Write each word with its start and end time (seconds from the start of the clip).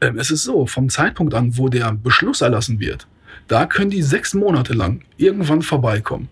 Ähm, 0.00 0.18
es 0.18 0.30
ist 0.30 0.44
so, 0.44 0.66
vom 0.66 0.88
Zeitpunkt 0.88 1.34
an, 1.34 1.56
wo 1.56 1.68
der 1.68 1.92
Beschluss 1.92 2.40
erlassen 2.40 2.78
wird, 2.78 3.06
da 3.48 3.66
können 3.66 3.90
die 3.90 4.02
sechs 4.02 4.32
Monate 4.32 4.72
lang 4.72 5.00
irgendwann 5.16 5.62
vorbeikommen. 5.62 6.28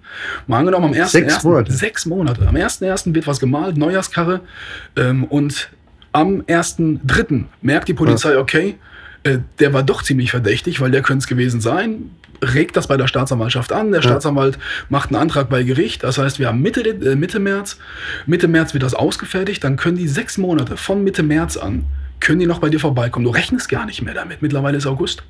Mal 0.46 0.58
angenommen, 0.60 0.86
am 0.86 0.92
1. 1.00 1.10
Sechs 1.10 1.42
Monate? 1.42 1.72
Sechs 1.72 2.06
Monate. 2.06 2.46
Am 2.46 2.54
1.1. 2.54 3.12
wird 3.14 3.26
was 3.26 3.40
gemalt, 3.40 3.76
Neujahrskarre. 3.76 4.40
Ähm, 4.96 5.24
und 5.24 5.70
am 6.12 6.42
1.3. 6.42 7.44
merkt 7.60 7.88
die 7.88 7.94
Polizei, 7.94 8.38
okay, 8.38 8.76
äh, 9.24 9.38
der 9.58 9.72
war 9.72 9.82
doch 9.82 10.02
ziemlich 10.02 10.30
verdächtig, 10.30 10.80
weil 10.80 10.90
der 10.92 11.02
könnte 11.02 11.22
es 11.24 11.26
gewesen 11.26 11.60
sein. 11.60 12.10
Regt 12.42 12.76
das 12.76 12.86
bei 12.86 12.96
der 12.96 13.08
Staatsanwaltschaft 13.08 13.72
an. 13.72 13.90
Der 13.90 14.00
Ja. 14.00 14.08
Staatsanwalt 14.10 14.58
macht 14.90 15.08
einen 15.08 15.20
Antrag 15.20 15.48
bei 15.48 15.62
Gericht. 15.64 16.04
Das 16.04 16.18
heißt, 16.18 16.38
wir 16.38 16.48
haben 16.48 16.60
Mitte, 16.60 16.82
äh, 16.82 17.16
Mitte 17.16 17.40
März. 17.40 17.78
Mitte 18.26 18.46
März 18.46 18.74
wird 18.74 18.84
das 18.84 18.94
ausgefertigt. 18.94 19.64
Dann 19.64 19.76
können 19.76 19.96
die 19.96 20.06
sechs 20.06 20.38
Monate 20.38 20.76
von 20.76 21.02
Mitte 21.02 21.22
März 21.24 21.56
an, 21.56 21.86
können 22.20 22.40
die 22.40 22.46
noch 22.46 22.58
bei 22.58 22.68
dir 22.68 22.80
vorbeikommen. 22.80 23.24
Du 23.24 23.30
rechnest 23.30 23.68
gar 23.68 23.86
nicht 23.86 24.02
mehr 24.02 24.14
damit. 24.14 24.42
Mittlerweile 24.42 24.78
ist 24.78 24.86
August. 24.86 25.22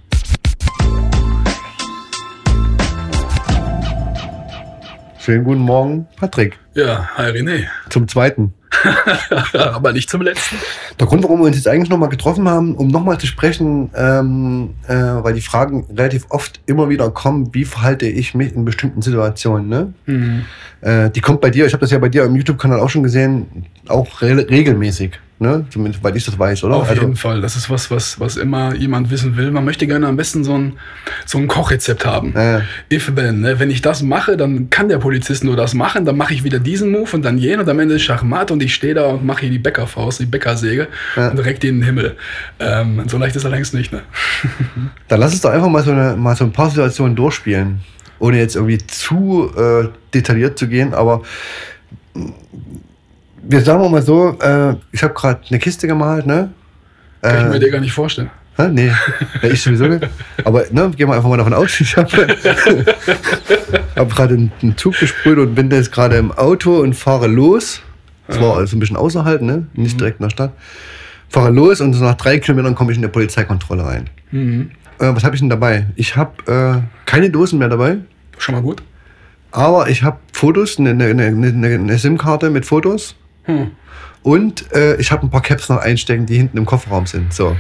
Schönen 5.19 5.43
guten 5.43 5.61
Morgen, 5.61 6.07
Patrick. 6.17 6.57
Ja, 6.75 7.11
hi 7.17 7.31
René. 7.31 7.65
Zum 7.91 8.07
zweiten. 8.07 8.55
Aber 9.53 9.93
nicht 9.93 10.09
zum 10.09 10.23
letzten. 10.23 10.57
Der 11.01 11.07
Grund, 11.07 11.25
warum 11.25 11.41
wir 11.41 11.47
uns 11.47 11.57
jetzt 11.57 11.67
eigentlich 11.67 11.89
nochmal 11.89 12.11
getroffen 12.11 12.49
haben, 12.49 12.77
um 12.77 12.89
nochmal 12.89 13.19
zu 13.19 13.27
sprechen, 13.27 13.91
ähm, 13.97 14.75
äh, 14.87 14.95
weil 14.95 15.35
die 15.35 15.41
Fragen 15.41 15.87
relativ 15.97 16.27
oft 16.29 16.61
immer 16.67 16.89
wieder 16.89 17.11
kommen, 17.11 17.53
wie 17.55 17.65
verhalte 17.65 18.07
ich 18.07 18.35
mich 18.35 18.55
in 18.55 18.65
bestimmten 18.65 19.03
Situationen. 19.03 19.69
Ne? 19.69 19.95
Mhm. 20.07 20.45
Äh, 20.81 21.11
die 21.11 21.21
kommt 21.21 21.41
bei 21.41 21.51
dir, 21.51 21.67
ich 21.67 21.73
habe 21.73 21.81
das 21.81 21.91
ja 21.91 21.99
bei 21.99 22.09
dir 22.09 22.25
im 22.25 22.37
YouTube-Kanal 22.37 22.79
auch 22.79 22.91
schon 22.91 23.03
gesehen, 23.03 23.67
auch 23.89 24.23
re 24.23 24.47
regelmäßig. 24.49 25.19
Ne? 25.39 25.67
Zumindest, 25.69 26.03
weil 26.03 26.17
ich 26.17 26.25
das 26.25 26.39
weiß, 26.39 26.65
oder? 26.65 26.77
Auf 26.77 26.89
Also- 26.89 27.03
jeden 27.03 27.15
Fall. 27.17 27.43
Das 27.43 27.57
ist 27.57 27.69
was, 27.69 27.91
was, 27.91 28.19
was 28.19 28.39
immer 28.39 28.75
jemand 28.75 29.11
wissen 29.11 29.37
will. 29.37 29.51
Man 29.51 29.67
möchte 29.67 29.87
gerne 29.87 30.07
am 30.07 30.17
besten 30.17 30.45
so 30.45 30.55
ein, 30.57 30.79
so 31.27 31.37
ein 31.37 31.47
Kochrezept 31.47 32.07
haben. 32.07 32.33
Ja. 32.35 32.63
If 32.91 33.13
then, 33.15 33.43
ne? 33.43 33.61
Wenn 33.61 33.71
ich 33.71 33.83
das 33.83 34.03
mache, 34.03 34.39
dann 34.39 34.71
kann 34.71 34.89
der 34.89 34.97
Polizist 34.97 35.45
nur 35.45 35.55
das 35.55 35.75
machen, 35.75 36.07
dann 36.07 36.17
mache 36.17 36.33
ich 36.33 36.43
wieder 36.43 36.59
diesen 36.59 36.91
Move 36.91 37.11
und 37.13 37.23
dann 37.23 37.37
jenen 37.37 37.61
und 37.61 37.69
am 37.69 37.79
Ende 37.79 37.97
ist 37.97 38.03
Schachmat 38.03 38.51
und 38.51 38.63
ich 38.63 38.75
stehe 38.75 38.95
da 38.95 39.09
und 39.09 39.27
mache 39.27 39.43
hier 39.43 39.51
die 39.51 39.59
Bäckerfaust, 39.59 40.21
die 40.21 40.27
Bäckersäge 40.27 40.89
Ja. 41.17 41.29
und 41.29 41.37
direkt 41.37 41.65
in 41.65 41.81
den 41.81 41.85
Himmel. 41.85 42.17
Ähm, 42.59 43.03
so 43.07 43.19
leicht 43.19 43.37
ist 43.37 43.45
er 43.45 43.51
längst 43.51 43.75
nicht, 43.75 43.93
ne? 43.93 44.01
Dann 45.09 45.21
lass 45.21 45.33
uns 45.33 45.43
doch 45.43 45.51
einfach 45.51 45.69
mal 45.69 45.83
so, 45.85 45.91
eine, 45.93 46.17
mal 46.17 46.35
so 46.35 46.45
ein 46.45 46.53
paar 46.53 46.71
Situationen 46.71 47.15
durchspielen, 47.15 47.81
ohne 48.21 48.39
jetzt 48.39 48.57
irgendwie 48.57 48.79
zu 48.79 49.51
äh, 49.55 49.89
detailliert 50.15 50.59
zu 50.59 50.67
gehen, 50.67 50.95
aber 50.95 51.21
wir 53.49 53.61
sagen 53.61 53.91
mal 53.91 54.03
so, 54.03 54.37
äh, 54.41 54.75
ich 54.93 55.03
habe 55.03 55.15
gerade 55.15 55.41
eine 55.49 55.59
Kiste 55.59 55.87
gemalt, 55.87 56.27
ne? 56.27 56.51
Kann 57.23 57.37
ich 57.37 57.43
Äh, 57.45 57.49
mir 57.49 57.59
dir 57.61 57.71
gar 57.71 57.81
nicht 57.81 57.93
vorstellen. 57.93 58.31
Hä? 58.57 58.69
Nee, 58.73 58.87
ja, 59.43 59.49
ich 59.51 59.63
sowieso 59.63 59.87
nicht. 59.87 60.07
Aber 60.45 60.65
ne, 60.71 60.91
gehen 60.97 61.09
wir 61.09 61.15
einfach 61.15 61.29
mal 61.29 61.37
davon 61.37 61.53
aus, 61.53 61.79
ich 61.81 61.95
habe 61.97 62.09
hab 63.97 64.11
gerade 64.15 64.35
einen, 64.35 64.53
einen 64.63 64.77
Zug 64.77 64.99
gesprüht 64.99 65.39
und 65.39 65.55
bin 65.55 65.71
jetzt 65.71 65.93
gerade 65.93 66.17
im 66.17 66.33
Auto 66.33 66.79
und 66.81 66.95
fahre 66.95 67.27
los. 67.27 67.83
Das 68.29 68.41
war 68.41 68.57
also 68.57 68.77
ein 68.77 68.81
bisschen 68.81 68.97
außerhalb, 68.97 69.41
ne? 69.43 69.67
nicht 69.75 70.01
direkt 70.01 70.21
in 70.21 70.25
der 70.25 70.31
Stadt. 70.31 70.53
Fahre 71.29 71.51
los 71.51 71.81
und 71.81 71.93
so 71.93 72.03
nach 72.05 72.15
drei 72.15 72.39
Kilometern 72.39 72.75
komme 72.75 72.93
ich 72.93 72.99
in 72.99 73.05
eine 73.05 73.13
Polizeikontrolle 73.13 73.85
rein. 73.85 74.11
Mhm. 74.31 74.71
Äh, 74.99 75.15
was 75.15 75.23
habe 75.23 75.35
ich 75.37 75.41
denn 75.41 75.51
dabei? 75.51 75.87
Ich 75.95 76.17
habe 76.17 76.83
äh, 76.83 76.83
keine 77.05 77.31
Dosen 77.31 77.59
mehr 77.59 77.69
dabei, 77.69 77.99
Schon 78.39 78.55
mal 78.55 78.63
gut? 78.63 78.83
aber 79.53 79.89
ich 79.89 80.03
habe 80.03 80.19
Fotos, 80.33 80.79
eine, 80.79 80.91
eine, 80.91 81.05
eine, 81.05 81.27
eine, 81.27 81.67
eine 81.75 81.99
SIM-Karte 81.99 82.51
mit 82.51 82.65
Fotos 82.67 83.15
Hm. 83.47 83.71
und 84.23 84.73
äh, 84.75 84.97
ich 84.97 85.11
habe 85.13 85.25
ein 85.27 85.31
paar 85.31 85.43
Caps 85.43 85.69
noch 85.69 85.79
einstecken, 85.79 86.27
die 86.27 86.37
hinten 86.37 86.59
im 86.59 86.67
Kofferraum 86.67 87.07
sind. 87.07 87.33
So. 87.33 87.57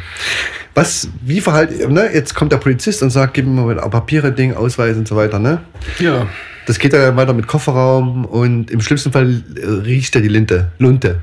Was, 0.75 1.09
wie 1.23 1.41
verhalten, 1.41 1.93
ne? 1.95 2.11
Jetzt 2.13 2.35
kommt 2.35 2.53
der 2.53 2.59
Polizist 2.59 3.03
und 3.03 3.11
sagt, 3.11 3.35
gib 3.35 3.47
mir 3.47 3.63
mal 3.63 3.77
Papiere, 3.89 4.33
Ding, 4.33 4.53
Ausweis 4.55 4.97
und 4.97 5.09
so 5.09 5.17
weiter, 5.17 5.39
ne? 5.39 5.61
Ja, 6.01 6.27
Das 6.67 6.79
geht 6.79 6.93
dann 6.93 7.17
weiter 7.17 7.33
mit 7.33 7.47
Kofferraum 7.47 8.25
und 8.27 8.71
im 8.71 8.81
schlimmsten 8.81 9.13
Fall 9.13 9.43
äh, 9.57 9.65
riecht 9.67 10.15
er 10.17 10.21
die 10.23 10.29
Linte, 10.29 10.73
Lunte. 10.79 11.21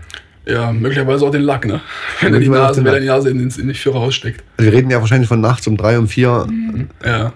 ja, 0.48 0.72
möglicherweise 0.72 1.26
auch 1.26 1.32
den 1.32 1.44
Lack, 1.44 1.66
ne? 1.68 1.82
Wenn 2.22 2.34
er 2.34 2.40
die 2.40 2.50
Nase, 2.50 2.84
wenn 2.84 2.94
er 2.94 3.00
die. 3.02 3.06
Nase 3.08 3.30
in, 3.30 3.38
den- 3.40 3.60
in 3.60 3.68
die 3.68 3.74
Führer 3.76 4.00
raussteckt. 4.00 4.44
Also 4.58 4.72
wir 4.72 4.78
reden 4.78 4.90
ja 4.90 5.00
wahrscheinlich 5.02 5.28
von 5.28 5.42
nachts 5.42 5.68
um 5.68 5.78
drei, 5.78 6.00
um 6.00 6.08
vier, 6.08 6.48
Ja. 7.06 7.32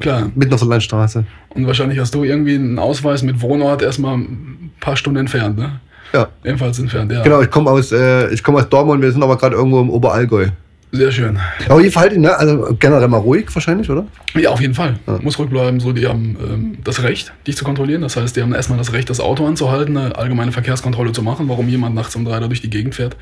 Klar. 0.00 0.30
mitten 0.34 0.52
auf 0.52 0.60
der 0.60 0.68
Landstraße. 0.68 1.24
Und 1.50 1.66
wahrscheinlich 1.68 1.98
hast 2.00 2.14
du 2.14 2.24
irgendwie 2.24 2.56
einen 2.56 2.78
Ausweis 2.80 3.22
mit 3.22 3.40
Wohnort 3.40 3.80
erstmal 3.80 4.16
ein 4.18 4.72
paar 4.80 4.96
Stunden 4.96 5.20
entfernt, 5.20 5.56
ne? 5.56 5.80
Ja. 6.14 6.28
Ebenfalls 6.44 6.78
entfernt, 6.78 7.10
ja. 7.10 7.22
Genau, 7.22 7.42
ich 7.42 7.50
komme 7.50 7.70
aus, 7.70 7.90
äh, 7.90 8.32
ich 8.32 8.42
komme 8.42 8.58
aus 8.58 8.68
Dortmund, 8.68 9.02
wir 9.02 9.10
sind 9.10 9.22
aber 9.22 9.36
gerade 9.36 9.56
irgendwo 9.56 9.80
im 9.80 9.90
Oberallgäu. 9.90 10.46
Sehr 10.92 11.10
schön. 11.10 11.40
Aber 11.68 11.80
ihr 11.80 11.90
verhaltet, 11.90 12.20
ne? 12.20 12.36
Also 12.36 12.76
generell 12.78 13.08
mal 13.08 13.16
ruhig 13.16 13.46
wahrscheinlich, 13.52 13.90
oder? 13.90 14.06
Ja, 14.34 14.50
auf 14.50 14.60
jeden 14.60 14.74
Fall. 14.74 14.96
Ja. 15.08 15.18
Muss 15.20 15.40
rückbleiben. 15.40 15.80
So, 15.80 15.92
die 15.92 16.06
haben 16.06 16.36
ähm, 16.40 16.78
das 16.84 17.02
Recht, 17.02 17.32
dich 17.48 17.56
zu 17.56 17.64
kontrollieren. 17.64 18.02
Das 18.02 18.16
heißt, 18.16 18.36
die 18.36 18.42
haben 18.42 18.54
erstmal 18.54 18.78
das 18.78 18.92
Recht, 18.92 19.10
das 19.10 19.18
Auto 19.18 19.44
anzuhalten, 19.44 19.96
eine 19.96 20.14
allgemeine 20.14 20.52
Verkehrskontrolle 20.52 21.10
zu 21.10 21.22
machen, 21.22 21.48
warum 21.48 21.68
jemand 21.68 21.96
nachts 21.96 22.14
um 22.14 22.24
drei 22.24 22.38
da 22.38 22.46
durch 22.46 22.60
die 22.60 22.70
Gegend 22.70 22.94
fährt. 22.94 23.16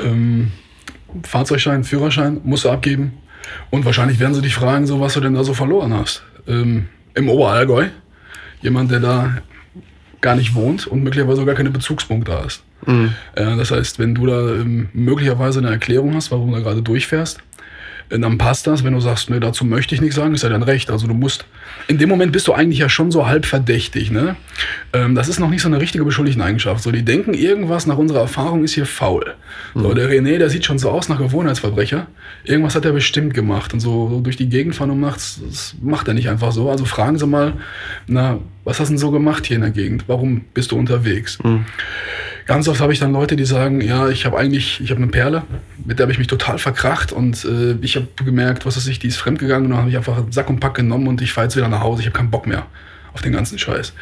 Ähm, 0.00 0.50
Fahrzeugschein, 1.22 1.84
Führerschein 1.84 2.40
musst 2.42 2.64
du 2.64 2.70
abgeben. 2.70 3.12
Und 3.70 3.84
wahrscheinlich 3.84 4.18
werden 4.18 4.34
sie 4.34 4.42
dich 4.42 4.56
fragen, 4.56 4.88
so 4.88 5.00
was 5.00 5.14
du 5.14 5.20
denn 5.20 5.34
da 5.34 5.44
so 5.44 5.54
verloren 5.54 5.94
hast. 5.94 6.24
Ähm, 6.48 6.88
Im 7.14 7.28
Oberallgäu. 7.28 7.86
Jemand, 8.62 8.90
der 8.90 8.98
da 8.98 9.30
gar 10.20 10.36
nicht 10.36 10.54
wohnt 10.54 10.86
und 10.86 11.02
möglicherweise 11.02 11.40
sogar 11.40 11.54
keine 11.54 11.70
Bezugspunkte 11.70 12.32
hast. 12.32 12.62
Äh, 13.34 13.56
das 13.56 13.70
heißt, 13.70 13.98
wenn 13.98 14.14
du 14.14 14.26
da 14.26 14.40
ähm, 14.54 14.88
möglicherweise 14.92 15.58
eine 15.60 15.70
Erklärung 15.70 16.14
hast, 16.14 16.30
warum 16.30 16.50
du 16.50 16.56
da 16.56 16.62
gerade 16.62 16.82
durchfährst, 16.82 17.38
äh, 17.38 17.42
dann 18.08 18.38
passt 18.38 18.66
das. 18.66 18.84
Wenn 18.84 18.92
du 18.92 19.00
sagst, 19.00 19.30
ne, 19.30 19.40
dazu 19.40 19.64
möchte 19.64 19.94
ich 19.94 20.00
nichts 20.00 20.16
sagen, 20.16 20.34
ist 20.34 20.42
ja 20.42 20.48
dein 20.48 20.62
Recht. 20.62 20.90
Also 20.90 21.06
du 21.06 21.14
musst, 21.14 21.44
in 21.88 21.98
dem 21.98 22.08
Moment 22.08 22.32
bist 22.32 22.46
du 22.48 22.52
eigentlich 22.52 22.78
ja 22.78 22.88
schon 22.88 23.10
so 23.10 23.26
halb 23.26 23.46
verdächtig. 23.46 24.10
Ne? 24.10 24.36
Ähm, 24.92 25.14
das 25.14 25.28
ist 25.28 25.40
noch 25.40 25.50
nicht 25.50 25.62
so 25.62 25.68
eine 25.68 25.80
richtige 25.80 26.04
Beschuldigteneigenschaft. 26.04 26.82
So, 26.82 26.90
die 26.90 27.04
denken, 27.04 27.34
irgendwas 27.34 27.86
nach 27.86 27.98
unserer 27.98 28.20
Erfahrung 28.20 28.64
ist 28.64 28.74
hier 28.74 28.86
faul. 28.86 29.34
So, 29.74 29.92
der 29.94 30.08
René, 30.10 30.38
der 30.38 30.50
sieht 30.50 30.64
schon 30.64 30.78
so 30.78 30.90
aus 30.90 31.08
nach 31.08 31.18
Gewohnheitsverbrecher. 31.18 32.06
Irgendwas 32.44 32.74
hat 32.74 32.84
er 32.84 32.92
bestimmt 32.92 33.34
gemacht. 33.34 33.72
Und 33.72 33.80
so, 33.80 34.08
so 34.08 34.20
durch 34.20 34.36
die 34.36 34.48
Gegend 34.48 34.74
fahren 34.74 34.90
um 34.90 35.00
nachts, 35.00 35.40
das 35.44 35.74
macht 35.80 36.08
er 36.08 36.14
nicht 36.14 36.28
einfach 36.28 36.52
so. 36.52 36.70
Also 36.70 36.84
fragen 36.84 37.18
Sie 37.18 37.26
mal, 37.26 37.54
na, 38.06 38.38
was 38.64 38.80
hast 38.80 38.88
du 38.88 38.92
denn 38.92 38.98
so 38.98 39.10
gemacht 39.10 39.46
hier 39.46 39.56
in 39.56 39.62
der 39.62 39.70
Gegend? 39.70 40.04
Warum 40.06 40.44
bist 40.54 40.72
du 40.72 40.76
unterwegs? 40.76 41.38
Ganz 42.46 42.68
oft 42.68 42.80
habe 42.80 42.92
ich 42.92 43.00
dann 43.00 43.12
Leute, 43.12 43.34
die 43.34 43.44
sagen, 43.44 43.80
ja, 43.80 44.08
ich 44.08 44.24
habe 44.24 44.38
eigentlich, 44.38 44.80
ich 44.80 44.90
habe 44.90 45.02
eine 45.02 45.10
Perle, 45.10 45.42
mit 45.84 45.98
der 45.98 46.04
habe 46.04 46.12
ich 46.12 46.18
mich 46.18 46.28
total 46.28 46.58
verkracht 46.58 47.10
und 47.12 47.44
äh, 47.44 47.72
ich 47.82 47.96
habe 47.96 48.06
gemerkt, 48.24 48.64
was 48.66 48.76
weiß 48.76 48.86
ich, 48.86 48.98
die 49.00 49.08
ist 49.08 49.16
fremdgegangen 49.16 49.64
und 49.66 49.70
dann 49.72 49.80
habe 49.80 49.90
ich 49.90 49.96
einfach 49.96 50.22
Sack 50.30 50.48
und 50.48 50.60
Pack 50.60 50.74
genommen 50.74 51.08
und 51.08 51.20
ich 51.20 51.32
fahre 51.32 51.46
jetzt 51.46 51.56
wieder 51.56 51.68
nach 51.68 51.80
Hause, 51.80 52.02
ich 52.02 52.06
habe 52.06 52.16
keinen 52.16 52.30
Bock 52.30 52.46
mehr 52.46 52.66
auf 53.12 53.22
den 53.22 53.32
ganzen 53.32 53.58
Scheiß. 53.58 53.92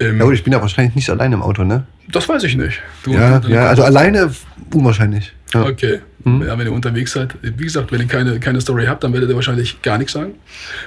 Ähm, 0.00 0.18
Ja 0.18 0.24
gut, 0.24 0.34
ich 0.34 0.42
bin 0.42 0.52
ja 0.52 0.60
wahrscheinlich 0.60 0.94
nicht 0.96 1.08
alleine 1.10 1.34
im 1.36 1.42
Auto, 1.42 1.62
ne? 1.64 1.86
das 2.10 2.28
weiß 2.28 2.42
ich 2.44 2.56
nicht. 2.56 2.80
Du, 3.04 3.12
Ja, 3.12 3.38
du- 3.38 3.48
ja 3.48 3.66
also 3.66 3.82
alleine 3.84 4.32
unwahrscheinlich. 4.74 5.32
Ja. 5.54 5.64
Okay. 5.66 6.00
Ja, 6.46 6.58
wenn 6.58 6.66
ihr 6.66 6.72
unterwegs 6.72 7.12
seid, 7.12 7.34
wie 7.42 7.64
gesagt, 7.64 7.92
wenn 7.92 8.00
ihr 8.00 8.06
keine, 8.06 8.38
keine 8.40 8.60
Story 8.60 8.86
habt, 8.86 9.02
dann 9.04 9.12
werdet 9.12 9.28
ihr 9.30 9.34
wahrscheinlich 9.34 9.82
gar 9.82 9.98
nichts 9.98 10.12
sagen. 10.12 10.34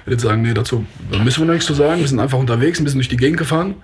Werdet 0.06 0.22
sagen, 0.22 0.42
nee, 0.42 0.54
dazu 0.54 0.86
müssen 1.24 1.42
wir 1.42 1.46
noch 1.48 1.54
nichts 1.54 1.68
zu 1.68 1.74
sagen. 1.74 2.00
Wir 2.02 2.08
sind 2.08 2.20
einfach 2.20 2.38
unterwegs, 2.40 2.80
ein 2.80 2.84
bisschen 2.84 3.00
durch 3.00 3.10
die 3.10 3.18
Gegend 3.18 3.38
gefahren. 3.38 3.76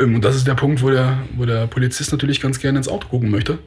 Ähm, 0.00 0.14
Und 0.16 0.24
das 0.24 0.36
ist 0.36 0.46
der 0.46 0.54
Punkt, 0.54 0.82
wo 0.82 0.90
der, 0.90 1.18
wo 1.36 1.44
der 1.44 1.66
Polizist 1.66 2.12
natürlich 2.12 2.40
ganz 2.40 2.58
gerne 2.58 2.78
ins 2.78 2.88
Auto 2.88 3.08
gucken 3.08 3.30
möchte 3.30 3.58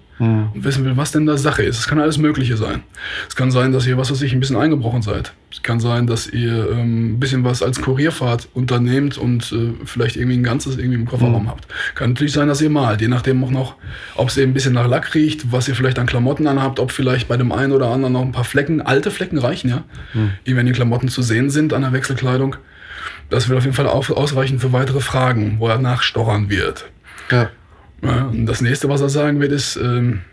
und 0.54 0.64
wissen 0.64 0.86
will, 0.86 0.96
was 0.98 1.12
denn 1.12 1.26
da 1.26 1.36
Sache 1.36 1.64
ist. 1.64 1.80
Es 1.80 1.88
kann 1.88 2.00
alles 2.00 2.20
Mögliche 2.20 2.56
sein. 2.56 2.84
Es 3.28 3.36
kann 3.36 3.50
sein, 3.50 3.72
dass 3.72 3.88
ihr, 3.88 3.98
was 3.98 4.12
weiß 4.12 4.22
ich, 4.22 4.34
ein 4.34 4.40
bisschen 4.40 4.56
eingebrochen 4.56 5.02
seid. 5.02 5.34
Es 5.52 5.64
kann 5.64 5.80
sein, 5.80 6.06
dass 6.06 6.28
ihr 6.28 6.70
ähm, 6.72 7.14
ein 7.14 7.20
bisschen 7.20 7.44
was 7.44 7.64
als 7.64 7.82
Kurierfahrt 7.82 8.48
unternehmt 8.54 9.18
und 9.18 9.52
äh, 9.52 9.74
vielleicht 9.86 10.18
irgendwie 10.18 10.38
ein 10.38 10.44
ganzes 10.44 10.78
irgendwie 10.78 11.00
im 11.00 11.06
Kofferraum 11.08 11.50
habt. 11.50 11.66
Kann 11.96 12.12
natürlich 12.12 12.34
sein, 12.34 12.48
dass 12.48 12.62
ihr 12.62 12.70
malt, 12.70 13.02
je 13.02 13.08
nachdem 13.08 13.44
auch 13.44 13.50
noch, 13.50 13.76
ob 14.16 14.30
es 14.30 14.38
eben 14.38 14.52
ein 14.52 14.54
bisschen 14.54 14.74
nach 14.74 14.88
Lack 14.88 15.14
riecht, 15.16 15.52
was 15.52 15.68
ihr 15.68 15.74
vielleicht 15.76 15.98
an 15.98 16.06
Klamotten 16.06 16.46
anhabt, 16.46 16.80
ob 16.80 16.92
vielleicht 16.92 17.28
bei 17.32 17.38
dem 17.38 17.54
einen 17.54 17.72
oder 17.72 17.88
anderen 17.88 18.12
noch 18.12 18.24
ein 18.24 18.34
paar 18.34 18.44
Flecken, 18.44 18.82
alte 18.82 19.10
Flecken 19.10 19.38
reichen 19.38 19.70
ja, 19.70 19.86
die 20.46 20.58
wenn 20.58 20.66
die 20.66 20.74
Klamotten 20.74 21.08
zu 21.08 21.22
sehen 21.22 21.50
sind 21.50 21.72
an 21.72 21.82
der 21.82 21.94
Wechselkleidung. 21.94 22.58
Das 23.30 23.48
wird 23.48 23.58
auf 23.58 23.64
jeden 23.64 23.74
Fall 23.74 23.88
ausreichen 23.88 24.60
für 24.60 24.74
weitere 24.74 25.00
Fragen, 25.00 25.56
wo 25.58 25.70
er 25.70 25.78
nachstochern 25.78 26.50
wird. 26.50 26.90
Ja. 27.32 27.50
Ja, 28.04 28.26
und 28.26 28.48
das 28.48 28.60
nächste, 28.60 28.90
was 28.90 29.00
er 29.00 29.08
sagen 29.08 29.40
wird, 29.40 29.54
ist, 29.54 29.78
ähm, 29.78 30.24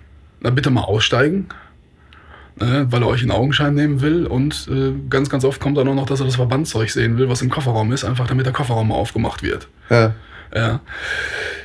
na 0.41 0.51
bitte 0.51 0.71
mal 0.71 0.81
aussteigen, 0.81 1.47
ne, 2.57 2.89
weil 2.91 3.03
er 3.03 3.07
euch 3.07 3.23
in 3.23 3.31
Augenschein 3.31 3.75
nehmen 3.75 4.01
will. 4.01 4.27
Und 4.27 4.67
äh, 4.69 4.93
ganz, 5.09 5.31
ganz 5.31 5.45
oft 5.45 5.61
kommt 5.61 5.79
dann 5.79 5.87
auch 5.87 5.95
noch, 5.95 6.07
dass 6.07 6.19
er 6.19 6.27
das 6.27 6.35
Verbandzeug 6.35 6.91
sehen 6.91 7.17
will, 7.17 7.29
was 7.29 7.43
im 7.43 7.49
Kofferraum 7.49 7.93
ist, 7.93 8.03
einfach 8.03 8.27
damit 8.27 8.45
der 8.45 8.53
Kofferraum 8.53 8.89
mal 8.89 8.97
aufgemacht 8.97 9.45
wird. 9.45 9.69
ja. 9.89 10.15
Ja, 10.55 10.81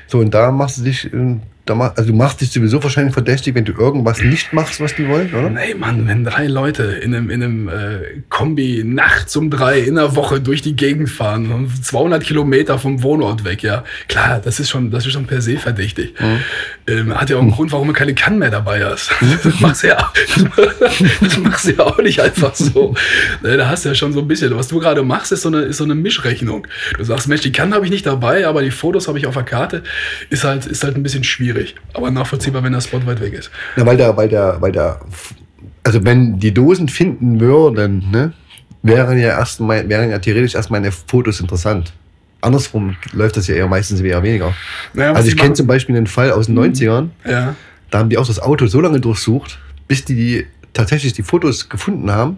So, 0.08 0.20
und 0.20 0.34
da 0.34 0.52
machst 0.52 0.80
du 0.80 0.84
dich, 0.84 1.12
äh, 1.14 1.38
da 1.66 1.76
mach, 1.76 1.96
also 1.96 2.12
du 2.12 2.18
machst 2.18 2.42
dich 2.42 2.52
sowieso 2.52 2.84
wahrscheinlich 2.84 3.14
verdächtig, 3.14 3.56
wenn 3.56 3.64
du 3.64 3.72
irgendwas 3.72 4.22
nicht 4.22 4.52
machst, 4.52 4.82
was 4.82 4.96
die 4.96 5.08
wollen, 5.08 5.34
oder? 5.34 5.50
Nee, 5.50 5.76
Mann, 5.76 6.06
wenn 6.08 6.26
drei 6.26 6.48
Leute 6.48 6.84
in 6.84 7.16
einem, 7.16 7.30
in 7.30 7.42
einem 7.42 7.68
äh, 7.70 8.22
Kombi 8.28 8.84
nachts 8.86 9.38
um 9.38 9.50
drei 9.50 9.80
in 9.80 9.96
der 9.96 10.18
Woche 10.18 10.42
durch 10.42 10.62
die 10.62 10.76
Gegend 10.76 11.10
fahren, 11.10 11.72
200 11.82 12.22
Kilometer 12.22 12.80
vom 12.80 13.02
Wohnort 13.02 13.46
weg, 13.46 13.64
ja, 13.64 13.86
klar, 14.10 14.42
das 14.44 14.60
ist 14.60 14.72
schon, 14.72 14.92
das 14.92 15.06
ist 15.06 15.14
schon 15.14 15.26
per 15.26 15.42
se 15.42 15.58
verdächtig. 15.58 16.16
Mhm. 16.20 16.40
Ähm, 16.86 17.16
hat 17.20 17.30
ja 17.30 17.38
auch 17.38 17.42
einen 17.42 17.52
mhm. 17.52 17.56
Grund, 17.56 17.72
warum 17.72 17.88
du 17.88 17.94
keine 17.94 18.14
Kann 18.14 18.40
mehr 18.40 18.52
dabei 18.52 18.84
hast. 18.84 19.12
Mhm. 19.22 19.40
Das 19.44 19.60
machst 19.60 19.84
du 19.84 19.88
ja, 19.88 20.12
das 21.22 21.38
machst 21.38 21.66
du 21.68 21.72
ja 21.72 21.80
auch 21.80 21.98
nicht 22.00 22.20
einfach 22.20 22.56
so. 22.56 22.94
Ne, 23.42 23.58
da 23.58 23.70
hast 23.70 23.86
du 23.86 23.90
ja 23.90 23.96
schon 23.96 24.12
so 24.12 24.20
ein 24.20 24.28
bisschen, 24.28 24.56
was 24.56 24.68
du 24.68 24.80
gerade 24.80 25.04
machst, 25.04 25.32
ist 25.32 25.44
so 25.44 25.50
eine, 25.50 25.62
ist 25.62 25.78
so 25.78 25.84
eine 25.84 25.96
Mischrechnung. 25.96 26.68
Du 26.98 27.04
sagst, 27.04 27.28
Mensch, 27.28 27.42
die 27.42 27.52
Kann 27.52 27.74
habe 27.74 27.86
ich 27.86 27.92
nicht 27.92 28.06
dabei, 28.06 28.48
aber 28.48 28.62
die 28.64 28.72
Fotos 28.72 29.08
habe 29.08 29.18
ich 29.18 29.28
auf 29.28 29.34
der 29.34 29.44
Karte, 29.44 29.84
ist 30.30 30.44
halt, 30.44 30.66
ist 30.66 30.84
halt 30.84 30.96
ein 30.96 31.04
bisschen 31.04 31.24
schwierig 31.24 31.76
aber 31.94 32.12
nachvollziehbar, 32.12 32.64
wenn 32.64 32.74
der 32.74 32.82
Spot 32.82 33.06
weit 33.06 33.22
weg 33.22 33.34
ist. 33.34 33.52
Ja, 33.78 33.86
weil 33.86 33.98
der, 33.98 34.16
weil 34.18 34.28
der, 34.28 34.58
weil 34.60 34.72
der, 34.72 35.00
also 35.84 36.04
wenn 36.04 36.40
die 36.40 36.54
Dosen 36.54 36.90
finden 36.90 37.40
würden, 37.40 38.10
ne, 38.12 38.34
wären 38.82 39.18
ja 39.18 39.30
erst 39.30 39.60
mal, 39.60 39.88
wären 39.88 40.10
ja 40.10 40.20
theoretisch 40.20 40.56
erst 40.56 40.72
meine 40.72 40.92
Fotos 40.92 41.40
interessant. 41.40 41.94
Andersrum 42.42 42.98
läuft 43.14 43.38
das 43.38 43.48
ja 43.48 43.56
eher 43.56 43.68
meistens 43.68 44.02
eher 44.02 44.22
weniger. 44.22 44.54
Naja, 44.94 45.14
also 45.14 45.30
ich 45.30 45.38
kenne 45.38 45.54
zum 45.54 45.68
Beispiel 45.68 45.96
einen 45.96 46.08
Fall 46.08 46.32
aus 46.32 46.48
den 46.48 46.60
90ern. 46.60 47.04
Mhm. 47.04 47.12
Ja. 47.26 47.56
Da 47.90 48.00
haben 48.00 48.10
die 48.10 48.18
auch 48.18 48.28
das 48.28 48.40
Auto 48.40 48.68
so 48.68 48.82
lange 48.82 49.00
durchsucht, 49.00 49.60
bis 49.88 50.04
die, 50.04 50.16
die 50.16 50.48
tatsächlich 50.74 51.14
die 51.14 51.24
Fotos 51.24 51.70
gefunden 51.70 52.12
haben 52.12 52.38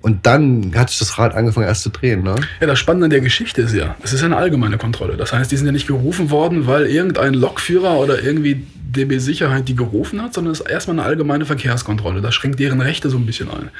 und 0.00 0.26
dann 0.26 0.72
hat 0.74 0.90
sich 0.90 0.98
das 0.98 1.18
Rad 1.18 1.34
angefangen 1.34 1.66
erst 1.66 1.82
zu 1.82 1.90
drehen. 1.90 2.22
Ne? 2.22 2.34
Ja, 2.60 2.66
das 2.66 2.78
Spannende 2.78 3.06
an 3.06 3.10
der 3.10 3.20
Geschichte 3.20 3.62
ist 3.62 3.74
ja, 3.74 3.96
es 4.02 4.12
ist 4.12 4.22
eine 4.22 4.36
allgemeine 4.36 4.78
Kontrolle. 4.78 5.16
Das 5.16 5.32
heißt, 5.32 5.50
die 5.50 5.56
sind 5.56 5.66
ja 5.66 5.72
nicht 5.72 5.86
gerufen 5.86 6.30
worden, 6.30 6.66
weil 6.66 6.86
irgendein 6.86 7.34
Lokführer 7.34 7.98
oder 7.98 8.22
irgendwie 8.22 8.66
DB 8.74 9.18
Sicherheit 9.18 9.68
die 9.68 9.74
gerufen 9.74 10.22
hat, 10.22 10.34
sondern 10.34 10.52
es 10.52 10.60
ist 10.60 10.68
erstmal 10.68 10.98
eine 10.98 11.08
allgemeine 11.08 11.44
Verkehrskontrolle. 11.44 12.20
Das 12.20 12.34
schränkt 12.34 12.60
deren 12.60 12.80
Rechte 12.80 13.10
so 13.10 13.16
ein 13.16 13.26
bisschen 13.26 13.50
ein. 13.50 13.70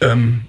Ähm, 0.00 0.40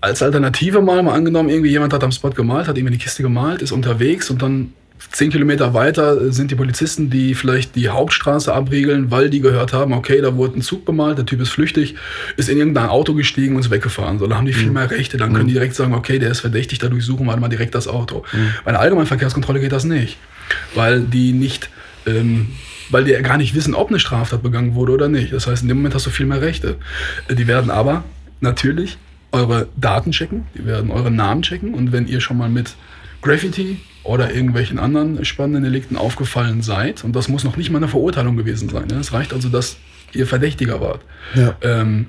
als 0.00 0.22
Alternative 0.22 0.80
mal, 0.80 1.02
mal 1.02 1.14
angenommen, 1.14 1.48
irgendwie 1.48 1.70
jemand 1.70 1.92
hat 1.92 2.02
am 2.02 2.12
Spot 2.12 2.30
gemalt, 2.30 2.66
hat 2.66 2.76
irgendwie 2.76 2.96
die 2.96 3.02
Kiste 3.02 3.22
gemalt, 3.22 3.62
ist 3.62 3.72
unterwegs 3.72 4.30
und 4.30 4.42
dann 4.42 4.72
zehn 5.10 5.30
Kilometer 5.30 5.74
weiter 5.74 6.32
sind 6.32 6.50
die 6.50 6.54
Polizisten, 6.54 7.10
die 7.10 7.34
vielleicht 7.34 7.74
die 7.76 7.88
Hauptstraße 7.88 8.52
abriegeln, 8.52 9.10
weil 9.10 9.30
die 9.30 9.40
gehört 9.40 9.72
haben, 9.72 9.92
okay, 9.92 10.20
da 10.20 10.36
wurde 10.36 10.58
ein 10.58 10.62
Zug 10.62 10.84
bemalt, 10.84 11.18
der 11.18 11.26
Typ 11.26 11.40
ist 11.40 11.50
flüchtig, 11.50 11.96
ist 12.36 12.48
in 12.48 12.58
irgendein 12.58 12.88
Auto 12.88 13.14
gestiegen 13.14 13.56
und 13.56 13.62
ist 13.62 13.70
weggefahren. 13.70 14.18
So, 14.18 14.26
da 14.26 14.36
haben 14.36 14.46
die 14.46 14.52
viel 14.52 14.68
mhm. 14.68 14.74
mehr 14.74 14.90
Rechte. 14.90 15.16
Dann 15.16 15.32
können 15.32 15.46
die 15.46 15.52
mhm. 15.52 15.58
direkt 15.58 15.74
sagen, 15.74 15.94
okay, 15.94 16.18
der 16.18 16.30
ist 16.30 16.40
verdächtig, 16.40 16.78
dadurch 16.78 17.04
suchen 17.04 17.26
wir 17.26 17.36
mal 17.36 17.48
direkt 17.48 17.74
das 17.74 17.88
Auto. 17.88 18.24
Mhm. 18.32 18.52
Bei 18.64 18.70
einer 18.70 18.80
allgemeinen 18.80 19.06
Verkehrskontrolle 19.06 19.60
geht 19.60 19.72
das 19.72 19.84
nicht, 19.84 20.16
weil 20.74 21.00
die 21.00 21.32
nicht 21.32 21.68
ähm, 22.06 22.48
weil 22.90 23.04
die 23.04 23.12
gar 23.22 23.38
nicht 23.38 23.54
wissen, 23.54 23.74
ob 23.74 23.88
eine 23.88 23.98
Straftat 23.98 24.42
begangen 24.42 24.74
wurde 24.74 24.92
oder 24.92 25.08
nicht. 25.08 25.32
Das 25.32 25.46
heißt, 25.46 25.62
in 25.62 25.68
dem 25.68 25.78
Moment 25.78 25.94
hast 25.94 26.06
du 26.06 26.10
viel 26.10 26.26
mehr 26.26 26.42
Rechte. 26.42 26.76
Die 27.30 27.46
werden 27.46 27.70
aber 27.70 28.04
natürlich 28.40 28.98
eure 29.32 29.68
Daten 29.76 30.12
checken, 30.12 30.44
die 30.54 30.66
werden 30.66 30.90
eure 30.90 31.10
Namen 31.10 31.42
checken 31.42 31.74
und 31.74 31.90
wenn 31.92 32.06
ihr 32.06 32.20
schon 32.20 32.36
mal 32.36 32.50
mit 32.50 32.74
Graffiti 33.22 33.80
oder 34.04 34.34
irgendwelchen 34.34 34.78
anderen 34.78 35.24
spannenden 35.24 35.64
Delikten 35.64 35.96
aufgefallen 35.96 36.62
seid. 36.62 37.04
Und 37.04 37.14
das 37.14 37.28
muss 37.28 37.44
noch 37.44 37.56
nicht 37.56 37.70
mal 37.70 37.78
eine 37.78 37.88
Verurteilung 37.88 38.36
gewesen 38.36 38.68
sein. 38.68 38.90
Es 38.90 39.12
reicht 39.12 39.32
also, 39.32 39.48
dass 39.48 39.76
ihr 40.12 40.26
Verdächtiger 40.26 40.80
wart. 40.80 41.00
Ja. 41.34 41.54
Ähm, 41.62 42.06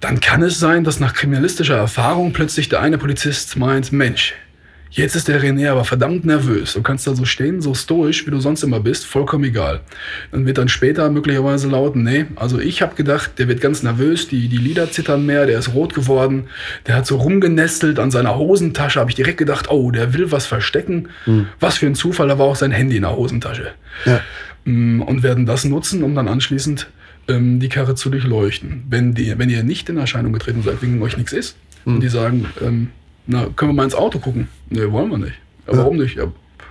dann 0.00 0.20
kann 0.20 0.42
es 0.42 0.58
sein, 0.58 0.84
dass 0.84 1.00
nach 1.00 1.14
kriminalistischer 1.14 1.76
Erfahrung 1.76 2.32
plötzlich 2.32 2.68
der 2.68 2.80
eine 2.80 2.98
Polizist 2.98 3.56
meint, 3.56 3.92
Mensch, 3.92 4.34
Jetzt 4.90 5.16
ist 5.16 5.28
der 5.28 5.42
René 5.42 5.70
aber 5.70 5.84
verdammt 5.84 6.24
nervös. 6.24 6.72
Du 6.72 6.82
kannst 6.82 7.06
da 7.06 7.14
so 7.14 7.24
stehen, 7.24 7.60
so 7.60 7.74
stoisch, 7.74 8.26
wie 8.26 8.30
du 8.30 8.40
sonst 8.40 8.62
immer 8.62 8.80
bist, 8.80 9.06
vollkommen 9.06 9.44
egal. 9.44 9.80
Dann 10.32 10.46
wird 10.46 10.58
dann 10.58 10.68
später 10.68 11.10
möglicherweise 11.10 11.68
lauten, 11.68 12.02
nee, 12.02 12.26
also 12.36 12.58
ich 12.58 12.80
habe 12.80 12.94
gedacht, 12.94 13.32
der 13.38 13.48
wird 13.48 13.60
ganz 13.60 13.82
nervös, 13.82 14.28
die, 14.28 14.48
die 14.48 14.56
Lider 14.56 14.90
zittern 14.90 15.26
mehr, 15.26 15.46
der 15.46 15.58
ist 15.58 15.74
rot 15.74 15.94
geworden, 15.94 16.44
der 16.86 16.96
hat 16.96 17.06
so 17.06 17.16
rumgenestelt 17.16 17.98
an 17.98 18.10
seiner 18.10 18.36
Hosentasche, 18.36 19.00
habe 19.00 19.10
ich 19.10 19.16
direkt 19.16 19.38
gedacht, 19.38 19.70
oh, 19.70 19.90
der 19.90 20.14
will 20.14 20.32
was 20.32 20.46
verstecken. 20.46 21.08
Mhm. 21.26 21.48
Was 21.60 21.78
für 21.78 21.86
ein 21.86 21.94
Zufall, 21.94 22.28
da 22.28 22.38
war 22.38 22.46
auch 22.46 22.56
sein 22.56 22.70
Handy 22.70 22.96
in 22.96 23.02
der 23.02 23.14
Hosentasche. 23.14 23.72
Ja. 24.06 24.20
Mm, 24.64 25.02
und 25.02 25.22
werden 25.22 25.46
das 25.46 25.64
nutzen, 25.64 26.02
um 26.02 26.14
dann 26.14 26.28
anschließend 26.28 26.88
ähm, 27.28 27.60
die 27.60 27.68
Karre 27.68 27.94
zu 27.94 28.10
durchleuchten. 28.10 28.84
Wenn, 28.88 29.14
die, 29.14 29.38
wenn 29.38 29.50
ihr 29.50 29.62
nicht 29.62 29.88
in 29.88 29.96
Erscheinung 29.96 30.32
getreten 30.32 30.62
seid, 30.62 30.82
wegen 30.82 31.00
euch 31.02 31.16
nichts 31.16 31.32
ist, 31.32 31.56
mhm. 31.84 31.94
und 31.94 32.00
die 32.02 32.08
sagen, 32.08 32.46
ähm, 32.62 32.88
na, 33.28 33.46
können 33.54 33.72
wir 33.72 33.74
mal 33.74 33.84
ins 33.84 33.94
Auto 33.94 34.18
gucken? 34.18 34.48
Nee, 34.70 34.90
wollen 34.90 35.10
wir 35.10 35.18
nicht. 35.18 35.34
Ja, 35.66 35.76
warum 35.76 35.98
nicht? 35.98 36.16
Ja, 36.16 36.24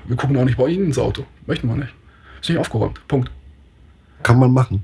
wir 0.07 0.15
gucken 0.15 0.36
auch 0.38 0.44
nicht 0.44 0.57
bei 0.57 0.68
Ihnen 0.68 0.86
ins 0.86 0.98
Auto. 0.98 1.24
Möchten 1.45 1.68
wir 1.68 1.75
nicht. 1.75 1.94
Ist 2.42 2.50
nicht 2.50 2.57
aufgeräumt. 2.57 3.00
Punkt. 3.07 3.30
Kann 4.24 4.39
man 4.39 4.51
machen. 4.51 4.83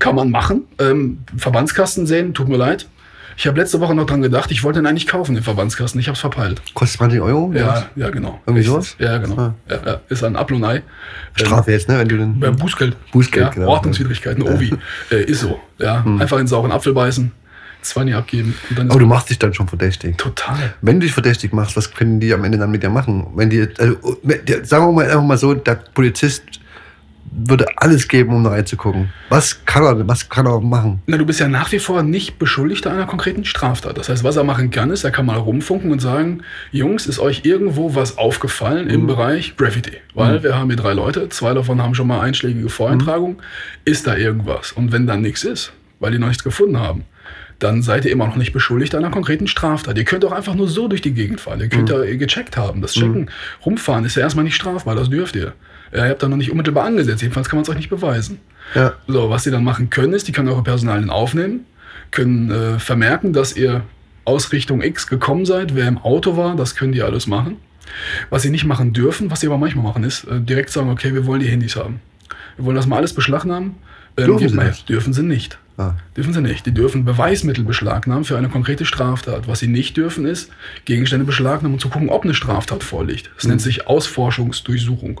Kann 0.00 0.16
man 0.16 0.30
machen. 0.30 0.64
Ähm, 0.80 1.20
Verbandskasten 1.36 2.08
sehen, 2.08 2.34
tut 2.34 2.48
mir 2.48 2.56
leid. 2.56 2.88
Ich 3.36 3.46
habe 3.46 3.58
letzte 3.60 3.80
Woche 3.80 3.94
noch 3.94 4.06
dran 4.06 4.22
gedacht, 4.22 4.50
ich 4.50 4.64
wollte 4.64 4.80
den 4.80 4.86
eigentlich 4.86 5.06
kaufen, 5.06 5.34
den 5.34 5.44
Verbandskasten. 5.44 6.00
Ich 6.00 6.08
habe 6.08 6.14
es 6.14 6.20
verpeilt. 6.20 6.60
Kostet 6.74 6.98
20 6.98 7.20
Euro? 7.20 7.52
Ja, 7.54 7.86
ja, 7.94 8.10
genau. 8.10 8.40
Irgendwie 8.46 8.64
sowas? 8.64 8.96
Ja, 8.98 9.18
genau. 9.18 9.36
Ah. 9.36 9.54
Ja, 9.68 9.80
ja, 9.86 10.00
ist 10.08 10.24
ein 10.24 10.34
Ablonei. 10.34 10.82
Strafe 11.34 11.70
jetzt, 11.70 11.88
ne? 11.88 11.98
Wenn 11.98 12.08
du 12.08 12.16
den. 12.16 12.40
Ja, 12.40 12.50
Bußgeld. 12.50 12.96
Bußgeld, 13.12 13.46
ja, 13.46 13.50
genau. 13.50 13.68
Ordnungswidrigkeiten, 13.68 14.42
Ovi. 14.42 14.72
Äh, 15.10 15.24
ist 15.24 15.40
so. 15.40 15.60
Ja, 15.78 16.04
hm. 16.04 16.20
Einfach 16.20 16.38
in 16.38 16.48
sauren 16.48 16.72
Apfel 16.72 16.92
beißen. 16.92 17.32
20 17.84 18.14
abgeben. 18.14 18.54
Aber 18.88 18.98
du 18.98 19.06
machst 19.06 19.30
dich 19.30 19.38
dann 19.38 19.54
schon 19.54 19.68
verdächtig. 19.68 20.16
Total. 20.18 20.74
Wenn 20.80 21.00
du 21.00 21.06
dich 21.06 21.12
verdächtig 21.12 21.52
machst, 21.52 21.76
was 21.76 21.92
können 21.92 22.20
die 22.20 22.32
am 22.32 22.44
Ende 22.44 22.58
dann 22.58 22.70
mit 22.70 22.82
dir 22.82 22.90
machen? 22.90 23.26
Wenn 23.34 23.50
die, 23.50 23.68
also, 23.78 23.96
sagen 24.62 24.86
wir 24.86 24.92
mal 24.92 25.04
einfach 25.06 25.22
mal 25.22 25.38
so, 25.38 25.54
der 25.54 25.74
Polizist 25.94 26.42
würde 27.34 27.66
alles 27.76 28.06
geben, 28.06 28.32
um 28.32 28.44
da 28.44 28.50
reinzugucken. 28.50 29.10
Was 29.28 29.64
kann 29.64 29.82
er, 29.82 30.06
was 30.06 30.28
kann 30.28 30.46
er 30.46 30.60
machen? 30.60 31.02
Na, 31.06 31.16
du 31.16 31.26
bist 31.26 31.40
ja 31.40 31.48
nach 31.48 31.72
wie 31.72 31.78
vor 31.78 32.02
nicht 32.02 32.38
Beschuldigter 32.38 32.92
einer 32.92 33.06
konkreten 33.06 33.44
Straftat. 33.44 33.98
Das 33.98 34.08
heißt, 34.08 34.22
was 34.22 34.36
er 34.36 34.44
machen 34.44 34.70
kann, 34.70 34.90
ist, 34.90 35.04
er 35.04 35.10
kann 35.10 35.26
mal 35.26 35.36
rumfunken 35.36 35.90
und 35.90 36.00
sagen, 36.00 36.42
Jungs, 36.70 37.06
ist 37.06 37.18
euch 37.18 37.44
irgendwo 37.44 37.94
was 37.94 38.18
aufgefallen 38.18 38.86
mhm. 38.86 38.94
im 38.94 39.06
Bereich 39.06 39.56
Graffiti? 39.56 39.92
Weil 40.14 40.38
mhm. 40.38 40.42
wir 40.44 40.56
haben 40.56 40.68
hier 40.68 40.76
drei 40.76 40.92
Leute, 40.92 41.28
zwei 41.28 41.54
davon 41.54 41.82
haben 41.82 41.94
schon 41.94 42.06
mal 42.06 42.20
einschlägige 42.20 42.68
Voreintragungen. 42.68 43.36
Mhm. 43.36 43.42
Ist 43.84 44.06
da 44.06 44.16
irgendwas? 44.16 44.72
Und 44.72 44.92
wenn 44.92 45.06
da 45.06 45.16
nichts 45.16 45.44
ist, 45.44 45.72
weil 45.98 46.12
die 46.12 46.18
noch 46.18 46.28
nichts 46.28 46.44
gefunden 46.44 46.78
haben, 46.78 47.04
dann 47.58 47.82
seid 47.82 48.04
ihr 48.04 48.12
immer 48.12 48.26
noch 48.26 48.36
nicht 48.36 48.52
beschuldigt 48.52 48.94
einer 48.94 49.10
konkreten 49.10 49.46
Straftat. 49.46 49.96
Ihr 49.96 50.04
könnt 50.04 50.24
auch 50.24 50.32
einfach 50.32 50.54
nur 50.54 50.68
so 50.68 50.88
durch 50.88 51.00
die 51.00 51.12
Gegend 51.12 51.40
fahren. 51.40 51.60
Ihr 51.60 51.68
könnt 51.68 51.90
mhm. 51.90 52.04
ja 52.04 52.16
gecheckt 52.16 52.56
haben. 52.56 52.80
Das 52.80 52.92
Checken, 52.92 53.22
mhm. 53.22 53.28
rumfahren 53.64 54.04
ist 54.04 54.16
ja 54.16 54.22
erstmal 54.22 54.44
nicht 54.44 54.56
strafbar, 54.56 54.94
das 54.94 55.10
dürft 55.10 55.36
ihr. 55.36 55.52
Ja, 55.92 56.04
ihr 56.04 56.10
habt 56.10 56.22
da 56.22 56.28
noch 56.28 56.36
nicht 56.36 56.50
unmittelbar 56.50 56.84
angesetzt, 56.84 57.22
jedenfalls 57.22 57.48
kann 57.48 57.56
man 57.56 57.62
es 57.62 57.68
euch 57.68 57.76
nicht 57.76 57.90
beweisen. 57.90 58.40
Ja. 58.74 58.94
So, 59.06 59.30
was 59.30 59.44
sie 59.44 59.50
dann 59.50 59.62
machen 59.62 59.90
können, 59.90 60.12
ist, 60.12 60.26
die 60.26 60.32
können 60.32 60.48
eure 60.48 60.62
Personalien 60.62 61.10
aufnehmen, 61.10 61.66
können 62.10 62.50
äh, 62.50 62.78
vermerken, 62.78 63.32
dass 63.32 63.56
ihr 63.56 63.82
aus 64.24 64.52
Richtung 64.52 64.82
X 64.82 65.06
gekommen 65.06 65.44
seid, 65.44 65.74
wer 65.74 65.86
im 65.86 65.98
Auto 65.98 66.36
war, 66.36 66.56
das 66.56 66.74
können 66.74 66.92
die 66.92 67.02
alles 67.02 67.26
machen. 67.26 67.56
Was 68.30 68.42
sie 68.42 68.50
nicht 68.50 68.64
machen 68.64 68.92
dürfen, 68.92 69.30
was 69.30 69.40
sie 69.40 69.46
aber 69.46 69.58
manchmal 69.58 69.84
machen, 69.84 70.04
ist 70.04 70.24
äh, 70.24 70.40
direkt 70.40 70.70
sagen, 70.70 70.90
okay, 70.90 71.14
wir 71.14 71.26
wollen 71.26 71.40
die 71.40 71.48
Handys 71.48 71.76
haben. 71.76 72.00
Wir 72.56 72.64
wollen 72.64 72.76
das 72.76 72.86
mal 72.86 72.96
alles 72.96 73.12
beschlagnahmen. 73.12 73.76
Ähm, 74.16 74.26
dürfen, 74.26 74.48
sie 74.48 74.54
mal, 74.54 74.74
dürfen 74.88 75.12
sie 75.12 75.22
nicht. 75.22 75.58
Ah. 75.76 75.94
Dürfen 76.16 76.32
sie 76.32 76.40
nicht. 76.40 76.66
Die 76.66 76.72
dürfen 76.72 77.04
Beweismittel 77.04 77.64
beschlagnahmen 77.64 78.24
für 78.24 78.38
eine 78.38 78.48
konkrete 78.48 78.84
Straftat. 78.84 79.48
Was 79.48 79.58
sie 79.58 79.66
nicht 79.66 79.96
dürfen, 79.96 80.24
ist 80.24 80.50
Gegenstände 80.84 81.24
beschlagnahmen, 81.24 81.74
um 81.74 81.80
zu 81.80 81.88
gucken, 81.88 82.10
ob 82.10 82.24
eine 82.24 82.34
Straftat 82.34 82.84
vorliegt. 82.84 83.30
Das 83.34 83.44
mhm. 83.44 83.50
nennt 83.50 83.62
sich 83.62 83.86
Ausforschungsdurchsuchung. 83.88 85.20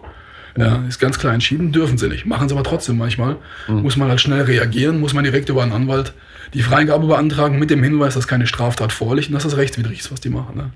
Ja, 0.56 0.84
ist 0.88 1.00
ganz 1.00 1.18
klar 1.18 1.34
entschieden, 1.34 1.72
dürfen 1.72 1.98
sie 1.98 2.08
nicht. 2.08 2.26
Machen 2.26 2.48
sie 2.48 2.54
aber 2.54 2.62
trotzdem 2.62 2.96
manchmal. 2.96 3.36
Mhm. 3.66 3.82
Muss 3.82 3.96
man 3.96 4.08
halt 4.08 4.20
schnell 4.20 4.42
reagieren, 4.42 5.00
muss 5.00 5.12
man 5.12 5.24
direkt 5.24 5.48
über 5.48 5.64
einen 5.64 5.72
Anwalt 5.72 6.12
die 6.52 6.62
Freigabe 6.62 7.08
beantragen 7.08 7.58
mit 7.58 7.70
dem 7.70 7.82
Hinweis, 7.82 8.14
dass 8.14 8.28
keine 8.28 8.46
Straftat 8.46 8.92
vorliegt 8.92 9.28
und 9.28 9.34
dass 9.34 9.42
das 9.42 9.56
rechtswidrig 9.56 9.98
ist, 9.98 10.12
was 10.12 10.20
die 10.20 10.28
machen. 10.28 10.56
Ne? 10.56 10.70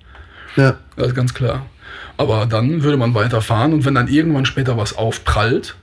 Ja. 0.57 0.77
Das 0.97 1.09
ist 1.09 1.15
ganz 1.15 1.33
klar. 1.33 1.67
Aber 2.17 2.47
dann 2.47 2.83
würde 2.83 2.97
man 2.97 3.15
weiterfahren 3.15 3.73
und 3.73 3.85
wenn 3.85 3.95
dann 3.95 4.09
irgendwann 4.09 4.47
später 4.47 4.77
was 4.77 4.97
aufprallt, 4.97 5.77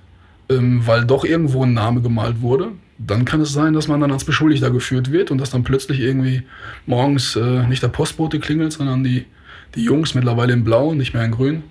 ähm, 0.50 0.86
weil 0.86 1.06
doch 1.06 1.24
irgendwo 1.24 1.64
ein 1.64 1.74
Name 1.74 2.02
gemalt 2.02 2.42
wurde, 2.42 2.72
dann 2.98 3.26
kann 3.26 3.42
es 3.42 3.52
sein, 3.52 3.74
dass 3.74 3.88
man 3.88 4.00
dann 4.00 4.12
als 4.12 4.24
Beschuldigter 4.24 4.72
geführt 4.72 5.12
wird 5.12 5.32
und 5.32 5.40
dass 5.40 5.50
dann 5.50 5.64
plötzlich 5.64 6.00
irgendwie 6.00 6.44
morgens 6.86 7.36
äh, 7.36 7.68
nicht 7.68 7.84
der 7.84 7.90
Postbote 7.90 8.40
klingelt, 8.40 8.74
sondern 8.74 9.04
die, 9.04 9.26
die 9.76 9.84
Jungs 9.84 10.16
mittlerweile 10.16 10.54
in 10.54 10.64
Blau 10.64 10.90
und 10.90 10.98
nicht 10.98 11.14
mehr 11.14 11.26
in 11.26 11.32
Grün. 11.32 11.64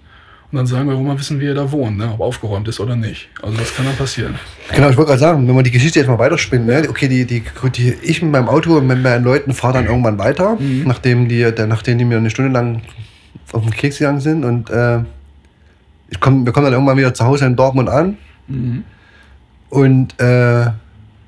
Und 0.53 0.59
dann 0.59 0.67
sagen 0.67 0.89
wir, 0.89 0.97
wo 0.97 1.03
man 1.03 1.19
wissen, 1.19 1.41
wie 1.41 1.47
er 1.47 1.55
da 1.55 1.73
wohnt, 1.73 1.97
ne? 1.97 2.13
ob 2.13 2.21
aufgeräumt 2.21 2.69
ist 2.69 2.79
oder 2.79 2.95
nicht. 2.95 3.29
Also 3.43 3.57
das 3.57 3.75
kann 3.75 3.87
dann 3.87 3.97
passieren. 3.97 4.35
Genau, 4.73 4.91
ich 4.91 4.97
wollte 4.97 5.09
gerade 5.09 5.21
sagen, 5.21 5.49
wenn 5.49 5.55
man 5.55 5.65
die 5.65 5.71
Geschichte 5.71 5.99
jetzt 5.99 6.09
mal 6.09 6.19
weiterspinnt, 6.19 6.67
ne? 6.67 6.87
okay, 6.89 7.09
die, 7.09 7.25
die, 7.25 7.43
die, 7.75 7.95
ich 8.03 8.23
mit 8.23 8.31
meinem 8.31 8.49
Auto 8.49 8.77
und 8.77 8.87
mit 8.87 9.03
meinen 9.03 9.25
Leuten 9.25 9.53
fahre 9.53 9.75
dann 9.75 9.87
irgendwann 9.87 10.19
weiter, 10.19 10.57
mhm. 10.57 10.85
nachdem, 10.87 11.29
die, 11.29 11.41
der, 11.53 11.67
nachdem 11.67 11.99
die 11.99 12.05
mir 12.05 12.19
eine 12.19 12.31
Stunde 12.31 12.53
lang 12.53 12.83
auf 13.53 13.63
den 13.63 13.73
Keks 13.73 13.99
gegangen 13.99 14.21
sind 14.21 14.45
und 14.45 14.71
äh, 14.71 14.99
ich 16.11 16.21
komm, 16.21 16.45
wir 16.45 16.53
kommen 16.53 16.67
dann 16.67 16.75
irgendwann 16.75 16.99
wieder 16.99 17.15
zu 17.15 17.25
Hause 17.25 17.47
in 17.47 17.57
Dortmund 17.57 17.89
an 17.89 18.17
mhm. 18.47 18.85
und 19.71 20.21
äh, 20.21 20.67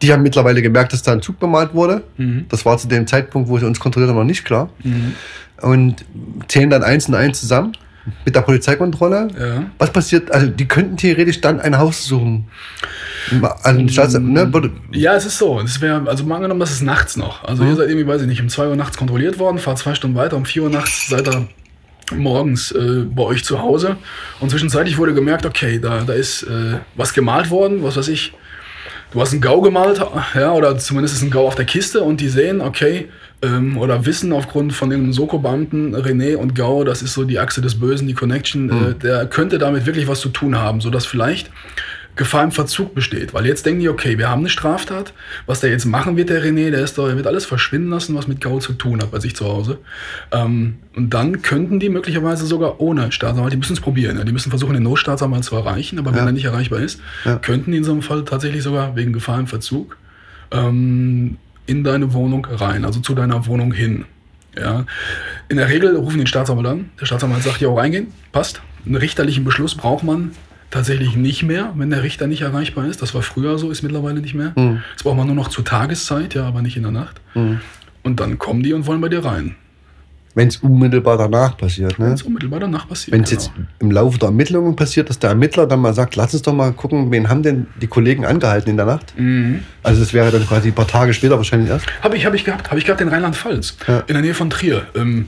die 0.03 0.13
haben 0.13 0.23
mittlerweile 0.23 0.63
gemerkt, 0.63 0.93
dass 0.93 1.03
da 1.03 1.13
ein 1.13 1.23
Zug 1.23 1.39
bemalt 1.39 1.75
wurde. 1.75 2.03
Mhm. 2.17 2.47
Das 2.49 2.65
war 2.65 2.77
zu 2.79 2.89
dem 2.89 3.07
Zeitpunkt, 3.07 3.49
wo 3.49 3.59
sie 3.59 3.67
uns 3.67 3.81
kontrolliert 3.81 4.11
haben, 4.11 4.19
noch 4.19 4.25
nicht 4.25 4.45
klar. 4.45 4.71
Mhm. 4.83 5.15
Und 5.63 6.05
zählen 6.49 6.71
dann 6.71 6.83
eins 6.83 7.09
und 7.09 7.15
eins 7.15 7.41
zusammen 7.41 7.73
mit 8.25 8.37
der 8.37 8.43
Polizeikontrolle. 8.43 9.29
Ja. 9.39 9.65
Was 9.79 9.91
passiert? 9.91 10.31
Also, 10.31 10.49
die 10.49 10.67
könnten 10.67 10.97
theoretisch 10.97 11.41
dann 11.41 11.61
ein 11.61 11.79
Haus 11.79 12.05
suchen. 12.05 12.47
Also, 13.63 13.89
Staats 13.89 14.19
ne, 14.19 14.53
wurde, 14.53 14.71
Ja, 14.93 15.15
es 15.15 15.27
ist 15.27 15.39
so. 15.39 15.61
Es 15.61 15.81
wäre, 15.81 16.09
also 16.09 16.25
mal 16.25 16.37
angenommen, 16.37 16.61
das 16.61 16.71
ist 16.71 16.83
nachts 16.83 17.17
noch. 17.17 17.43
Also 17.45 17.65
ihr 17.65 17.75
seid 17.75 17.89
irgendwie, 17.89 18.07
weiß 18.07 18.23
ich 18.23 18.29
nicht, 18.29 18.41
um 18.41 18.49
2 18.49 18.69
Uhr 18.69 18.77
nachts 18.77 18.97
kontrolliert 18.97 19.39
worden, 19.39 19.59
fahrt 19.59 19.79
zwei 19.79 19.95
Stunden 19.95 20.17
weiter, 20.17 20.37
um 20.37 20.45
4 20.45 20.63
Uhr 20.63 20.71
nachts 20.71 21.09
seid 21.09 21.27
ihr 21.27 21.49
morgens 22.15 22.71
äh, 22.71 23.05
bei 23.05 23.25
euch 23.25 23.45
zu 23.45 23.61
Hause. 23.61 23.97
Und 24.39 24.51
zwischenzeitlich 24.51 24.97
wurde 24.99 25.13
gemerkt, 25.13 25.45
okay, 25.45 25.81
da, 25.81 26.03
da 26.07 26.13
ist 26.13 26.45
äh, 26.45 26.79
was 26.95 27.13
gemalt 27.15 27.51
worden, 27.51 27.83
was 27.83 27.97
weiß 27.97 28.09
ich. 28.09 28.33
Du 29.17 29.23
hast 29.23 29.33
einen 29.33 29.41
Gau 29.41 29.63
gemalt, 29.63 29.99
ja, 30.35 30.53
oder 30.53 30.77
zumindest 30.77 31.15
ist 31.15 31.23
ein 31.23 31.31
Gau 31.31 31.47
auf 31.47 31.55
der 31.55 31.65
Kiste 31.65 32.03
und 32.03 32.21
die 32.21 32.29
sehen, 32.29 32.61
okay, 32.61 33.09
ähm, 33.41 33.79
oder 33.79 34.05
wissen 34.05 34.31
aufgrund 34.31 34.75
von 34.75 34.91
dem 34.91 35.11
Soko-Beamten 35.11 35.97
René 35.97 36.37
und 36.37 36.55
Gau, 36.55 36.85
das 36.85 37.01
ist 37.01 37.15
so 37.15 37.25
die 37.25 37.39
Achse 37.39 37.63
des 37.63 37.81
Bösen, 37.81 38.07
die 38.07 38.13
Connection, 38.13 38.69
äh, 38.69 38.95
der 38.95 39.25
könnte 39.25 39.57
damit 39.57 39.87
wirklich 39.87 40.07
was 40.07 40.21
zu 40.21 40.29
tun 40.29 40.59
haben, 40.59 40.83
sodass 40.83 41.07
vielleicht 41.07 41.51
Gefahr 42.17 42.43
im 42.45 42.51
Verzug 42.51 42.95
besteht. 42.95 43.35
Weil 43.35 43.47
jetzt 43.47 43.67
denken 43.67 43.81
die, 43.81 43.89
okay, 43.89 44.17
wir 44.19 44.29
haben 44.31 44.41
eine 44.41 44.49
Straftat, 44.49 45.13
was 45.47 45.61
der 45.61 45.71
jetzt 45.71 45.85
machen 45.85 46.17
wird, 46.17 46.31
der 46.31 46.43
René, 46.43 46.71
der 46.71 46.81
ist 46.83 46.97
doch, 46.99 47.07
der 47.07 47.17
wird 47.17 47.27
alles 47.27 47.45
verschwinden 47.45 47.91
lassen, 47.91 48.15
was 48.17 48.27
mit 48.27 48.41
Gau 48.41 48.59
zu 48.59 48.73
tun 48.73 49.03
hat 49.03 49.11
bei 49.11 49.21
sich 49.21 49.37
zu 49.37 49.45
Hause. 49.45 49.79
Ähm, 50.33 50.77
und 50.97 51.11
dann 51.15 51.43
könnten 51.43 51.79
die 51.79 51.91
möglicherweise 51.91 52.47
sogar 52.47 52.81
ohne 52.81 53.13
Staatsanwalt, 53.13 53.53
die 53.53 53.59
müssen 53.59 53.75
es 53.75 53.81
probieren, 53.81 54.17
ja, 54.19 54.25
die 54.25 54.33
müssen 54.33 54.51
versuchen, 54.51 54.73
den 54.75 54.83
Notstaatsanwalt 54.83 55.45
zu 55.45 55.55
erreichen, 55.55 55.99
aber 55.99 56.11
wenn 56.13 56.21
Ja. 56.21 56.27
er 56.27 56.33
nicht 56.33 56.45
erreichbar 56.47 56.81
ist, 56.81 57.01
Ja. 57.25 57.37
könnten 57.37 57.71
die 57.73 57.79
in 57.79 57.85
so 57.85 57.93
einem 57.93 58.03
Fall 58.03 58.25
tatsächlich 58.25 58.63
sogar 58.63 58.97
wegen 58.97 59.13
Gefahr 59.13 59.39
im 59.39 59.47
Verzug 59.47 59.99
ähm, 60.53 61.37
in 61.67 61.85
deine 61.85 62.13
Wohnung 62.13 62.47
rein, 62.51 62.85
also 62.85 63.01
zu 63.01 63.15
deiner 63.15 63.47
Wohnung 63.47 63.73
hin. 63.73 64.05
Ja. 64.59 64.87
In 65.49 65.59
der 65.59 65.69
Regel 65.69 65.97
rufen 65.97 66.19
den 66.19 66.27
Staatsanwalt 66.27 66.67
an. 66.67 66.91
Der 67.01 67.05
Staatsanwalt 67.07 67.43
sagt, 67.43 67.61
ja, 67.61 67.71
reingehen, 67.71 68.07
passt. 68.33 68.63
Einen 68.87 68.95
richterlichen 68.97 69.45
Beschluss 69.45 69.75
braucht 69.75 70.05
man 70.05 70.31
tatsächlich 70.71 71.17
nicht 71.17 71.43
mehr, 71.43 71.73
wenn 71.77 71.91
der 71.91 72.03
Richter 72.03 72.27
nicht 72.27 72.43
erreichbar 72.43 72.87
ist. 72.87 73.03
Das 73.03 73.15
war 73.15 73.23
früher 73.23 73.59
so, 73.59 73.71
ist 73.71 73.83
mittlerweile 73.83 74.21
nicht 74.21 74.35
mehr. 74.35 74.53
Das 74.95 75.03
braucht 75.05 75.17
man 75.17 75.27
nur 75.27 75.37
noch 75.37 75.49
zur 75.49 75.65
Tageszeit, 75.65 76.35
ja, 76.35 76.45
aber 76.47 76.63
nicht 76.63 76.77
in 76.77 76.83
der 76.83 76.93
Nacht. 76.93 77.21
Und 77.35 78.21
dann 78.21 78.39
kommen 78.39 78.63
die 78.63 78.73
und 78.73 78.87
wollen 78.87 79.01
bei 79.01 79.09
dir 79.09 79.25
rein. 79.25 79.55
wenn 80.35 80.49
es 80.49 80.59
unmittelbar 80.59 81.17
danach 81.17 81.57
passiert. 81.57 81.99
Ne? 81.99 82.11
Das 82.11 82.21
ist 82.21 82.27
unmittelbar 82.27 82.61
danach 82.61 82.87
passiert. 82.87 83.15
Wenn 83.15 83.23
es 83.25 83.31
jetzt 83.31 83.51
im 83.79 83.91
Laufe 83.91 84.19
der 84.19 84.27
Ermittlungen 84.29 84.77
passiert, 84.77 85.09
dass 85.09 85.19
der 85.19 85.31
Ermittler 85.31 85.67
dann 85.67 85.81
mal 85.81 85.95
sagt, 85.95 86.15
lass 86.15 86.35
uns 86.35 86.43
doch 86.43 86.53
mal 86.53 86.73
gucken, 86.75 87.11
wen 87.11 87.31
haben 87.31 87.43
denn 87.43 87.69
die 87.81 87.87
Kollegen 87.87 88.27
angehalten 88.27 88.69
in 88.69 88.77
der 88.77 88.85
Nacht? 88.85 89.15
Mhm. 89.19 89.61
Also 89.83 90.01
das 90.01 90.13
wäre 90.13 90.31
dann 90.31 90.47
quasi 90.47 90.69
ein 90.69 90.75
paar 90.75 90.87
Tage 90.87 91.15
später 91.15 91.39
wahrscheinlich 91.39 91.71
erst. 91.71 91.87
Habe 92.03 92.19
ich, 92.19 92.27
hab 92.27 92.35
ich 92.35 92.45
gehabt, 92.45 92.69
habe 92.69 92.79
ich 92.79 92.85
gehabt 92.85 93.01
in 93.01 93.09
Rheinland-Pfalz, 93.09 93.79
Ja. 93.89 94.01
in 94.01 94.13
der 94.15 94.21
Nähe 94.21 94.35
von 94.35 94.51
Trier. 94.51 94.83
Ähm, 94.95 95.27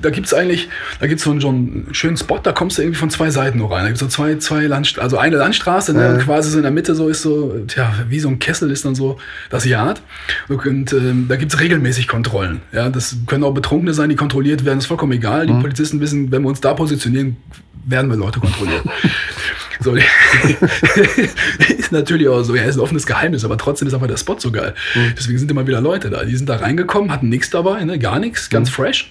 da 0.00 0.10
gibt 0.10 0.26
es 0.26 0.34
eigentlich, 0.34 0.68
da 1.00 1.06
gibt 1.06 1.18
es 1.18 1.24
so, 1.24 1.30
einen- 1.30 1.40
so 1.40 1.48
einen 1.48 1.88
schönen 1.92 2.16
Spot, 2.16 2.38
da 2.42 2.52
kommst 2.52 2.78
du 2.78 2.82
irgendwie 2.82 2.98
von 2.98 3.10
zwei 3.10 3.30
Seiten 3.30 3.58
nur 3.58 3.70
rein. 3.70 3.82
Da 3.82 3.88
gibt 3.88 3.96
es 3.96 4.00
so 4.00 4.06
zwei, 4.08 4.36
zwei 4.36 4.66
Landstraßen, 4.66 5.02
also 5.02 5.18
eine 5.18 5.36
Landstraße, 5.36 5.92
ne, 5.94 6.02
Ja. 6.02 6.12
und 6.14 6.20
quasi 6.20 6.50
so 6.50 6.56
in 6.58 6.62
der 6.62 6.72
Mitte 6.72 6.94
so 6.94 7.08
ist 7.08 7.22
so, 7.22 7.54
tja, 7.68 7.92
wie 8.08 8.20
so 8.20 8.28
ein 8.28 8.38
Kessel 8.38 8.70
ist 8.70 8.84
dann 8.84 8.94
so 8.94 9.18
das 9.50 9.64
Yard. 9.64 10.02
Und 10.48 10.92
ähm, 10.92 11.26
da 11.28 11.36
gibt 11.36 11.52
es 11.54 11.60
regelmäßig 11.60 12.08
Kontrollen. 12.08 12.60
Ja, 12.72 12.88
das 12.90 13.16
können 13.26 13.44
auch 13.44 13.52
Betrunkene 13.54 13.94
sein, 13.94 14.08
die 14.08 14.16
kontrolliert 14.16 14.64
werden, 14.64 14.78
ist 14.78 14.86
vollkommen 14.86 15.12
egal. 15.12 15.46
Die 15.46 15.52
Polizisten 15.54 16.00
wissen, 16.00 16.30
wenn 16.32 16.42
wir 16.42 16.48
uns 16.48 16.60
da 16.60 16.74
positionieren, 16.74 17.36
werden 17.84 18.10
wir 18.10 18.16
Leute 18.16 18.40
kontrollieren. 18.40 18.82
So, 19.80 19.96
ist 21.78 21.90
natürlich 21.92 22.28
auch 22.28 22.42
so, 22.42 22.54
ja, 22.54 22.62
ist 22.62 22.76
ein 22.76 22.80
offenes 22.80 23.06
Geheimnis, 23.06 23.44
aber 23.44 23.56
trotzdem 23.58 23.88
ist 23.88 23.94
einfach 23.94 24.06
der 24.06 24.16
Spot 24.16 24.36
so 24.38 24.52
geil. 24.52 24.74
Deswegen 25.16 25.38
sind 25.38 25.50
immer 25.50 25.66
wieder 25.66 25.80
Leute 25.80 26.10
da. 26.10 26.24
Die 26.24 26.36
sind 26.36 26.48
da 26.48 26.56
reingekommen, 26.56 27.10
hatten 27.10 27.28
nichts 27.28 27.50
dabei, 27.50 27.82
ne, 27.84 27.98
gar 27.98 28.18
nichts, 28.20 28.48
ganz 28.50 28.70
fresh. 28.70 29.10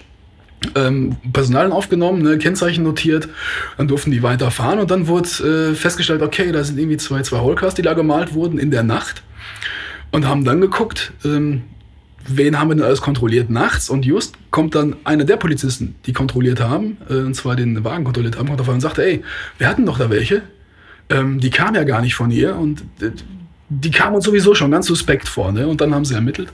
Ähm, 0.74 1.16
Personal 1.32 1.72
aufgenommen, 1.72 2.22
ne, 2.22 2.38
Kennzeichen 2.38 2.84
notiert, 2.84 3.28
dann 3.76 3.88
durften 3.88 4.10
die 4.10 4.22
weiterfahren 4.22 4.78
und 4.78 4.90
dann 4.90 5.06
wurde 5.06 5.70
äh, 5.72 5.74
festgestellt, 5.74 6.22
okay, 6.22 6.52
da 6.52 6.62
sind 6.62 6.78
irgendwie 6.78 6.96
zwei, 6.98 7.22
zwei 7.22 7.38
Holcars, 7.38 7.74
die 7.74 7.82
da 7.82 7.94
gemalt 7.94 8.34
wurden 8.34 8.58
in 8.58 8.70
der 8.70 8.82
Nacht 8.82 9.22
und 10.12 10.26
haben 10.26 10.44
dann 10.44 10.60
geguckt, 10.60 11.12
ähm, 11.24 11.62
wen 12.26 12.58
haben 12.58 12.68
wir 12.70 12.76
denn 12.76 12.84
alles 12.84 13.00
kontrolliert 13.00 13.50
nachts 13.50 13.90
und 13.90 14.04
just 14.04 14.36
kommt 14.50 14.74
dann 14.74 14.96
einer 15.04 15.24
der 15.24 15.36
Polizisten, 15.36 15.96
die 16.06 16.12
kontrolliert 16.12 16.60
haben, 16.60 16.98
äh, 17.08 17.14
und 17.14 17.34
zwar 17.34 17.56
den 17.56 17.82
Wagen 17.84 18.04
kontrolliert 18.04 18.38
haben, 18.38 18.46
kommt 18.48 18.60
auf 18.60 18.68
und 18.68 18.80
sagte, 18.80 19.04
ey, 19.04 19.22
wir 19.58 19.68
hatten 19.68 19.86
doch 19.86 19.98
da 19.98 20.10
welche, 20.10 20.42
ähm, 21.08 21.40
die 21.40 21.50
kamen 21.50 21.74
ja 21.74 21.84
gar 21.84 22.00
nicht 22.00 22.14
von 22.14 22.30
hier 22.30 22.56
und 22.56 22.82
äh, 23.00 23.10
die 23.80 23.90
kamen 23.90 24.16
uns 24.16 24.24
sowieso 24.24 24.54
schon 24.54 24.70
ganz 24.70 24.86
suspekt 24.86 25.28
vor. 25.28 25.52
Ne? 25.52 25.66
Und 25.66 25.80
dann 25.80 25.94
haben 25.94 26.04
sie 26.04 26.14
ermittelt, 26.14 26.52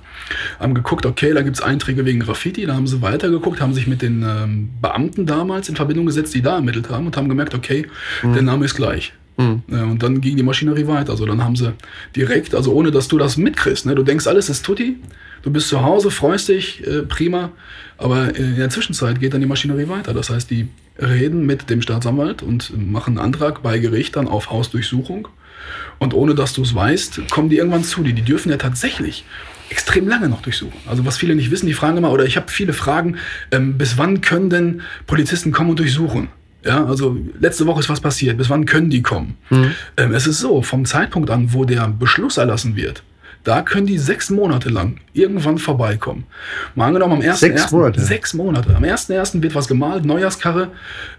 haben 0.60 0.75
geguckt, 0.75 1.04
okay, 1.04 1.32
da 1.32 1.42
gibt 1.42 1.56
es 1.56 1.62
Einträge 1.62 2.04
wegen 2.04 2.20
Graffiti, 2.20 2.66
da 2.66 2.75
haben 2.75 2.87
sie 2.87 3.02
weitergeguckt, 3.02 3.60
haben 3.60 3.75
sich 3.75 3.87
mit 3.87 4.02
den 4.02 4.22
ähm, 4.22 4.70
Beamten 4.80 5.26
damals 5.26 5.68
in 5.68 5.76
Verbindung 5.76 6.06
gesetzt, 6.06 6.34
die 6.34 6.42
da 6.42 6.56
ermittelt 6.56 6.90
haben 6.90 7.06
und 7.06 7.16
haben 7.16 7.28
gemerkt, 7.28 7.54
okay, 7.54 7.87
der 8.34 8.42
Name 8.42 8.64
ist 8.64 8.75
gleich. 8.75 9.12
Ja, 9.68 9.84
und 9.84 10.02
dann 10.02 10.20
ging 10.20 10.37
die 10.37 10.42
Maschinerie 10.42 10.87
weiter. 10.87 11.12
Also 11.12 11.25
dann 11.25 11.42
haben 11.44 11.56
sie 11.56 11.72
direkt, 12.14 12.54
also 12.54 12.72
ohne 12.72 12.90
dass 12.90 13.08
du 13.08 13.18
das 13.18 13.37
mitkriegst, 13.37 13.87
ne? 13.87 13.94
du 13.94 14.02
denkst, 14.02 14.26
alles 14.26 14.48
ist 14.48 14.64
tutti, 14.64 14.96
du 15.42 15.50
bist 15.50 15.68
zu 15.68 15.82
Hause, 15.82 16.10
freust 16.10 16.48
dich, 16.48 16.87
äh, 16.87 17.02
prima, 17.02 17.52
aber 17.96 18.34
in 18.34 18.56
der 18.56 18.70
Zwischenzeit 18.70 19.20
geht 19.20 19.34
dann 19.34 19.40
die 19.40 19.46
Maschinerie 19.46 19.88
weiter. 19.88 20.12
Das 20.12 20.30
heißt, 20.30 20.50
die 20.50 20.68
reden 20.98 21.46
mit 21.46 21.70
dem 21.70 21.82
Staatsanwalt 21.82 22.42
und 22.42 22.72
machen 22.90 23.16
einen 23.16 23.26
Antrag 23.26 23.62
bei 23.62 23.78
Gericht 23.78 24.16
dann 24.16 24.26
auf 24.26 24.50
Hausdurchsuchung. 24.50 25.28
Und 25.98 26.14
ohne 26.14 26.34
dass 26.34 26.52
du 26.52 26.62
es 26.62 26.75
weißt, 26.75 27.28
kommen 27.30 27.48
die 27.48 27.56
irgendwann 27.56 27.84
zu 27.84 28.02
dir. 28.02 28.12
Die 28.12 28.22
dürfen 28.22 28.50
ja 28.50 28.56
tatsächlich 28.56 29.25
extrem 29.70 30.08
lange 30.08 30.28
noch 30.28 30.42
durchsuchen. 30.42 30.78
Also 30.87 31.04
was 31.04 31.18
viele 31.18 31.34
nicht 31.34 31.50
wissen, 31.50 31.66
die 31.66 31.75
fragen 31.75 31.98
immer, 31.98 32.10
oder 32.10 32.25
ich 32.25 32.37
habe 32.37 32.50
viele 32.50 32.72
Fragen, 32.72 33.16
ähm, 33.50 33.76
bis 33.76 33.98
wann 33.98 34.20
können 34.20 34.50
denn 34.50 34.82
Polizisten 35.06 35.52
kommen 35.52 35.70
und 35.70 35.78
durchsuchen? 35.78 36.28
Ja, 36.64 36.84
also 36.84 37.16
letzte 37.38 37.66
Woche 37.66 37.80
ist 37.80 37.88
was 37.88 38.00
passiert. 38.00 38.37
Bis 38.37 38.50
wann 38.50 38.66
können 38.66 38.90
die 38.90 39.02
kommen? 39.02 39.37
Ähm, 39.96 40.12
es 40.12 40.26
ist 40.26 40.40
so, 40.40 40.62
vom 40.62 40.84
Zeitpunkt 40.84 41.30
an, 41.30 41.52
wo 41.52 41.64
der 41.64 41.88
Beschluss 41.88 42.37
erlassen 42.37 42.76
wird, 42.76 43.02
da 43.44 43.62
können 43.62 43.87
die 43.87 43.98
sechs 43.98 44.30
Monate 44.30 44.68
lang 44.68 44.98
irgendwann 45.12 45.58
vorbeikommen. 45.58 46.25
Mal 46.75 46.88
angenommen, 46.88 47.14
am 47.14 47.22
1. 47.22 47.40
Sechs 47.40 47.70
Monate? 47.70 48.00
Sechs 48.00 48.34
Monate. 48.34 48.75
Am 48.75 48.82
1.1. 48.82 49.40
wird 49.42 49.54
was 49.54 49.68
gemalt, 49.68 50.04
Neujahrskarre. 50.04 50.70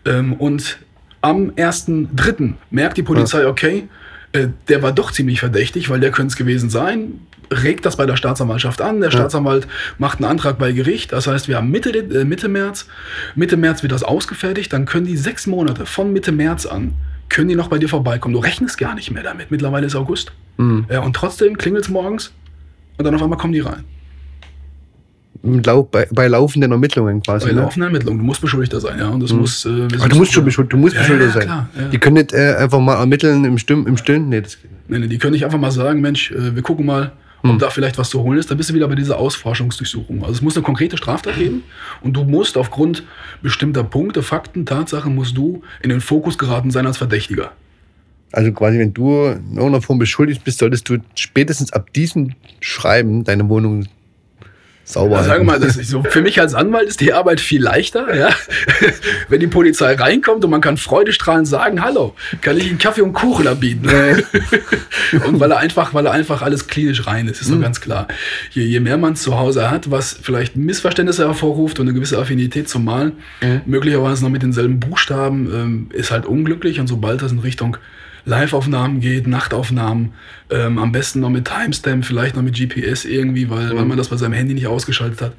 Ähm, 0.05 0.33
und 0.33 0.79
am 1.21 1.51
1.3. 1.51 2.53
merkt 2.69 2.97
die 2.97 3.03
Polizei, 3.03 3.47
okay, 3.47 3.87
äh, 4.31 4.47
der 4.67 4.81
war 4.81 4.91
doch 4.91 5.11
ziemlich 5.11 5.39
verdächtig, 5.39 5.89
weil 5.89 5.99
der 5.99 6.11
könnte 6.11 6.31
es 6.31 6.35
gewesen 6.35 6.69
sein. 6.69 7.21
Regt 7.51 7.85
das 7.85 7.97
bei 7.97 8.05
der 8.05 8.15
Staatsanwaltschaft 8.15 8.79
an. 8.79 9.01
Der 9.01 9.09
Staatsanwalt 9.09 9.67
macht 9.97 10.19
einen 10.19 10.29
Antrag 10.29 10.59
bei 10.59 10.71
Gericht. 10.71 11.11
Das 11.13 11.25
heißt, 11.25 11.47
wir 11.47 11.57
haben 11.57 11.71
Mitte, 11.71 11.89
äh, 11.89 12.23
Mitte 12.23 12.47
März. 12.47 12.87
Mitte 13.35 13.57
März 13.57 13.81
wird 13.81 13.91
das 13.91 14.03
ausgefertigt. 14.03 14.71
Dann 14.71 14.85
können 14.85 15.07
die 15.07 15.17
sechs 15.17 15.47
Monate 15.47 15.87
von 15.87 16.13
Mitte 16.13 16.31
März 16.31 16.67
an, 16.67 16.93
können 17.27 17.49
die 17.49 17.55
noch 17.55 17.69
bei 17.69 17.79
dir 17.79 17.89
vorbeikommen. 17.89 18.33
Du 18.33 18.39
rechnest 18.39 18.77
gar 18.77 18.93
nicht 18.93 19.09
mehr 19.09 19.23
damit. 19.23 19.49
Mittlerweile 19.49 19.87
ist 19.87 19.95
August. 19.95 20.31
Ja, 20.91 21.01
und 21.01 21.15
trotzdem 21.15 21.57
klingelt 21.57 21.85
es 21.85 21.89
morgens 21.89 22.33
und 22.97 23.05
dann 23.05 23.15
auf 23.15 23.23
einmal 23.23 23.39
kommen 23.39 23.53
die 23.53 23.61
rein. 23.61 23.85
Bei, 25.41 26.07
bei 26.11 26.27
laufenden 26.27 26.71
Ermittlungen 26.71 27.21
quasi. 27.21 27.47
Bei 27.47 27.53
ne? 27.53 27.61
laufenden 27.61 27.87
Ermittlungen. 27.87 28.19
Du 28.19 28.25
musst 28.25 28.41
Beschuldigter 28.41 28.81
sein, 28.81 28.99
ja. 28.99 29.07
Und 29.07 29.21
das 29.21 29.31
muss. 29.31 29.65
Äh, 29.65 29.87
Aber 29.97 30.09
du 30.09 30.17
musst 30.17 30.33
schon 30.33 30.43
beschuldigt, 30.43 30.73
du 30.73 30.77
musst 30.77 30.95
Ja, 30.95 31.01
beschuldigt 31.01 31.29
ja, 31.29 31.33
sein. 31.33 31.43
klar, 31.43 31.69
ja. 31.79 31.87
Die 31.87 31.97
können 31.97 32.15
nicht 32.15 32.33
äh, 32.33 32.55
einfach 32.55 32.79
mal 32.79 32.95
ermitteln 32.95 33.45
im 33.45 33.57
Stimmen, 33.57 33.87
im 33.87 33.95
Stillen. 33.95 34.27
Nee, 34.27 34.41
das 34.41 34.61
geht 34.61 34.71
nicht. 34.71 34.89
Nee, 34.89 34.99
nee, 34.99 35.07
die 35.07 35.17
können 35.17 35.33
nicht 35.33 35.45
einfach 35.45 35.59
mal 35.59 35.71
sagen, 35.71 36.01
Mensch, 36.01 36.31
äh, 36.31 36.55
wir 36.55 36.61
gucken 36.61 36.85
mal, 36.85 37.13
ob 37.41 37.57
da 37.59 37.69
vielleicht 37.69 37.97
was 37.97 38.09
zu 38.09 38.21
holen 38.21 38.37
ist. 38.37 38.51
Dann 38.51 38.57
bist 38.57 38.69
du 38.69 38.73
wieder 38.73 38.87
bei 38.87 38.95
dieser 38.95 39.17
Ausforschungsdurchsuchung. 39.17 40.21
Also 40.21 40.33
es 40.33 40.41
muss 40.41 40.55
eine 40.57 40.63
konkrete 40.63 40.97
Straftat 40.97 41.37
geben 41.37 41.63
und 42.01 42.13
du 42.13 42.23
musst 42.23 42.57
aufgrund 42.57 43.03
bestimmter 43.41 43.83
Punkte, 43.83 44.23
Fakten, 44.23 44.65
Tatsachen, 44.65 45.15
musst 45.15 45.37
du 45.37 45.61
in 45.81 45.89
den 45.89 46.01
Fokus 46.01 46.37
geraten 46.37 46.71
sein 46.71 46.85
als 46.85 46.97
Verdächtiger. 46.97 47.51
Also 48.31 48.51
quasi, 48.51 48.77
wenn 48.77 48.93
du 48.93 49.25
in 49.25 49.55
irgendeiner 49.55 49.81
Form 49.81 49.99
beschuldigt 49.99 50.43
bist, 50.43 50.59
solltest 50.59 50.87
du 50.89 50.97
spätestens 51.15 51.73
ab 51.73 51.93
diesem 51.93 52.33
Schreiben 52.59 53.23
deine 53.23 53.47
Wohnung 53.49 53.87
sauber 54.89 55.17
Ja, 55.17 55.23
sagen 55.23 55.45
wir 55.45 55.53
mal, 55.53 55.59
das 55.59 55.77
ist 55.77 55.89
so, 55.89 56.01
für 56.03 56.21
mich 56.21 56.41
als 56.41 56.55
Anwalt 56.55 56.89
ist 56.89 56.99
die 56.99 57.13
Arbeit 57.13 57.39
viel 57.39 57.61
leichter, 57.61 58.15
ja? 58.15 58.29
wenn 59.29 59.39
die 59.39 59.47
Polizei 59.47 59.93
reinkommt 59.93 60.43
und 60.43 60.49
man 60.49 60.61
kann 60.61 60.77
freudestrahlend 60.77 61.47
sagen, 61.47 61.83
hallo, 61.83 62.15
kann 62.41 62.57
ich 62.57 62.67
Ihnen 62.67 62.79
Kaffee 62.79 63.01
und 63.01 63.13
Kuchen 63.13 63.47
anbieten? 63.47 63.87
und 65.27 65.39
weil 65.39 65.51
er 65.51 65.59
einfach, 65.59 65.93
weil 65.93 66.07
er 66.07 66.11
einfach 66.11 66.41
alles 66.41 66.67
klinisch 66.67 67.05
rein 67.05 67.27
ist, 67.27 67.41
ist 67.41 67.51
doch 67.51 67.61
ganz 67.61 67.81
klar. 67.81 68.07
Je, 68.51 68.63
je 68.63 68.79
mehr 68.79 68.97
man 68.97 69.15
zu 69.15 69.37
Hause 69.37 69.69
hat, 69.69 69.91
was 69.91 70.17
vielleicht 70.21 70.55
Missverständnisse 70.55 71.25
hervorruft 71.25 71.79
und 71.79 71.87
eine 71.87 71.93
gewisse 71.93 72.17
Affinität 72.17 72.67
zum 72.67 72.85
Malen, 72.85 73.13
möglicherweise 73.65 74.23
noch 74.23 74.31
mit 74.31 74.41
denselben 74.41 74.79
Buchstaben, 74.79 75.49
ähm, 75.53 75.89
ist 75.93 76.11
halt 76.11 76.25
unglücklich 76.25 76.79
und 76.79 76.87
sobald 76.87 77.21
das 77.21 77.31
in 77.31 77.39
Richtung 77.39 77.77
Live-Aufnahmen 78.29 79.01
geht, 79.01 79.27
Nachtaufnahmen, 79.27 80.13
ähm, 80.49 80.77
am 80.77 80.91
besten 80.91 81.19
noch 81.19 81.29
mit 81.29 81.45
Timestamp, 81.45 82.05
vielleicht 82.05 82.35
noch 82.35 82.43
mit 82.43 82.55
GPS 82.55 83.05
irgendwie, 83.05 83.49
weil, 83.49 83.75
weil 83.75 83.85
man 83.85 83.97
das 83.97 84.09
bei 84.09 84.17
seinem 84.17 84.33
Handy 84.33 84.53
nicht 84.53 84.67
ausgeschaltet 84.67 85.21
hat. 85.21 85.33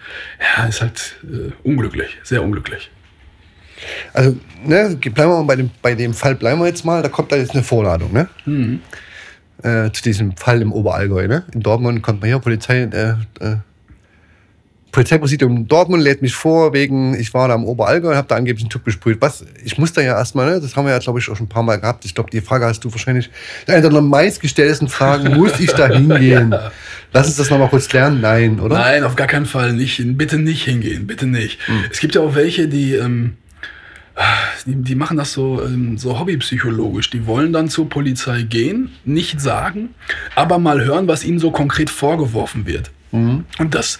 Ja, 0.57 0.65
ist 0.65 0.83
halt 0.83 1.17
äh, 1.25 1.53
unglücklich, 1.63 2.19
sehr 2.23 2.43
unglücklich. 2.43 2.91
Also, 4.13 4.37
ne, 4.65 4.97
bleiben 5.01 5.31
wir 5.31 5.39
mal 5.39 5.45
bei 5.45 5.57
dem, 5.57 5.71
bei 5.81 5.95
dem 5.95 6.13
Fall, 6.13 6.35
bleiben 6.35 6.61
wir 6.61 6.67
jetzt 6.67 6.85
mal, 6.85 7.03
da 7.03 7.09
kommt 7.09 7.33
da 7.33 7.37
jetzt 7.37 7.53
eine 7.53 7.63
Vorladung, 7.63 8.13
ne? 8.13 8.29
Mhm. 8.45 8.81
Äh, 9.63 9.91
zu 9.93 10.03
diesem 10.03 10.37
Fall 10.37 10.61
im 10.61 10.73
Oberallgäu, 10.73 11.29
ne? 11.29 11.45
In 11.55 11.61
Dortmund 11.61 12.03
kommt 12.03 12.21
man 12.21 12.29
hier, 12.29 12.39
Polizei, 12.39 12.83
äh, 12.83 13.15
äh, 13.41 13.57
Polizeipräsidium 14.93 15.69
Dortmund 15.69 16.03
lädt 16.03 16.23
mich 16.23 16.35
vor, 16.35 16.73
wegen, 16.73 17.15
ich 17.15 17.33
war 17.33 17.49
da 17.49 17.55
im 17.55 17.65
Oberallgäu 17.65 18.11
und 18.11 18.17
habe 18.17 18.29
da 18.29 18.37
angeblich 18.37 18.65
einen 18.65 18.71
Typ 18.71 18.85
besprüht. 18.85 19.19
Was, 19.21 19.45
ich 19.65 19.79
muss 19.79 19.93
da 19.93 20.01
ja 20.01 20.17
erstmal, 20.17 20.51
ne, 20.51 20.61
das 20.61 20.75
haben 20.77 20.87
wir 20.87 20.93
ja, 20.93 20.99
glaube 20.99 21.19
ich, 21.19 21.29
auch 21.29 21.37
schon 21.37 21.47
ein 21.47 21.49
paar 21.49 21.63
Mal 21.63 21.77
gehabt. 21.77 22.05
Ich 22.05 22.15
glaube, 22.15 22.31
die 22.31 22.41
Frage 22.41 22.67
hast 22.67 22.85
du 22.85 22.91
wahrscheinlich, 22.91 23.31
eine 23.67 23.89
der 23.89 24.01
meistgestelltesten 24.01 24.89
Fragen, 24.89 25.37
muss 25.37 25.61
ich 25.61 25.73
da 25.73 25.87
hingehen? 25.89 26.55
Lass 27.13 27.27
uns 27.29 27.37
das 27.37 27.51
nochmal 27.51 27.69
kurz 27.69 27.93
lernen. 27.93 28.21
Nein, 28.21 28.61
oder? 28.61 28.79
Nein, 28.79 29.05
auf 29.05 29.17
gar 29.17 29.27
keinen 29.27 29.47
Fall 29.47 29.73
nicht. 29.73 30.03
Bitte 30.17 30.39
nicht 30.39 30.65
hingehen, 30.65 31.07
bitte 31.07 31.27
nicht. 31.27 31.59
Mhm. 31.69 31.85
Es 31.91 32.01
gibt 32.01 32.15
ja 32.15 32.21
auch 32.21 32.35
welche, 32.35 32.69
die, 32.69 32.95
ähm, 32.95 33.37
die, 34.67 34.77
die, 34.77 34.95
machen 34.95 35.17
das 35.17 35.33
so, 35.33 35.63
ähm, 35.63 35.99
so 35.99 36.19
hobbypsychologisch. 36.19 37.11
Die 37.11 37.27
wollen 37.27 37.53
dann 37.53 37.69
zur 37.69 37.89
Polizei 37.89 38.43
gehen, 38.43 38.91
nicht 39.05 39.41
sagen, 39.41 39.91
aber 40.35 40.59
mal 40.59 40.85
hören, 40.85 41.09
was 41.09 41.25
ihnen 41.25 41.39
so 41.39 41.51
konkret 41.51 41.91
vorgeworfen 41.91 42.67
wird. 42.67 42.91
Mhm. 43.13 43.45
Und 43.59 43.75
das, 43.75 43.99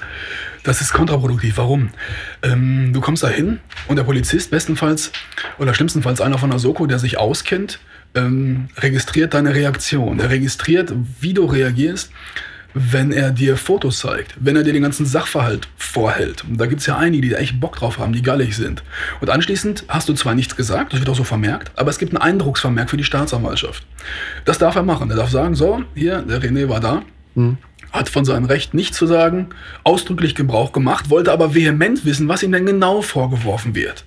das 0.63 0.81
ist 0.81 0.93
kontraproduktiv. 0.93 1.57
Warum? 1.57 1.91
Ähm, 2.43 2.93
du 2.93 3.01
kommst 3.01 3.23
da 3.23 3.29
hin 3.29 3.61
und 3.89 3.97
der 3.97 4.05
Polizist, 4.05 4.51
bestenfalls 4.51 5.13
oder 5.59 5.75
schlimmstenfalls 5.75 6.21
einer 6.21 6.39
von 6.39 6.51
der 6.51 6.59
Soko, 6.59 6.87
der 6.87 6.99
sich 6.99 7.19
auskennt, 7.19 7.81
ähm, 8.15 8.69
registriert 8.79 9.35
deine 9.35 9.55
Reaktion. 9.55 10.19
Er 10.19 10.31
registriert, 10.31 10.93
wie 11.21 11.35
du 11.35 11.45
reagierst 11.45 12.11
wenn 12.75 13.13
er 13.13 13.31
dir 13.31 13.57
Fotos 13.57 13.99
zeigt, 13.99 14.35
wenn 14.39 14.57
er 14.57 14.63
dir 14.63 14.73
den 14.73 14.83
ganzen 14.83 15.07
Sachverhalt 15.07 15.69
vorhält. 15.77 16.45
Und 16.45 16.59
da 16.59 16.67
gibt 16.67 16.81
es 16.81 16.87
ja 16.87 16.97
einige, 16.97 17.23
die 17.23 17.29
da 17.31 17.39
echt 17.39 17.61
Bock 17.61 17.77
drauf 17.77 17.99
haben, 17.99 18.13
die 18.13 18.23
gallig 18.23 18.57
sind. 18.57 18.83
Und 19.21 19.31
anschließend 19.31 19.85
hast 19.89 20.09
du 20.09 20.15
zwar 20.15 20.35
nichts 20.35 20.57
gesagt, 20.57 20.93
das 20.93 21.01
wird 21.01 21.09
auch 21.09 21.17
so 21.17 21.25
vermerkt, 21.25 21.73
aber 21.77 21.91
es 21.91 21.99
gibt 21.99 22.13
einen 22.13 22.23
Eindrucksvermerk 22.23 22.91
für 22.91 22.97
die 22.97 23.05
Staatsanwaltschaft. 23.05 23.85
Das 24.45 24.59
darf 24.59 24.77
er 24.77 24.83
machen. 24.83 25.11
Er 25.11 25.17
darf 25.17 25.31
sagen, 25.31 25.55
so, 25.55 25.83
hier, 25.95 26.23
der 26.23 26.41
René 26.41 26.69
war 26.69 26.81
da. 26.81 27.03
Mhm 27.35 27.59
hat 27.93 28.09
von 28.09 28.25
seinem 28.25 28.45
Recht 28.45 28.75
nichts 28.75 28.97
zu 28.97 29.07
sagen, 29.07 29.51
ausdrücklich 29.85 30.35
Gebrauch 30.35 30.73
gemacht, 30.73 31.11
wollte 31.11 31.33
aber 31.33 31.55
vehement 31.55 32.05
wissen, 32.05 32.29
was 32.29 32.43
ihm 32.43 32.53
denn 32.53 32.67
genau 32.67 33.03
vorgeworfen 33.03 33.75
wird 33.75 34.05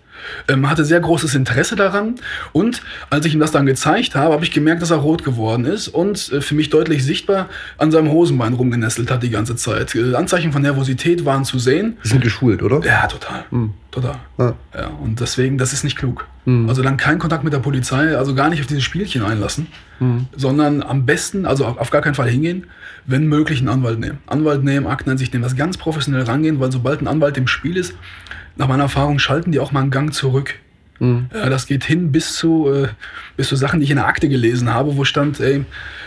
ähm, 0.47 0.69
hatte 0.69 0.85
sehr 0.85 0.99
großes 0.99 1.35
Interesse 1.35 1.75
daran. 1.75 2.15
Und 2.51 2.81
als 3.09 3.25
ich 3.25 3.33
ihm 3.33 3.39
das 3.39 3.51
dann 3.51 3.65
gezeigt 3.65 4.15
habe, 4.15 4.33
habe 4.33 4.43
ich 4.43 4.51
gemerkt, 4.51 4.81
dass 4.81 4.91
er 4.91 4.97
rot 4.97 5.23
geworden 5.23 5.65
ist 5.65 5.87
und 5.87 6.31
äh, 6.31 6.41
für 6.41 6.55
mich 6.55 6.69
deutlich 6.69 7.03
sichtbar 7.03 7.49
an 7.77 7.91
seinem 7.91 8.11
Hosenbein 8.11 8.53
rumgenestelt 8.53 9.11
hat 9.11 9.23
die 9.23 9.29
ganze 9.29 9.55
Zeit. 9.55 9.95
Äh, 9.95 10.15
Anzeichen 10.15 10.51
von 10.51 10.61
Nervosität 10.61 11.25
waren 11.25 11.45
zu 11.45 11.59
sehen. 11.59 11.97
Die 12.03 12.09
sind 12.09 12.21
geschult, 12.21 12.63
oder? 12.63 12.85
Ja, 12.85 13.07
total. 13.07 13.45
Mhm. 13.51 13.73
Total. 13.91 14.15
Ja. 14.39 14.55
ja. 14.75 14.87
Und 14.87 15.19
deswegen, 15.19 15.57
das 15.57 15.71
ist 15.71 15.83
nicht 15.83 15.97
klug. 15.97 16.25
Mhm. 16.45 16.67
Also 16.67 16.81
dann 16.81 16.97
kein 16.97 17.19
Kontakt 17.19 17.43
mit 17.43 17.53
der 17.53 17.59
Polizei, 17.59 18.17
also 18.17 18.33
gar 18.33 18.49
nicht 18.49 18.59
auf 18.59 18.67
diese 18.67 18.81
Spielchen 18.81 19.23
einlassen, 19.23 19.67
mhm. 19.99 20.27
sondern 20.35 20.81
am 20.81 21.05
besten, 21.05 21.45
also 21.45 21.65
auf 21.65 21.91
gar 21.91 22.01
keinen 22.01 22.15
Fall 22.15 22.29
hingehen, 22.29 22.67
wenn 23.05 23.27
möglich 23.27 23.59
einen 23.59 23.69
Anwalt 23.69 23.99
nehmen. 23.99 24.17
Anwalt 24.25 24.63
nehmen, 24.63 24.87
Akten 24.87 25.17
sich 25.17 25.31
nehmen, 25.31 25.43
das 25.43 25.55
ganz 25.55 25.77
professionell 25.77 26.23
rangehen, 26.23 26.59
weil 26.59 26.71
sobald 26.71 27.01
ein 27.01 27.07
Anwalt 27.07 27.37
im 27.37 27.47
Spiel 27.47 27.77
ist, 27.77 27.93
nach 28.55 28.67
meiner 28.67 28.83
Erfahrung 28.83 29.19
schalten 29.19 29.51
die 29.51 29.59
auch 29.59 29.71
mal 29.71 29.81
einen 29.81 29.91
Gang 29.91 30.13
zurück. 30.13 30.55
Mhm. 30.99 31.27
Ja, 31.33 31.49
das 31.49 31.65
geht 31.65 31.83
hin 31.83 32.11
bis 32.11 32.33
zu, 32.33 32.71
äh, 32.71 32.87
bis 33.35 33.49
zu 33.49 33.55
Sachen, 33.55 33.79
die 33.79 33.85
ich 33.85 33.89
in 33.89 33.97
der 33.97 34.07
Akte 34.07 34.29
gelesen 34.29 34.73
habe, 34.73 34.95
wo 34.95 35.03
stand, 35.03 35.39
ey, 35.39 35.65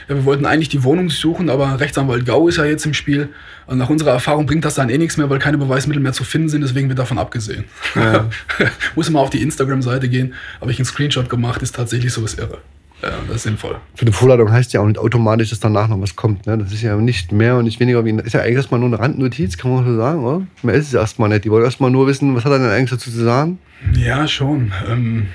ja, 0.08 0.14
wir 0.14 0.24
wollten 0.24 0.46
eigentlich 0.46 0.68
die 0.68 0.84
Wohnung 0.84 1.10
suchen, 1.10 1.50
aber 1.50 1.80
Rechtsanwalt 1.80 2.24
Gau 2.24 2.48
ist 2.48 2.58
ja 2.58 2.64
jetzt 2.64 2.86
im 2.86 2.94
Spiel. 2.94 3.30
Und 3.66 3.78
nach 3.78 3.90
unserer 3.90 4.12
Erfahrung 4.12 4.46
bringt 4.46 4.64
das 4.64 4.74
dann 4.74 4.88
eh 4.88 4.98
nichts 4.98 5.16
mehr, 5.16 5.28
weil 5.28 5.40
keine 5.40 5.58
Beweismittel 5.58 6.00
mehr 6.00 6.12
zu 6.12 6.24
finden 6.24 6.48
sind, 6.48 6.60
deswegen 6.62 6.88
wird 6.88 6.98
davon 6.98 7.18
abgesehen. 7.18 7.64
Ja. 7.94 8.28
Muss 8.94 9.10
mal 9.10 9.20
auf 9.20 9.30
die 9.30 9.42
Instagram-Seite 9.42 10.08
gehen, 10.08 10.34
habe 10.60 10.70
ich 10.70 10.78
einen 10.78 10.86
Screenshot 10.86 11.28
gemacht, 11.28 11.62
ist 11.62 11.74
tatsächlich 11.74 12.12
so 12.12 12.22
was 12.22 12.34
irre. 12.34 12.58
Ja, 13.02 13.10
das 13.26 13.36
ist 13.36 13.42
sinnvoll. 13.42 13.76
Für 13.94 14.02
eine 14.02 14.12
Vorladung 14.12 14.50
heißt 14.50 14.72
ja 14.72 14.80
auch 14.80 14.86
nicht 14.86 14.98
automatisch, 14.98 15.50
dass 15.50 15.60
danach 15.60 15.88
noch 15.88 16.00
was 16.00 16.16
kommt. 16.16 16.46
Ne? 16.46 16.56
Das 16.56 16.72
ist 16.72 16.82
ja 16.82 16.96
nicht 16.96 17.30
mehr 17.30 17.56
und 17.56 17.64
nicht 17.64 17.78
weniger 17.78 18.04
wie. 18.04 18.10
Ist 18.10 18.32
ja 18.32 18.40
eigentlich 18.40 18.56
erstmal 18.56 18.80
nur 18.80 18.88
eine 18.88 18.98
Randnotiz, 18.98 19.58
kann 19.58 19.70
man 19.70 19.84
so 19.84 19.96
sagen, 19.96 20.24
oder? 20.24 20.46
Mehr 20.62 20.74
ist 20.74 20.88
es 20.88 20.94
erstmal 20.94 21.28
nicht. 21.28 21.44
Die 21.44 21.50
wollen 21.50 21.64
erstmal 21.64 21.90
nur 21.90 22.06
wissen, 22.06 22.34
was 22.34 22.44
hat 22.44 22.52
er 22.52 22.58
denn 22.58 22.70
eigentlich 22.70 22.90
dazu 22.90 23.10
zu 23.10 23.22
sagen? 23.22 23.58
Ja, 23.94 24.26
schon. 24.26 24.72
Ähm, 24.88 25.26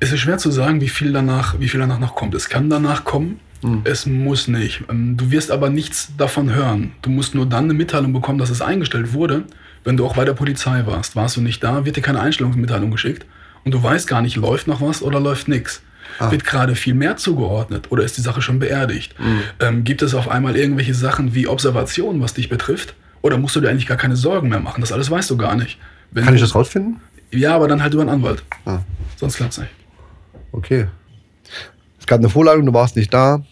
es 0.00 0.12
ist 0.12 0.20
schwer 0.20 0.38
zu 0.38 0.50
sagen, 0.50 0.80
wie 0.80 0.88
viel 0.88 1.12
danach, 1.12 1.60
wie 1.60 1.68
viel 1.68 1.80
danach 1.80 1.98
noch 1.98 2.14
kommt. 2.14 2.34
Es 2.34 2.48
kann 2.48 2.70
danach 2.70 3.04
kommen, 3.04 3.40
hm. 3.62 3.82
es 3.84 4.06
muss 4.06 4.48
nicht. 4.48 4.84
Ähm, 4.88 5.16
du 5.18 5.30
wirst 5.30 5.50
aber 5.50 5.68
nichts 5.68 6.12
davon 6.16 6.54
hören. 6.54 6.92
Du 7.02 7.10
musst 7.10 7.34
nur 7.34 7.46
dann 7.46 7.64
eine 7.64 7.74
Mitteilung 7.74 8.14
bekommen, 8.14 8.38
dass 8.38 8.50
es 8.50 8.62
eingestellt 8.62 9.12
wurde, 9.12 9.44
wenn 9.84 9.96
du 9.96 10.06
auch 10.06 10.16
bei 10.16 10.24
der 10.24 10.34
Polizei 10.34 10.84
warst. 10.86 11.14
Warst 11.14 11.36
du 11.36 11.42
nicht 11.42 11.62
da, 11.62 11.84
wird 11.84 11.96
dir 11.96 12.02
keine 12.02 12.20
Einstellungsmitteilung 12.20 12.90
geschickt 12.90 13.26
und 13.64 13.72
du 13.72 13.82
weißt 13.82 14.06
gar 14.06 14.22
nicht, 14.22 14.36
läuft 14.36 14.66
noch 14.66 14.80
was 14.80 15.02
oder 15.02 15.20
läuft 15.20 15.48
nichts. 15.48 15.82
Ah. 16.18 16.30
Wird 16.30 16.44
gerade 16.44 16.74
viel 16.74 16.94
mehr 16.94 17.16
zugeordnet 17.16 17.90
oder 17.90 18.04
ist 18.04 18.16
die 18.16 18.22
Sache 18.22 18.42
schon 18.42 18.58
beerdigt? 18.58 19.14
Mhm. 19.18 19.40
Ähm, 19.60 19.84
gibt 19.84 20.02
es 20.02 20.14
auf 20.14 20.28
einmal 20.28 20.56
irgendwelche 20.56 20.94
Sachen 20.94 21.34
wie 21.34 21.46
Observationen, 21.46 22.20
was 22.20 22.34
dich 22.34 22.48
betrifft? 22.48 22.94
Oder 23.22 23.38
musst 23.38 23.56
du 23.56 23.60
dir 23.60 23.70
eigentlich 23.70 23.86
gar 23.86 23.96
keine 23.96 24.16
Sorgen 24.16 24.48
mehr 24.48 24.60
machen? 24.60 24.80
Das 24.80 24.92
alles 24.92 25.10
weißt 25.10 25.30
du 25.30 25.36
gar 25.36 25.56
nicht. 25.56 25.78
Wenn 26.10 26.24
Kann 26.24 26.34
ich 26.34 26.40
das 26.40 26.54
rausfinden? 26.54 27.00
Ja, 27.32 27.54
aber 27.54 27.68
dann 27.68 27.82
halt 27.82 27.92
über 27.92 28.02
einen 28.02 28.10
Anwalt. 28.10 28.42
Ah. 28.64 28.80
Sonst 29.16 29.36
klappt 29.36 29.52
es 29.52 29.58
nicht. 29.58 29.70
Okay. 30.52 30.86
Es 31.98 32.06
gab 32.06 32.20
eine 32.20 32.28
Vorladung, 32.28 32.66
du 32.66 32.72
warst 32.72 32.96
nicht 32.96 33.12
da. 33.12 33.44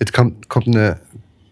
Jetzt 0.00 0.12
kommt, 0.12 0.48
kommt 0.48 0.68
eine 0.68 1.00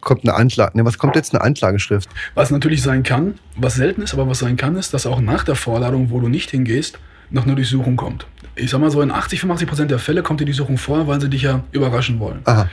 kommt 0.06 0.22
eine 0.22 0.34
Anklage. 0.34 0.78
Ne, 0.78 0.84
was 0.84 0.98
kommt 0.98 1.16
jetzt 1.16 1.34
eine 1.34 1.42
Anklageschrift? 1.42 2.08
Was 2.34 2.50
natürlich 2.50 2.80
sein 2.80 3.02
kann, 3.02 3.34
was 3.56 3.74
selten 3.74 4.02
ist, 4.02 4.14
aber 4.14 4.28
was 4.28 4.38
sein 4.38 4.56
kann, 4.56 4.76
ist, 4.76 4.94
dass 4.94 5.04
auch 5.04 5.20
nach 5.20 5.42
der 5.42 5.56
Vorladung, 5.56 6.10
wo 6.10 6.20
du 6.20 6.28
nicht 6.28 6.50
hingehst, 6.50 6.98
noch 7.30 7.44
eine 7.44 7.54
Durchsuchung 7.54 7.96
kommt 7.96 8.26
ich 8.56 8.70
sag 8.70 8.80
mal 8.80 8.90
so, 8.90 9.02
in 9.02 9.10
80, 9.10 9.40
85 9.40 9.68
Prozent 9.68 9.90
der 9.90 9.98
Fälle 9.98 10.22
kommt 10.22 10.40
dir 10.40 10.46
die 10.46 10.52
Suchung 10.52 10.78
vor, 10.78 11.06
weil 11.06 11.20
sie 11.20 11.28
dich 11.28 11.42
ja 11.42 11.62
überraschen 11.72 12.18
wollen. 12.18 12.40
Aha. 12.44 12.68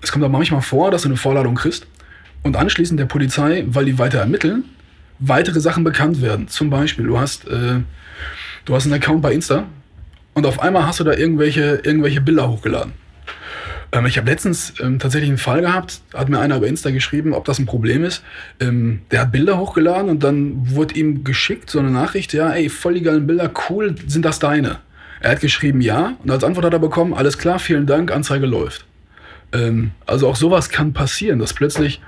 Es 0.00 0.12
kommt 0.12 0.24
aber 0.24 0.32
manchmal 0.32 0.62
vor, 0.62 0.90
dass 0.90 1.02
du 1.02 1.08
eine 1.08 1.16
Vorladung 1.16 1.56
kriegst 1.56 1.86
und 2.42 2.56
anschließend 2.56 2.98
der 2.98 3.06
Polizei, 3.06 3.64
weil 3.66 3.84
die 3.84 3.98
weiter 3.98 4.18
ermitteln, 4.18 4.64
weitere 5.18 5.60
Sachen 5.60 5.84
bekannt 5.84 6.22
werden. 6.22 6.48
Zum 6.48 6.70
Beispiel, 6.70 7.06
du 7.06 7.18
hast, 7.18 7.46
äh, 7.48 7.80
du 8.64 8.74
hast 8.74 8.84
einen 8.84 8.94
Account 8.94 9.20
bei 9.20 9.32
Insta 9.32 9.64
und 10.34 10.46
auf 10.46 10.60
einmal 10.60 10.86
hast 10.86 11.00
du 11.00 11.04
da 11.04 11.12
irgendwelche, 11.12 11.80
irgendwelche 11.82 12.20
Bilder 12.20 12.48
hochgeladen. 12.48 12.92
Ähm, 13.96 14.06
ich 14.06 14.18
habe 14.18 14.30
letztens 14.30 14.74
ähm, 14.80 14.98
tatsächlich 14.98 15.30
einen 15.30 15.38
Fall 15.38 15.62
gehabt, 15.62 16.00
hat 16.14 16.28
mir 16.28 16.38
einer 16.38 16.56
über 16.56 16.66
Insta 16.66 16.90
geschrieben, 16.90 17.32
ob 17.32 17.44
das 17.44 17.58
ein 17.58 17.66
Problem 17.66 18.04
ist. 18.04 18.22
Ähm, 18.60 19.00
der 19.10 19.22
hat 19.22 19.32
Bilder 19.32 19.58
hochgeladen 19.58 20.10
und 20.10 20.22
dann 20.22 20.70
wurde 20.70 20.94
ihm 20.94 21.24
geschickt 21.24 21.70
so 21.70 21.78
eine 21.78 21.90
Nachricht, 21.90 22.32
ja, 22.32 22.50
ey, 22.50 22.68
voll 22.68 22.94
die 22.94 23.02
geilen 23.02 23.26
Bilder, 23.26 23.50
cool, 23.68 23.94
sind 24.06 24.24
das 24.24 24.38
deine? 24.38 24.78
Er 25.20 25.30
hat 25.32 25.40
geschrieben 25.40 25.80
ja 25.80 26.16
und 26.22 26.30
als 26.30 26.44
Antwort 26.44 26.66
hat 26.66 26.72
er 26.74 26.78
bekommen, 26.78 27.14
alles 27.14 27.38
klar, 27.38 27.58
vielen 27.58 27.86
Dank, 27.86 28.12
Anzeige 28.12 28.46
läuft. 28.46 28.84
Ähm, 29.52 29.92
also 30.04 30.28
auch 30.28 30.36
sowas 30.36 30.68
kann 30.68 30.92
passieren, 30.92 31.38
dass 31.38 31.54
plötzlich 31.54 32.00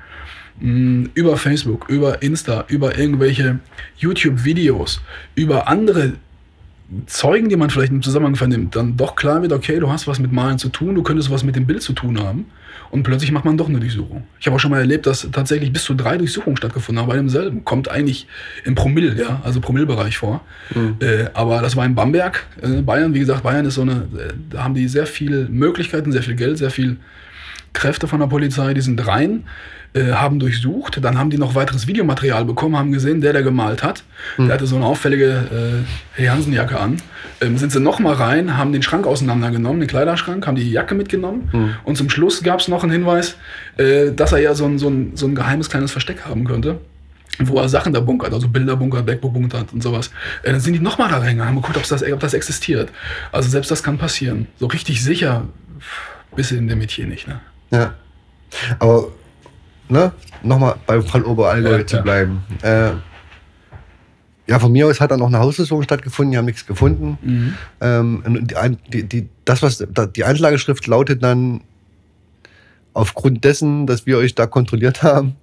mm, 0.61 1.07
über 1.14 1.37
Facebook, 1.37 1.88
über 1.88 2.22
Insta, 2.22 2.64
über 2.68 2.98
irgendwelche 2.98 3.61
YouTube-Videos, 3.96 5.01
über 5.35 5.68
andere 5.68 6.14
Zeugen, 7.07 7.51
die 7.51 7.57
man 7.57 7.68
vielleicht 7.68 7.92
im 7.92 8.03
Zusammenhang 8.03 8.37
vernimmt, 8.37 8.74
dann 8.74 8.96
doch 8.96 9.14
klar 9.14 9.42
wird, 9.42 9.53
okay, 9.53 9.79
du 9.79 9.90
hast 9.90 10.07
was 10.07 10.18
mit 10.18 10.33
Malen 10.33 10.59
zu 10.59 10.70
tun, 10.70 10.94
du 10.94 11.03
könntest 11.03 11.31
was 11.31 11.44
mit 11.44 11.55
dem 11.55 11.66
Bild 11.66 11.83
zu 11.83 11.92
tun 11.92 12.18
haben. 12.18 12.46
Und 12.90 13.03
plötzlich 13.03 13.31
macht 13.33 13.44
man 13.44 13.59
doch 13.59 13.68
eine 13.68 13.81
Durchsuchung. 13.81 14.24
Ich 14.40 14.46
habe 14.46 14.57
auch 14.57 14.61
schon 14.61 14.70
mal 14.70 14.79
erlebt, 14.79 15.07
dass 15.07 15.29
tatsächlich 15.31 15.70
bis 15.70 15.85
zu 15.85 15.92
drei 15.92 16.16
Durchsuchungen 16.16 16.57
stattgefunden 16.57 17.03
haben 17.03 17.09
bei 17.09 17.16
demselben. 17.16 17.62
Kommt 17.62 17.90
eigentlich 17.90 18.27
im 18.64 18.74
Promille, 18.74 19.14
ja, 19.20 19.42
also 19.44 19.61
Promillbereich 19.61 20.16
vor. 20.16 20.40
Mhm. 20.74 20.96
Äh, 21.01 21.27
aber 21.35 21.61
das 21.61 21.77
war 21.77 21.85
in 21.85 21.94
Bamberg, 21.94 22.46
äh, 22.62 22.81
Bayern. 22.81 23.12
Wie 23.12 23.18
gesagt, 23.18 23.42
Bayern 23.42 23.66
ist 23.66 23.74
so 23.74 23.83
eine, 23.83 23.92
äh, 23.92 24.33
da 24.48 24.64
haben 24.64 24.72
die 24.72 24.88
sehr 24.88 25.07
viele 25.07 25.48
Möglichkeiten, 25.51 26.12
sehr 26.12 26.22
viel 26.22 26.37
Geld, 26.37 26.57
sehr 26.57 26.70
viel 26.70 26.96
Kräfte 27.74 28.09
von 28.09 28.20
der 28.20 28.29
Polizei. 28.29 28.72
Die 28.72 28.81
sind 28.81 29.07
rein 29.07 29.44
äh, 29.94 30.12
haben 30.12 30.38
durchsucht, 30.38 31.03
dann 31.03 31.18
haben 31.18 31.31
die 31.31 31.38
noch 31.38 31.55
weiteres 31.55 31.87
Videomaterial 31.87 32.44
bekommen, 32.44 32.77
haben 32.77 32.92
gesehen, 32.92 33.20
der, 33.20 33.33
der 33.33 33.42
gemalt 33.42 33.83
hat, 33.83 34.05
mhm. 34.37 34.46
der 34.46 34.55
hatte 34.55 34.66
so 34.66 34.77
eine 34.77 34.87
auffällige 34.87 35.85
äh, 36.16 36.29
Hansen-Jacke 36.29 36.79
an. 36.79 36.98
Ähm, 37.40 37.57
sind 37.57 37.72
sie 37.72 37.81
nochmal 37.81 38.14
rein, 38.14 38.57
haben 38.57 38.72
den 38.72 38.83
Schrank 38.83 39.07
auseinandergenommen, 39.07 39.81
den 39.81 39.88
Kleiderschrank, 39.88 40.46
haben 40.46 40.57
die 40.57 40.70
Jacke 40.70 40.94
mitgenommen 40.94 41.48
mhm. 41.53 41.74
und 41.85 41.96
zum 41.96 42.11
Schluss 42.11 42.42
gab 42.42 42.61
es 42.61 42.68
noch 42.68 42.83
einen 42.83 42.92
Hinweis, 42.92 43.37
äh, 43.77 44.12
dass 44.12 44.33
er 44.33 44.38
ja 44.38 44.55
so 44.55 44.64
ein, 44.64 44.79
so, 44.79 44.88
ein, 44.88 45.12
so 45.14 45.27
ein 45.27 45.35
geheimes 45.35 45.70
kleines 45.70 45.92
Versteck 45.92 46.24
haben 46.24 46.44
könnte 46.44 46.81
wo 47.40 47.61
er 47.61 47.68
Sachen 47.68 47.92
da 47.92 48.01
bunkert, 48.01 48.33
also 48.33 48.48
Bilder 48.48 48.77
bunkert, 48.77 49.07
Backbook 49.07 49.33
bunkert 49.33 49.72
und 49.72 49.83
sowas. 49.83 50.11
Äh, 50.42 50.53
dann 50.53 50.61
sind 50.61 50.72
die 50.72 50.81
nochmal 50.81 51.09
da 51.09 51.18
reingegangen, 51.18 51.46
haben 51.46 51.62
geguckt, 51.62 51.90
das, 51.90 52.03
ob 52.03 52.20
das 52.20 52.35
existiert. 52.35 52.90
Also 53.33 53.48
selbst 53.48 53.70
das 53.70 53.83
kann 53.83 53.98
passieren. 53.98 54.48
So 54.59 54.66
richtig 54.66 55.03
sicher 55.03 55.46
bist 56.35 56.51
du 56.51 56.57
in 56.57 56.68
dem 56.68 56.79
Metier 56.79 57.07
nicht. 57.07 57.29
Ne? 57.29 57.40
Ja. 57.70 57.94
Aber 58.79 59.09
ne, 59.88 60.12
nochmal 60.42 60.77
beim 60.87 61.03
Fall 61.03 61.22
Oberallgäu 61.22 61.79
ja, 61.79 61.87
zu 61.87 62.03
bleiben. 62.03 62.42
Äh, 62.62 62.90
ja, 64.46 64.59
von 64.59 64.72
mir 64.72 64.87
aus 64.87 65.01
hat 65.01 65.11
dann 65.11 65.20
noch 65.20 65.27
eine 65.27 65.40
Hausdurchsuchung 65.40 65.83
stattgefunden, 65.83 66.33
die 66.33 66.38
haben 66.38 66.46
nichts 66.46 66.66
gefunden. 66.66 67.18
Mhm. 67.20 67.55
Ähm, 67.81 68.46
die, 68.92 69.05
die, 69.05 69.29
das, 69.44 69.62
was, 69.62 69.87
die 70.16 70.24
Anklageschrift 70.24 70.87
lautet 70.87 71.22
dann, 71.22 71.61
aufgrund 72.94 73.44
dessen, 73.44 73.87
dass 73.87 74.07
wir 74.07 74.18
euch 74.18 74.35
da 74.35 74.46
kontrolliert 74.46 75.03
haben, 75.03 75.37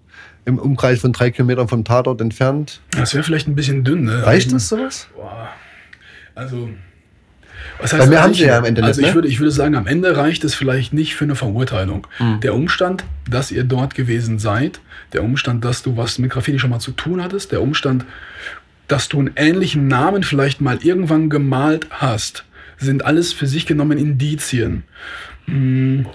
im 0.45 0.60
Umkreis 0.60 0.99
von 0.99 1.13
drei 1.13 1.31
Kilometern 1.31 1.67
vom 1.67 1.84
Tatort 1.84 2.21
entfernt. 2.21 2.81
Das 2.91 3.13
wäre 3.13 3.23
vielleicht 3.23 3.47
ein 3.47 3.55
bisschen 3.55 3.84
dünn, 3.84 4.03
ne? 4.03 4.25
Reicht 4.25 4.51
das 4.51 4.67
sowas? 4.67 5.08
Boah. 5.15 5.49
Also, 6.36 6.69
Was 7.80 7.93
Weil 7.93 8.08
mehr 8.08 8.21
haben 8.21 8.30
reichen? 8.30 8.34
sie 8.36 8.45
ja 8.45 8.58
am 8.58 8.65
Ende 8.65 8.84
Also 8.84 9.01
nicht, 9.01 9.10
ich, 9.10 9.13
ne? 9.13 9.15
würde, 9.15 9.28
ich 9.28 9.39
würde 9.39 9.51
sagen, 9.51 9.75
am 9.75 9.88
Ende 9.88 10.15
reicht 10.15 10.43
es 10.43 10.56
vielleicht 10.56 10.93
nicht 10.93 11.15
für 11.15 11.25
eine 11.25 11.36
Verurteilung. 11.36 12.08
Hm. 12.17 12.39
Der 12.41 12.54
Umstand, 12.54 13.04
dass 13.30 13.51
ihr 13.51 13.63
dort 13.63 13.95
gewesen 13.95 14.39
seid, 14.39 14.80
der 15.13 15.23
Umstand, 15.23 15.65
dass 15.65 15.84
du 15.84 15.97
was 15.97 16.19
mit 16.19 16.32
Graffiti 16.32 16.60
schon 16.60 16.69
mal 16.69 16.80
zu 16.80 16.91
tun 16.91 17.23
hattest, 17.23 17.51
der 17.51 17.62
Umstand, 17.62 18.06
dass 18.88 19.10
du 19.10 19.19
einen 19.19 19.32
ähnlichen 19.36 19.88
Namen 19.88 20.23
vielleicht 20.23 20.62
mal 20.62 20.80
irgendwann 20.82 21.30
gemalt 21.30 21.88
hast, 21.89 22.45
sind 22.78 23.06
alles 23.06 23.34
für 23.34 23.47
sich 23.47 23.65
genommen 23.65 23.97
Indizien. 23.97 24.84
Hm, 25.45 26.06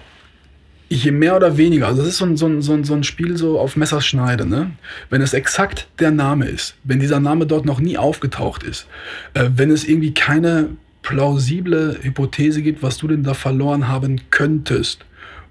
Je 0.93 1.13
mehr 1.13 1.37
oder 1.37 1.57
weniger, 1.57 1.87
also 1.87 2.03
das 2.03 2.11
ist 2.11 2.17
so 2.17 2.25
ein, 2.25 2.37
so 2.37 2.47
ein, 2.47 2.63
so 2.63 2.73
ein, 2.73 2.83
so 2.83 2.95
ein 2.95 3.05
Spiel 3.05 3.37
so 3.37 3.61
auf 3.61 3.77
Messers 3.77 4.05
Schneide, 4.05 4.45
ne? 4.45 4.73
Wenn 5.09 5.23
es 5.23 5.35
exakt 5.35 5.87
der 6.01 6.11
Name 6.11 6.47
ist, 6.47 6.75
wenn 6.83 6.99
dieser 6.99 7.21
Name 7.21 7.47
dort 7.47 7.65
noch 7.65 7.79
nie 7.79 7.97
aufgetaucht 7.97 8.65
ist, 8.65 8.89
äh, 9.35 9.51
wenn 9.55 9.71
es 9.71 9.85
irgendwie 9.85 10.13
keine 10.13 10.71
plausible 11.03 11.99
Hypothese 12.03 12.63
gibt, 12.63 12.83
was 12.83 12.99
du 12.99 13.09
denn 13.09 13.23
da 13.23 13.35
verloren 13.35 13.89
haben 13.89 14.21
könntest. 14.31 15.05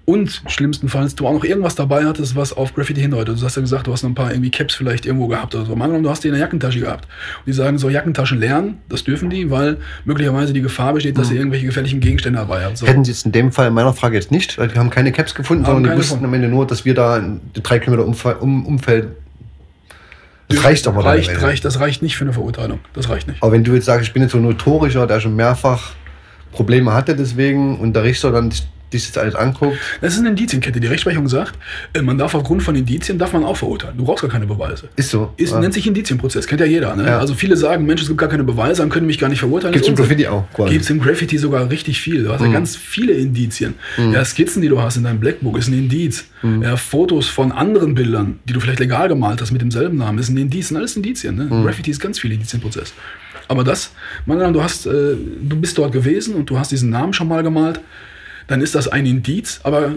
Und 0.06 0.42
schlimmstenfalls 0.48 1.14
du 1.14 1.26
auch 1.26 1.34
noch 1.34 1.44
irgendwas 1.44 1.76
dabei 1.76 2.04
hattest, 2.04 2.34
was 2.34 2.52
auf 2.52 2.74
Graffiti 2.74 3.00
hindeutet. 3.00 3.40
Du 3.40 3.44
hast 3.44 3.54
ja 3.54 3.62
gesagt, 3.62 3.86
du 3.86 3.92
hast 3.92 4.02
noch 4.02 4.10
ein 4.10 4.14
paar 4.14 4.32
irgendwie 4.32 4.50
Caps 4.50 4.74
vielleicht 4.74 5.06
irgendwo 5.06 5.28
gehabt 5.28 5.54
oder 5.54 5.66
so. 5.66 5.76
Mal 5.76 5.84
angenommen, 5.84 6.02
du 6.02 6.10
hast 6.10 6.24
die 6.24 6.28
in 6.28 6.34
der 6.34 6.40
Jackentasche 6.40 6.80
gehabt. 6.80 7.04
Und 7.04 7.46
die 7.46 7.52
sagen 7.52 7.78
so, 7.78 7.88
Jackentaschen 7.88 8.40
leeren, 8.40 8.78
das 8.88 9.04
dürfen 9.04 9.30
die, 9.30 9.50
weil 9.52 9.76
möglicherweise 10.04 10.52
die 10.52 10.62
Gefahr 10.62 10.94
besteht, 10.94 11.16
dass 11.16 11.30
ihr 11.30 11.36
irgendwelche 11.36 11.66
gefährlichen 11.66 12.00
Gegenstände 12.00 12.40
dabei 12.40 12.64
habt. 12.64 12.78
So. 12.78 12.86
Hätten 12.88 13.04
sie 13.04 13.12
jetzt 13.12 13.24
in 13.24 13.30
dem 13.30 13.52
Fall 13.52 13.68
in 13.68 13.74
meiner 13.74 13.92
Frage 13.92 14.16
jetzt 14.16 14.32
nicht, 14.32 14.58
weil 14.58 14.66
die 14.66 14.78
haben 14.78 14.90
keine 14.90 15.12
Caps 15.12 15.34
gefunden, 15.34 15.64
Haben 15.66 15.74
sondern 15.74 15.92
die 15.92 15.98
wussten 15.98 16.14
gefunden. 16.14 16.24
am 16.24 16.34
Ende 16.34 16.48
nur, 16.48 16.66
dass 16.66 16.84
wir 16.84 16.94
da 16.94 17.22
drei 17.52 17.78
Kilometer 17.78 18.42
um, 18.42 18.66
Umfeld. 18.66 19.10
Das 20.50 20.64
reicht 20.64 20.86
aber 20.88 21.04
reicht, 21.04 21.42
reicht, 21.42 21.64
Das 21.64 21.80
reicht 21.80 22.02
nicht 22.02 22.16
für 22.16 22.24
eine 22.24 22.32
Verurteilung. 22.32 22.80
Das 22.92 23.08
reicht 23.08 23.28
nicht. 23.28 23.42
Aber 23.42 23.52
wenn 23.52 23.64
du 23.64 23.72
jetzt 23.74 23.86
sagst, 23.86 24.06
ich 24.06 24.12
bin 24.12 24.22
jetzt 24.22 24.32
so 24.32 24.38
ein 24.38 24.44
notorischer, 24.44 25.06
der 25.06 25.20
schon 25.20 25.36
mehrfach 25.36 25.92
Probleme 26.52 26.92
hatte 26.92 27.14
deswegen 27.14 27.78
und 27.78 27.94
der 27.94 28.02
Richter 28.02 28.32
dann 28.32 28.52
dich 28.92 29.06
jetzt 29.06 29.16
alles 29.18 29.34
anguckt, 29.34 29.76
Das 30.00 30.14
ist 30.14 30.20
eine 30.20 30.30
Indizienkette. 30.30 30.80
Die 30.80 30.86
Rechtsprechung 30.86 31.28
sagt, 31.28 31.54
äh, 31.92 32.02
man 32.02 32.18
darf 32.18 32.34
aufgrund 32.34 32.62
von 32.62 32.74
Indizien 32.74 33.18
darf 33.18 33.32
man 33.32 33.44
auch 33.44 33.56
verurteilen. 33.56 33.96
Du 33.96 34.04
brauchst 34.04 34.22
gar 34.22 34.30
keine 34.30 34.46
Beweise. 34.46 34.88
ist 34.96 35.10
so. 35.10 35.32
Ist, 35.36 35.52
Ah. 35.52 35.60
Nennt 35.60 35.74
sich 35.74 35.86
Indizienprozess, 35.86 36.46
kennt 36.46 36.60
ja 36.60 36.66
jeder. 36.66 36.94
Ne? 36.96 37.06
Ja. 37.06 37.18
Also 37.18 37.34
viele 37.34 37.56
sagen, 37.56 37.86
Mensch, 37.86 38.02
es 38.02 38.08
gibt 38.08 38.18
gar 38.18 38.28
keine 38.28 38.44
Beweise, 38.44 38.82
dann 38.82 38.90
können 38.90 39.06
mich 39.06 39.18
gar 39.18 39.28
nicht 39.28 39.40
verurteilen. 39.40 39.72
Gibt's 39.72 39.88
Das 39.88 39.98
im. 39.98 40.02
Graffiti 40.04 40.26
auch. 40.26 40.44
Gibt 40.68 40.82
es 40.84 40.90
im 40.90 41.00
Graffiti 41.00 41.38
sogar 41.38 41.68
richtig 41.70 42.00
viel. 42.00 42.24
Du 42.24 42.32
hast 42.32 42.40
ja 42.42 42.48
ganz 42.50 42.76
viele 42.76 43.12
Indizien. 43.12 43.74
Ja, 44.12 44.24
Skizzen, 44.24 44.62
die 44.62 44.68
du 44.68 44.80
hast 44.80 44.96
in 44.96 45.04
deinem 45.04 45.20
Blackbook, 45.20 45.58
ist 45.58 45.68
ein 45.68 45.74
Indiz. 45.74 46.26
Ja, 46.62 46.76
Fotos 46.76 47.28
von 47.28 47.52
anderen 47.52 47.94
Bildern, 47.94 48.38
die 48.46 48.52
du 48.54 48.60
vielleicht 48.60 48.80
legal 48.80 49.08
gemalt 49.08 49.40
hast 49.40 49.50
mit 49.52 49.60
demselben 49.60 49.98
Namen, 49.98 50.18
ist 50.18 50.28
ein 50.30 50.36
Indiz. 50.36 50.68
sind 50.68 50.76
alles 50.76 50.96
Indizien. 50.96 51.36
Ne? 51.36 51.48
Graffiti 51.64 51.90
ist 51.90 52.00
ganz 52.00 52.18
viel 52.18 52.32
Indizienprozess. 52.32 52.92
Aber 53.48 53.64
das, 53.64 53.92
mal 54.26 54.34
angenommen, 54.34 54.54
du, 54.54 54.62
hast, 54.62 54.86
äh, 54.86 54.90
du 55.42 55.56
bist 55.60 55.76
dort 55.76 55.92
gewesen 55.92 56.34
und 56.34 56.48
du 56.48 56.58
hast 56.58 56.70
diesen 56.70 56.88
Namen 56.90 57.12
schon 57.12 57.26
mal 57.28 57.42
gemalt, 57.42 57.80
dann 58.50 58.60
ist 58.60 58.74
das 58.74 58.88
ein 58.88 59.06
Indiz, 59.06 59.60
aber 59.62 59.92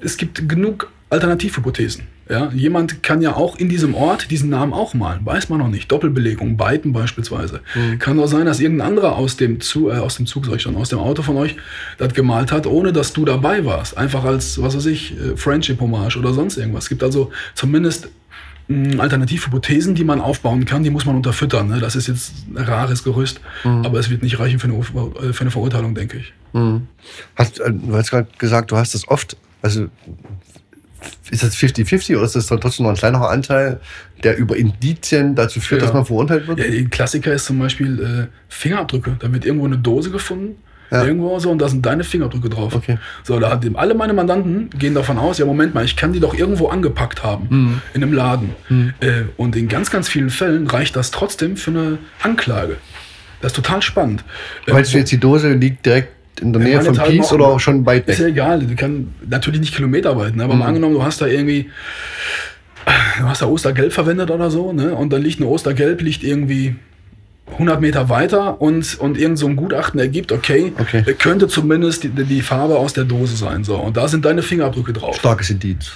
es 0.00 0.16
gibt 0.16 0.48
genug 0.48 0.90
Alternativhypothesen. 1.08 2.08
Ja, 2.28 2.50
jemand 2.52 3.02
kann 3.02 3.22
ja 3.22 3.36
auch 3.36 3.56
in 3.56 3.68
diesem 3.68 3.94
Ort 3.94 4.30
diesen 4.30 4.50
Namen 4.50 4.72
auch 4.72 4.92
malen, 4.94 5.24
weiß 5.24 5.50
man 5.50 5.60
noch 5.60 5.68
nicht. 5.68 5.92
Doppelbelegung, 5.92 6.56
Beiten 6.56 6.92
beispielsweise. 6.92 7.60
Kann 7.98 8.16
doch 8.16 8.26
sein, 8.26 8.46
dass 8.46 8.58
irgendein 8.58 8.88
anderer 8.88 9.16
aus 9.16 9.36
dem, 9.36 9.60
Zu 9.60 9.90
äh, 9.90 9.98
aus 9.98 10.16
dem 10.16 10.26
Zug, 10.26 10.46
sag 10.46 10.56
ich 10.56 10.62
schon, 10.62 10.74
aus 10.74 10.88
dem 10.88 10.98
Auto 10.98 11.22
von 11.22 11.36
euch 11.36 11.56
das 11.98 12.12
gemalt 12.14 12.50
hat, 12.50 12.66
ohne 12.66 12.92
dass 12.92 13.12
du 13.12 13.24
dabei 13.24 13.64
warst. 13.64 13.96
Einfach 13.96 14.24
als, 14.24 14.60
was 14.60 14.76
weiß 14.76 14.86
ich, 14.86 15.12
äh, 15.12 15.36
Friendship-Hommage 15.36 16.16
oder 16.16 16.32
sonst 16.32 16.56
irgendwas. 16.56 16.84
Es 16.84 16.88
gibt 16.88 17.04
also 17.04 17.30
zumindest 17.54 18.08
mh, 18.66 19.00
Alternativhypothesen, 19.00 19.94
die 19.94 20.04
man 20.04 20.20
aufbauen 20.20 20.64
kann, 20.64 20.82
die 20.82 20.90
muss 20.90 21.04
man 21.04 21.14
unterfüttern. 21.14 21.68
Ne? 21.68 21.78
Das 21.78 21.94
ist 21.94 22.08
jetzt 22.08 22.32
ein 22.50 22.56
rares 22.56 23.04
Gerüst, 23.04 23.40
aber 23.84 24.00
es 24.00 24.10
wird 24.10 24.22
nicht 24.22 24.40
reichen 24.40 24.58
für 24.58 24.66
eine, 24.68 24.78
äh, 24.78 25.32
für 25.32 25.42
eine 25.42 25.50
Verurteilung, 25.52 25.94
denke 25.94 26.18
ich. 26.18 26.32
Hast, 27.36 27.60
äh, 27.60 27.72
du 27.72 27.94
hast 27.94 28.10
gerade 28.10 28.28
gesagt, 28.38 28.70
du 28.70 28.76
hast 28.76 28.94
das 28.94 29.08
oft, 29.08 29.36
also 29.62 29.88
ist 31.30 31.42
das 31.42 31.56
50-50 31.56 32.14
oder 32.16 32.24
ist 32.24 32.36
das 32.36 32.46
dann 32.46 32.60
trotzdem 32.60 32.84
noch 32.84 32.90
ein 32.90 32.96
kleinerer 32.96 33.30
Anteil, 33.30 33.80
der 34.22 34.36
über 34.36 34.56
Indizien 34.56 35.34
dazu 35.34 35.60
führt, 35.60 35.80
Ja. 35.80 35.86
dass 35.86 35.94
man 35.94 36.04
verurteilt 36.04 36.46
wird? 36.46 36.58
Ja, 36.58 36.66
die 36.68 36.84
Klassiker 36.86 37.32
ist 37.32 37.46
zum 37.46 37.58
Beispiel 37.58 38.28
äh, 38.28 38.36
Fingerabdrücke. 38.48 39.16
Da 39.18 39.32
wird 39.32 39.44
irgendwo 39.44 39.66
eine 39.66 39.78
Dose 39.78 40.10
gefunden, 40.10 40.56
Ja. 40.92 41.04
irgendwo 41.04 41.36
so, 41.40 41.50
und 41.50 41.58
da 41.58 41.68
sind 41.68 41.84
deine 41.84 42.04
Fingerabdrücke 42.04 42.50
drauf. 42.50 42.74
Okay. 42.76 42.98
So, 43.24 43.40
da 43.40 43.50
hat 43.50 43.64
alle 43.74 43.94
meine 43.94 44.12
Mandanten 44.12 44.70
gehen 44.78 44.94
davon 44.94 45.18
aus, 45.18 45.38
ja, 45.38 45.46
Moment 45.46 45.74
mal, 45.74 45.84
ich 45.84 45.96
kann 45.96 46.12
die 46.12 46.20
doch 46.20 46.34
irgendwo 46.34 46.68
angepackt 46.68 47.24
haben 47.24 47.46
Mhm. 47.50 47.82
in 47.94 48.02
einem 48.04 48.12
Laden. 48.12 48.50
Äh, 49.00 49.22
und 49.38 49.56
in 49.56 49.66
ganz, 49.68 49.90
ganz 49.90 50.08
vielen 50.08 50.30
Fällen 50.30 50.66
reicht 50.68 50.94
das 50.94 51.10
trotzdem 51.10 51.56
für 51.56 51.70
eine 51.70 51.98
Anklage. 52.22 52.76
Das 53.40 53.50
ist 53.52 53.56
total 53.56 53.82
spannend. 53.82 54.22
Äh, 54.68 54.72
Meinst 54.72 54.92
du 54.94 54.98
jetzt, 54.98 55.10
die 55.10 55.18
Dose 55.18 55.52
liegt 55.54 55.84
direkt 55.86 56.12
in 56.40 56.52
der 56.52 56.62
Nähe 56.62 56.80
von 56.82 56.94
noch- 56.94 57.32
oder 57.32 57.46
auch 57.46 57.60
schon 57.60 57.84
weit 57.86 58.08
Ist 58.08 58.18
ja 58.18 58.24
weg? 58.26 58.32
egal, 58.32 58.60
du 58.60 58.74
kannst 58.74 59.08
natürlich 59.28 59.60
nicht 59.60 59.74
kilometerweit, 59.74 60.34
ne? 60.34 60.44
aber 60.44 60.54
Mhm. 60.54 60.58
mal 60.60 60.66
angenommen, 60.66 60.94
du 60.94 61.02
hast 61.02 61.20
da 61.20 61.26
irgendwie, 61.26 61.70
du 63.18 63.24
hast 63.28 63.42
da 63.42 63.46
Ostergelb 63.46 63.92
verwendet 63.92 64.30
oder 64.30 64.50
so, 64.50 64.72
ne? 64.72 64.94
und 64.94 65.12
dann 65.12 65.22
liegt 65.22 65.40
ein 65.40 65.44
Ostergelb, 65.44 66.00
liegt 66.00 66.24
irgendwie 66.24 66.74
100 67.52 67.80
Meter 67.80 68.08
weiter 68.08 68.60
und, 68.62 68.98
und 68.98 69.18
irgend 69.18 69.38
so 69.38 69.46
ein 69.46 69.56
Gutachten 69.56 70.00
ergibt, 70.00 70.32
okay, 70.32 70.72
Okay. 70.78 71.02
könnte 71.18 71.48
zumindest 71.48 72.04
die, 72.04 72.08
die 72.08 72.40
Farbe 72.40 72.78
aus 72.78 72.94
der 72.94 73.04
Dose 73.04 73.36
sein. 73.36 73.62
So. 73.62 73.76
Und 73.76 73.96
da 73.98 74.08
sind 74.08 74.24
deine 74.24 74.42
Fingerabdrücke 74.42 74.94
drauf. 74.94 75.16
Starkes 75.16 75.50
Indiz. 75.50 75.92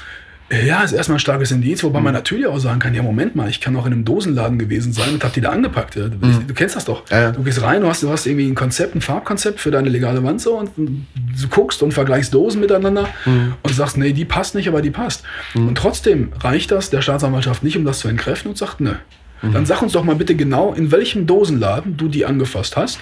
Ja, 0.64 0.82
ist 0.84 0.92
erstmal 0.92 1.16
ein 1.16 1.20
starkes 1.20 1.50
Indiz, 1.50 1.82
wobei 1.82 1.98
Mhm. 1.98 2.04
man 2.04 2.14
natürlich 2.14 2.46
auch 2.46 2.58
sagen 2.58 2.78
kann, 2.78 2.94
ja, 2.94 3.02
Moment 3.02 3.34
mal, 3.34 3.48
ich 3.48 3.60
kann 3.60 3.74
auch 3.74 3.84
in 3.84 3.92
einem 3.92 4.04
Dosenladen 4.04 4.58
gewesen 4.60 4.92
sein 4.92 5.14
und 5.14 5.24
hab 5.24 5.32
die 5.32 5.40
da 5.40 5.50
angepackt. 5.50 5.96
Ja. 5.96 6.06
Du, 6.08 6.18
du 6.18 6.54
kennst 6.54 6.76
das 6.76 6.84
doch. 6.84 7.00
Mhm. 7.10 7.16
Ja. 7.16 7.32
Du 7.32 7.42
gehst 7.42 7.60
rein, 7.62 7.80
du 7.82 7.88
hast, 7.88 8.04
du 8.04 8.10
hast 8.10 8.26
irgendwie 8.26 8.46
ein 8.46 8.54
Konzept, 8.54 8.94
ein 8.94 9.00
Farbkonzept 9.00 9.58
für 9.58 9.72
deine 9.72 9.88
legale 9.88 10.22
Wand 10.22 10.40
so 10.40 10.56
und 10.56 10.70
du 10.76 11.48
guckst 11.50 11.82
und 11.82 11.92
vergleichst 11.92 12.32
Dosen 12.32 12.60
miteinander 12.60 13.08
Mhm. 13.24 13.54
und 13.62 13.74
sagst, 13.74 13.96
nee, 13.98 14.12
die 14.12 14.24
passt 14.24 14.54
nicht, 14.54 14.68
aber 14.68 14.82
die 14.82 14.90
passt. 14.90 15.24
Und 15.54 15.76
trotzdem 15.76 16.32
reicht 16.40 16.70
das 16.70 16.90
der 16.90 17.02
Staatsanwaltschaft 17.02 17.64
nicht, 17.64 17.76
um 17.76 17.84
das 17.84 17.98
zu 17.98 18.06
entkräften 18.08 18.50
und 18.50 18.56
sagt, 18.56 18.80
ne. 18.80 19.00
Mhm. 19.42 19.52
Dann 19.52 19.66
sag 19.66 19.82
uns 19.82 19.92
doch 19.92 20.04
mal 20.04 20.14
bitte 20.14 20.36
genau, 20.36 20.72
in 20.74 20.92
welchem 20.92 21.26
Dosenladen 21.26 21.96
du 21.96 22.06
die 22.08 22.24
angefasst 22.24 22.76
hast 22.76 23.00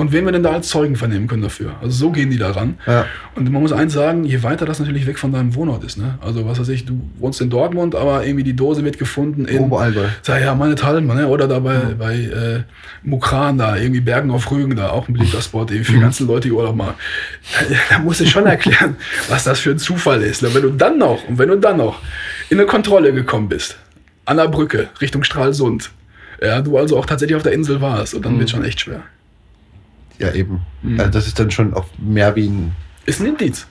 und 0.00 0.12
wen 0.12 0.24
wir 0.24 0.32
denn 0.32 0.42
da 0.42 0.52
als 0.52 0.68
Zeugen 0.68 0.96
vernehmen 0.96 1.28
können 1.28 1.42
dafür. 1.42 1.74
Also 1.82 1.92
so 1.92 2.10
gehen 2.10 2.30
die 2.30 2.38
da 2.38 2.52
ran. 2.52 2.78
Ja. 2.86 3.04
Und 3.34 3.50
man 3.52 3.60
muss 3.60 3.72
eins 3.72 3.92
sagen, 3.92 4.24
je 4.24 4.42
weiter 4.42 4.64
das 4.64 4.80
natürlich 4.80 5.06
weg 5.06 5.18
von 5.18 5.30
deinem 5.30 5.54
Wohnort 5.54 5.84
ist, 5.84 5.98
ne? 5.98 6.18
Also 6.22 6.46
was 6.46 6.58
weiß 6.58 6.68
ich, 6.70 6.86
du 6.86 7.00
wohnst 7.18 7.40
in 7.40 7.50
Dortmund, 7.50 7.94
aber 7.94 8.24
irgendwie 8.24 8.44
die 8.44 8.56
Dose 8.56 8.82
wird 8.82 8.98
gefunden 8.98 9.44
in 9.44 9.58
Oberallgäu. 9.58 10.06
Sag 10.22 10.40
ja, 10.40 10.54
meine 10.54 10.74
Talm, 10.74 11.06
ne? 11.06 11.28
Oder 11.28 11.46
da 11.46 11.58
bei, 11.58 11.78
bei 11.98 12.14
äh, 12.14 12.62
Mukran 13.02 13.58
da, 13.58 13.76
irgendwie 13.76 14.00
Bergen 14.00 14.30
auf 14.30 14.50
Rügen 14.50 14.74
da, 14.74 14.90
auch 14.90 15.06
ein 15.06 15.12
beliebter 15.12 15.42
Spot, 15.42 15.60
irgendwie 15.60 15.84
für 15.84 15.92
die 15.92 16.00
ganzen 16.00 16.26
Leute, 16.26 16.48
die 16.48 16.52
Urlaub 16.52 16.76
machen. 16.76 16.94
Da, 17.52 17.76
da 17.90 17.98
musst 17.98 18.20
du 18.20 18.26
schon 18.26 18.46
erklären, 18.46 18.96
was 19.28 19.44
das 19.44 19.60
für 19.60 19.72
ein 19.72 19.78
Zufall 19.78 20.22
ist. 20.22 20.42
Ne? 20.42 20.54
Wenn 20.54 20.62
du 20.62 20.70
dann 20.70 20.98
noch, 20.98 21.28
und 21.28 21.36
wenn 21.38 21.50
du 21.50 21.56
dann 21.56 21.76
noch 21.76 22.00
in 22.48 22.58
eine 22.58 22.66
Kontrolle 22.66 23.12
gekommen 23.12 23.50
bist, 23.50 23.76
an 24.24 24.38
der 24.38 24.48
Brücke, 24.48 24.88
Richtung 25.00 25.24
Stralsund, 25.24 25.90
ja, 26.42 26.62
du 26.62 26.78
also 26.78 26.96
auch 26.96 27.04
tatsächlich 27.04 27.36
auf 27.36 27.42
der 27.42 27.52
Insel 27.52 27.80
warst, 27.82 28.14
und 28.14 28.24
dann 28.24 28.38
wird 28.38 28.48
schon 28.48 28.64
echt 28.64 28.80
schwer. 28.80 29.02
Ja, 30.20 30.32
eben. 30.32 30.60
Mhm. 30.82 31.00
Also 31.00 31.10
das 31.12 31.26
ist 31.26 31.38
dann 31.38 31.50
schon 31.50 31.74
auch 31.74 31.86
mehr 31.98 32.36
wie 32.36 32.46
ein. 32.48 32.72
Ist 33.06 33.20
ein 33.20 33.26
Indiz. 33.26 33.66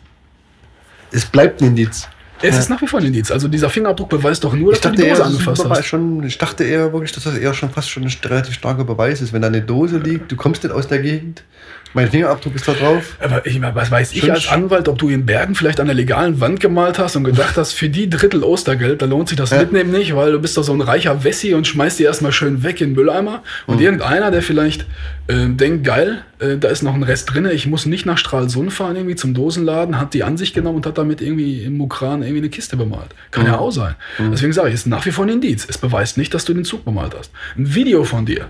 Es 1.11 1.25
bleibt 1.25 1.61
ein 1.61 1.67
Indiz. 1.69 2.07
Es 2.41 2.53
Ja. 2.55 2.59
ist 2.61 2.69
nach 2.69 2.81
wie 2.81 2.87
vor 2.87 2.99
ein 2.99 3.05
Indiz. 3.05 3.31
Also 3.31 3.47
dieser 3.47 3.69
Fingerabdruck 3.69 4.09
beweist 4.09 4.43
doch 4.43 4.53
nur, 4.53 4.71
Ich 4.73 4.79
dass 4.79 4.81
du 4.81 4.89
dachte, 4.89 5.01
die 5.01 5.07
eher, 5.09 5.15
Dose 5.15 5.25
ein 5.27 5.33
angefasst 5.33 5.69
hast. 5.69 5.85
schon, 5.85 6.23
ich 6.23 6.37
dachte 6.37 6.63
eher 6.63 6.93
wirklich, 6.93 7.11
dass 7.11 7.25
das 7.25 7.37
eher 7.37 7.53
schon 7.53 7.69
fast 7.69 7.89
schon 7.89 8.03
ein 8.03 8.11
relativ 8.25 8.53
starker 8.53 8.85
Beweis 8.85 9.21
ist. 9.21 9.33
Wenn 9.33 9.41
da 9.41 9.49
eine 9.49 9.61
Dose 9.61 9.97
liegt, 9.97 10.31
du 10.31 10.35
kommst 10.37 10.63
nicht 10.63 10.71
aus 10.73 10.87
der 10.87 10.99
Gegend, 10.99 11.43
mein 11.93 12.09
Fingerabdruck 12.09 12.55
ist 12.55 12.67
da 12.67 12.73
drauf. 12.73 13.15
Aber 13.19 13.45
ich, 13.45 13.59
was 13.61 13.89
weiß 13.91 14.13
ich 14.13 14.19
Schon 14.21 14.31
als 14.31 14.47
Anwalt, 14.49 14.87
ob 14.87 14.97
du 14.99 15.09
in 15.09 15.25
Bergen 15.25 15.55
vielleicht 15.55 15.79
an 15.79 15.87
der 15.87 15.95
legalen 15.95 16.39
Wand 16.39 16.59
gemalt 16.59 16.99
hast 16.99 17.15
und 17.15 17.23
gedacht 17.23 17.57
hast, 17.57 17.73
für 17.73 17.89
die 17.89 18.09
Drittel 18.09 18.43
Ostergeld, 18.43 19.01
da 19.01 19.05
lohnt 19.05 19.29
sich 19.29 19.37
das 19.37 19.49
Ja. 19.49 19.59
Mitnehmen 19.59 19.91
nicht, 19.91 20.15
weil 20.15 20.31
du 20.31 20.39
bist 20.39 20.55
doch 20.57 20.63
so 20.63 20.73
ein 20.73 20.81
reicher 20.81 21.23
Wessi 21.23 21.53
und 21.53 21.65
schmeißt 21.67 21.99
die 21.99 22.03
erstmal 22.03 22.31
schön 22.31 22.63
weg 22.63 22.81
in 22.81 22.89
den 22.89 22.95
Mülleimer. 22.95 23.43
Und 23.65 23.77
Mhm. 23.77 23.83
irgendeiner, 23.83 24.31
der 24.31 24.41
vielleicht 24.41 24.85
äh, 25.27 25.47
denkt, 25.47 25.83
geil, 25.83 26.23
äh, 26.39 26.57
da 26.57 26.69
ist 26.69 26.81
noch 26.81 26.95
ein 26.95 27.03
Rest 27.03 27.31
drin, 27.33 27.47
ich 27.51 27.67
muss 27.67 27.85
nicht 27.85 28.05
nach 28.07 28.17
Stralsund 28.17 28.73
fahren, 28.73 28.95
irgendwie 28.95 29.15
zum 29.15 29.35
Dosenladen, 29.35 29.99
hat 29.99 30.15
die 30.15 30.23
an 30.23 30.37
sich 30.37 30.53
genommen 30.53 30.77
und 30.77 30.85
hat 30.87 30.97
damit 30.97 31.21
irgendwie 31.21 31.63
im 31.63 31.77
Mukran 31.77 32.21
irgendwie 32.23 32.39
eine 32.39 32.49
Kiste 32.49 32.77
bemalt. 32.77 33.09
Kann 33.29 33.43
Mhm. 33.43 33.49
ja 33.51 33.57
auch 33.59 33.69
sein. 33.71 33.93
Deswegen 34.31 34.53
sage 34.53 34.69
ich, 34.69 34.73
es 34.73 34.79
ist 34.81 34.85
nach 34.87 35.05
wie 35.05 35.11
vor 35.11 35.25
ein 35.25 35.29
Indiz. 35.29 35.67
Es 35.69 35.77
beweist 35.77 36.17
nicht, 36.17 36.33
dass 36.33 36.45
du 36.45 36.53
den 36.55 36.65
Zug 36.65 36.83
bemalt 36.83 37.13
hast. 37.17 37.31
Ein 37.57 37.75
Video 37.75 38.03
von 38.05 38.25
dir, 38.25 38.47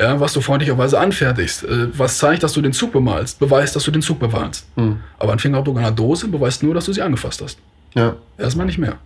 ja, 0.00 0.18
was 0.18 0.32
du 0.32 0.40
freundlicherweise 0.40 0.98
anfertigst, 0.98 1.64
äh, 1.64 1.96
was 1.98 2.18
zeigt, 2.18 2.42
dass 2.42 2.52
du 2.54 2.62
den 2.62 2.72
Zug 2.72 2.92
bemalst, 2.92 3.38
beweist, 3.38 3.76
dass 3.76 3.84
du 3.84 3.90
den 3.90 4.02
Zug 4.02 4.18
bemalst. 4.18 4.66
Hm. 4.76 5.00
Aber 5.18 5.32
ein 5.32 5.38
Fingerabdruck 5.38 5.76
an 5.76 5.84
einer 5.84 5.94
Dose 5.94 6.28
beweist 6.28 6.62
nur, 6.62 6.74
dass 6.74 6.86
du 6.86 6.92
sie 6.92 7.02
angefasst 7.02 7.42
hast. 7.42 7.58
Ja. 7.94 8.16
Erstmal 8.38 8.66
nicht 8.66 8.78
mehr. 8.78 8.98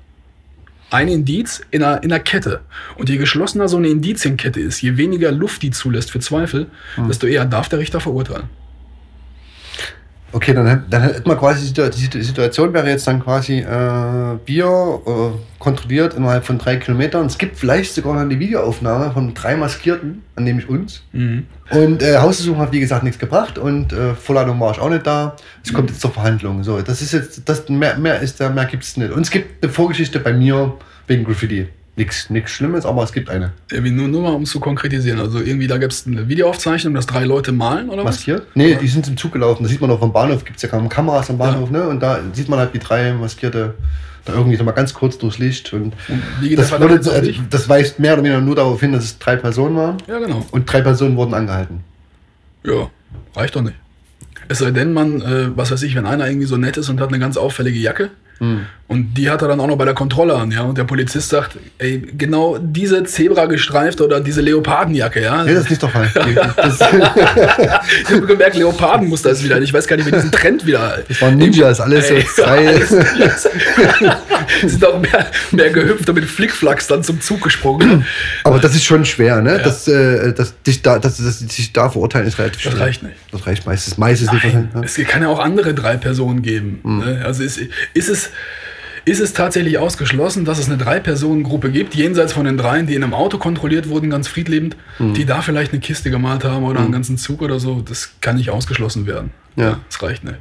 Ein 0.90 1.08
Indiz 1.08 1.62
in 1.70 1.82
einer, 1.82 2.02
in 2.04 2.12
einer 2.12 2.22
Kette. 2.22 2.60
Und 2.96 3.08
je 3.08 3.16
geschlossener 3.16 3.66
so 3.68 3.76
eine 3.78 3.88
Indizienkette 3.88 4.60
ist, 4.60 4.80
je 4.82 4.96
weniger 4.96 5.32
Luft 5.32 5.62
die 5.62 5.70
zulässt 5.72 6.12
für 6.12 6.20
Zweifel, 6.20 6.66
Hm. 6.94 7.08
desto 7.08 7.26
eher 7.26 7.44
darf 7.44 7.68
der 7.68 7.80
Richter 7.80 8.00
verurteilen. 8.00 8.48
Okay, 10.34 10.52
dann, 10.52 10.84
dann 10.90 11.02
hätten 11.02 11.28
wir 11.28 11.36
quasi 11.36 11.72
die 11.72 12.22
Situation 12.22 12.74
wäre 12.74 12.88
jetzt 12.88 13.06
dann 13.06 13.22
quasi 13.22 13.60
äh, 13.60 14.36
Bier 14.44 15.00
äh, 15.06 15.60
kontrolliert 15.60 16.14
innerhalb 16.14 16.44
von 16.44 16.58
drei 16.58 16.74
Kilometern. 16.74 17.26
Es 17.26 17.38
gibt 17.38 17.56
vielleicht 17.56 17.94
sogar 17.94 18.14
noch 18.14 18.20
eine 18.22 18.36
Videoaufnahme 18.40 19.12
von 19.12 19.32
drei 19.32 19.54
Maskierten, 19.54 20.24
an 20.34 20.42
nämlich 20.42 20.68
uns. 20.68 21.04
Mhm. 21.12 21.46
Und 21.70 22.02
äh, 22.02 22.18
Hausbesuch 22.18 22.56
hat 22.56 22.72
wie 22.72 22.80
gesagt 22.80 23.04
nichts 23.04 23.20
gebracht 23.20 23.58
und 23.58 23.92
äh, 23.92 24.14
Vorladung 24.14 24.58
war 24.58 24.72
ich 24.72 24.80
auch 24.80 24.90
nicht 24.90 25.06
da. 25.06 25.36
Es 25.64 25.72
kommt 25.72 25.90
jetzt 25.90 26.00
zur 26.00 26.10
Verhandlung. 26.10 26.64
So, 26.64 26.82
das 26.82 27.00
ist 27.00 27.12
jetzt 27.12 27.48
das 27.48 27.68
mehr, 27.68 27.96
mehr 27.96 28.18
ist 28.18 28.40
da 28.40 28.48
mehr 28.48 28.64
gibt 28.64 28.82
es 28.82 28.96
nicht. 28.96 29.12
Und 29.12 29.22
es 29.22 29.30
gibt 29.30 29.62
eine 29.62 29.70
Vorgeschichte 29.70 30.18
bei 30.18 30.32
mir 30.32 30.74
wegen 31.06 31.22
Graffiti. 31.22 31.68
Nichts 31.96 32.28
nichts 32.28 32.50
Schlimmes, 32.50 32.84
aber 32.84 33.04
es 33.04 33.12
gibt 33.12 33.30
eine. 33.30 33.52
Irgendwie 33.70 33.92
nur, 33.92 34.08
nur 34.08 34.22
mal, 34.22 34.32
um 34.32 34.42
es 34.42 34.50
zu 34.50 34.58
konkretisieren. 34.58 35.20
Also 35.20 35.38
irgendwie, 35.38 35.68
da 35.68 35.78
gibt 35.78 35.92
es 35.92 36.06
eine 36.06 36.28
Videoaufzeichnung, 36.28 36.92
dass 36.94 37.06
drei 37.06 37.24
Leute 37.24 37.52
malen 37.52 37.88
oder 37.88 38.04
was? 38.04 38.16
Maskiert? 38.16 38.46
Nee, 38.54 38.72
oder? 38.72 38.80
die 38.80 38.88
sind 38.88 39.06
zum 39.06 39.16
Zug 39.16 39.32
gelaufen. 39.32 39.62
Das 39.62 39.70
sieht 39.70 39.80
man 39.80 39.90
auch 39.92 40.00
vom 40.00 40.12
Bahnhof, 40.12 40.44
gibt 40.44 40.56
es 40.56 40.62
ja 40.62 40.68
kaum 40.68 40.88
Kameras 40.88 41.30
am 41.30 41.38
Bahnhof, 41.38 41.70
ja. 41.70 41.78
ne? 41.78 41.88
Und 41.88 42.00
da 42.00 42.18
sieht 42.32 42.48
man 42.48 42.58
halt 42.58 42.74
die 42.74 42.80
drei 42.80 43.12
Maskierte 43.12 43.74
da 44.24 44.32
irgendwie 44.32 44.56
so 44.56 44.64
mal 44.64 44.72
ganz 44.72 44.92
kurz 44.94 45.18
durchs 45.18 45.38
Licht. 45.38 45.72
Und, 45.72 45.94
und 46.08 46.22
das, 46.56 46.70
das, 46.70 46.80
würde, 46.80 46.94
also, 46.94 47.32
das 47.50 47.68
weist 47.68 47.98
mehr 48.00 48.14
oder 48.14 48.24
weniger 48.24 48.40
nur 48.40 48.56
darauf 48.56 48.80
hin, 48.80 48.92
dass 48.92 49.04
es 49.04 49.18
drei 49.18 49.36
Personen 49.36 49.76
waren. 49.76 49.98
Ja, 50.08 50.18
genau. 50.18 50.44
Und 50.50 50.72
drei 50.72 50.80
Personen 50.80 51.16
wurden 51.16 51.34
angehalten. 51.34 51.84
Ja, 52.64 52.90
reicht 53.36 53.54
doch 53.54 53.62
nicht. 53.62 53.76
Es 54.48 54.58
sei 54.58 54.70
denn, 54.70 54.92
man, 54.92 55.20
äh, 55.22 55.56
was 55.56 55.70
weiß 55.70 55.82
ich, 55.82 55.94
wenn 55.94 56.06
einer 56.06 56.26
irgendwie 56.26 56.46
so 56.46 56.56
nett 56.56 56.76
ist 56.76 56.88
und 56.88 57.00
hat 57.00 57.08
eine 57.08 57.18
ganz 57.18 57.36
auffällige 57.36 57.78
Jacke, 57.78 58.10
Mhm. 58.40 58.66
Und 58.86 59.14
die 59.14 59.30
hat 59.30 59.40
er 59.40 59.48
dann 59.48 59.58
auch 59.60 59.66
noch 59.66 59.78
bei 59.78 59.86
der 59.86 59.94
Kontrolle 59.94 60.34
an, 60.34 60.50
ja. 60.50 60.60
Und 60.62 60.76
der 60.76 60.84
Polizist 60.84 61.30
sagt, 61.30 61.56
ey, 61.78 62.02
genau 62.16 62.58
diese 62.60 63.02
Zebra-gestreifte 63.02 64.04
oder 64.04 64.20
diese 64.20 64.42
Leopardenjacke, 64.42 65.22
ja. 65.22 65.42
Nee, 65.42 65.54
das 65.54 65.64
ist 65.64 65.70
nicht 65.70 65.82
der 65.82 65.88
Fall. 65.88 66.10
ich 68.02 68.10
habe 68.10 68.26
gemerkt, 68.26 68.56
Leopardenmuster 68.56 69.30
ist 69.30 69.42
wieder. 69.42 69.60
Ich 69.62 69.72
weiß 69.72 69.86
gar 69.86 69.96
nicht, 69.96 70.06
wie 70.06 70.12
diesen 70.12 70.30
Trend 70.30 70.66
wieder. 70.66 70.98
Das 71.08 71.22
waren 71.22 71.38
Ninjas, 71.38 71.80
alles 71.80 72.10
ey, 72.10 72.20
so 72.20 72.28
zwei. 72.42 72.74
sind 74.66 74.84
auch 74.84 75.00
mehr, 75.00 75.26
mehr 75.50 75.70
gehüpft 75.70 76.08
und 76.08 76.14
mit 76.14 76.24
Flickflacks 76.24 76.86
dann 76.86 77.02
zum 77.02 77.20
Zug 77.20 77.42
gesprungen. 77.42 78.06
Aber 78.44 78.58
das 78.58 78.74
ist 78.74 78.84
schon 78.84 79.04
schwer, 79.04 79.40
ne? 79.40 79.52
Ja. 79.52 79.58
Das, 79.58 79.88
äh, 79.88 80.32
das, 80.32 80.54
dich 80.62 80.82
da, 80.82 80.98
das, 80.98 81.18
das, 81.18 81.38
dich 81.38 81.72
da 81.72 81.90
verurteilen 81.90 82.26
ist 82.26 82.38
relativ 82.38 82.62
schwer. 82.62 82.72
Das 82.72 82.80
reicht 82.80 83.02
nicht. 83.02 83.16
Das 83.30 83.46
reicht 83.46 83.66
meistens, 83.66 83.98
meistens 83.98 84.28
Nein, 84.28 84.40
nicht. 84.44 84.74
Ne? 84.74 84.82
Es 84.84 84.96
kann 85.08 85.22
ja 85.22 85.28
auch 85.28 85.40
andere 85.40 85.74
drei 85.74 85.96
Personen 85.96 86.42
geben. 86.42 86.80
Mhm. 86.82 86.98
Ne? 86.98 87.22
Also 87.24 87.42
ist, 87.42 87.60
ist 87.94 88.08
es 88.08 88.30
ist 89.06 89.20
es 89.20 89.34
tatsächlich 89.34 89.78
ausgeschlossen, 89.78 90.44
dass 90.44 90.58
es 90.58 90.66
eine 90.66 90.78
Drei-Personen-Gruppe 90.78 91.70
gibt, 91.70 91.94
jenseits 91.94 92.32
von 92.32 92.46
den 92.46 92.56
dreien, 92.56 92.86
die 92.86 92.94
in 92.94 93.02
einem 93.02 93.12
Auto 93.12 93.36
kontrolliert 93.38 93.88
wurden, 93.88 94.08
ganz 94.08 94.28
friedlebend, 94.28 94.76
mhm. 94.98 95.12
die 95.14 95.26
da 95.26 95.42
vielleicht 95.42 95.72
eine 95.72 95.80
Kiste 95.80 96.10
gemalt 96.10 96.44
haben 96.44 96.64
oder 96.64 96.80
mhm. 96.80 96.86
einen 96.86 96.92
ganzen 96.92 97.18
Zug 97.18 97.42
oder 97.42 97.60
so. 97.60 97.82
Das 97.82 98.12
kann 98.20 98.36
nicht 98.36 98.50
ausgeschlossen 98.50 99.06
werden. 99.06 99.30
Ja. 99.56 99.80
Das 99.88 100.02
reicht 100.02 100.24
nicht. 100.24 100.38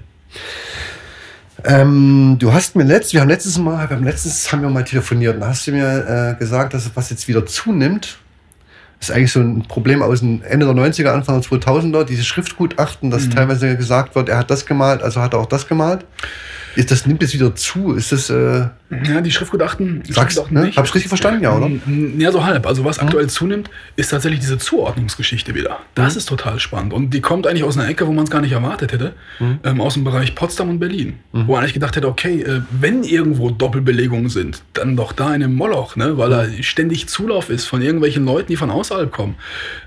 Ähm, 1.63 2.37
du 2.39 2.51
hast 2.51 2.75
mir 2.75 2.83
letzt, 2.83 3.13
wir 3.13 3.21
haben 3.21 3.29
letztes 3.29 3.57
Mal, 3.57 3.87
beim 3.87 4.03
letztes 4.03 4.51
haben 4.51 4.61
wir 4.61 4.69
mal 4.69 4.83
telefoniert, 4.83 5.35
und 5.35 5.45
hast 5.45 5.67
du 5.67 5.71
mir 5.71 6.35
äh, 6.35 6.39
gesagt, 6.39 6.73
dass 6.73 6.89
was 6.95 7.09
jetzt 7.09 7.27
wieder 7.27 7.45
zunimmt, 7.45 8.17
ist 8.99 9.11
eigentlich 9.11 9.31
so 9.31 9.41
ein 9.41 9.63
Problem 9.67 10.01
aus 10.01 10.21
dem 10.21 10.41
Ende 10.43 10.65
der 10.65 10.75
90er, 10.75 11.09
Anfang 11.09 11.41
der 11.41 11.49
2000er, 11.49 12.05
diese 12.05 12.23
Schriftgutachten, 12.23 13.11
dass 13.11 13.25
mhm. 13.25 13.31
teilweise 13.31 13.77
gesagt 13.77 14.15
wird, 14.15 14.29
er 14.29 14.37
hat 14.37 14.49
das 14.49 14.65
gemalt, 14.65 15.03
also 15.03 15.21
hat 15.21 15.33
er 15.33 15.39
auch 15.39 15.45
das 15.45 15.67
gemalt. 15.67 16.05
Ist 16.75 16.91
das 16.91 17.05
nimmt 17.05 17.21
jetzt 17.21 17.33
wieder 17.33 17.55
zu? 17.55 17.93
Ist 17.93 18.11
das. 18.11 18.29
Äh 18.29 18.67
ja, 19.05 19.21
die 19.21 19.31
Schriftgutachten. 19.31 20.03
Die 20.03 20.13
sagst, 20.13 20.35
Schriftgutachten 20.35 20.57
ne? 20.57 20.65
nicht. 20.65 20.77
Hab 20.77 20.85
ich 20.85 20.93
richtig 20.93 21.09
verstanden, 21.09 21.43
ja, 21.43 21.55
oder? 21.55 21.69
Ja, 22.17 22.31
so 22.31 22.43
halb. 22.45 22.65
Also, 22.67 22.85
was 22.85 22.99
aktuell 22.99 23.27
zunimmt, 23.27 23.69
ist 23.95 24.09
tatsächlich 24.09 24.39
diese 24.39 24.57
Zuordnungsgeschichte 24.57 25.55
wieder. 25.55 25.79
Das 25.95 26.13
mhm. 26.13 26.17
ist 26.19 26.29
total 26.29 26.59
spannend. 26.59 26.93
Und 26.93 27.11
die 27.11 27.21
kommt 27.21 27.47
eigentlich 27.47 27.63
aus 27.63 27.77
einer 27.77 27.87
Ecke, 27.87 28.07
wo 28.07 28.11
man 28.11 28.25
es 28.25 28.29
gar 28.29 28.41
nicht 28.41 28.51
erwartet 28.51 28.91
hätte. 28.91 29.13
Mhm. 29.39 29.59
Ähm, 29.63 29.81
aus 29.81 29.95
dem 29.95 30.03
Bereich 30.03 30.35
Potsdam 30.35 30.69
und 30.69 30.79
Berlin. 30.79 31.19
Mhm. 31.31 31.47
Wo 31.47 31.53
man 31.53 31.61
eigentlich 31.61 31.73
gedacht 31.73 31.95
hätte, 31.95 32.07
okay, 32.07 32.41
äh, 32.41 32.61
wenn 32.71 33.03
irgendwo 33.03 33.49
Doppelbelegungen 33.49 34.29
sind, 34.29 34.63
dann 34.73 34.95
doch 34.95 35.11
da 35.11 35.27
in 35.27 35.43
einem 35.43 35.55
Moloch, 35.55 35.95
ne? 35.95 36.17
weil 36.17 36.29
da 36.29 36.43
mhm. 36.43 36.63
ständig 36.63 37.07
Zulauf 37.07 37.49
ist 37.49 37.65
von 37.65 37.81
irgendwelchen 37.81 38.25
Leuten, 38.25 38.47
die 38.47 38.55
von 38.55 38.69
außerhalb 38.69 39.11
kommen. 39.11 39.35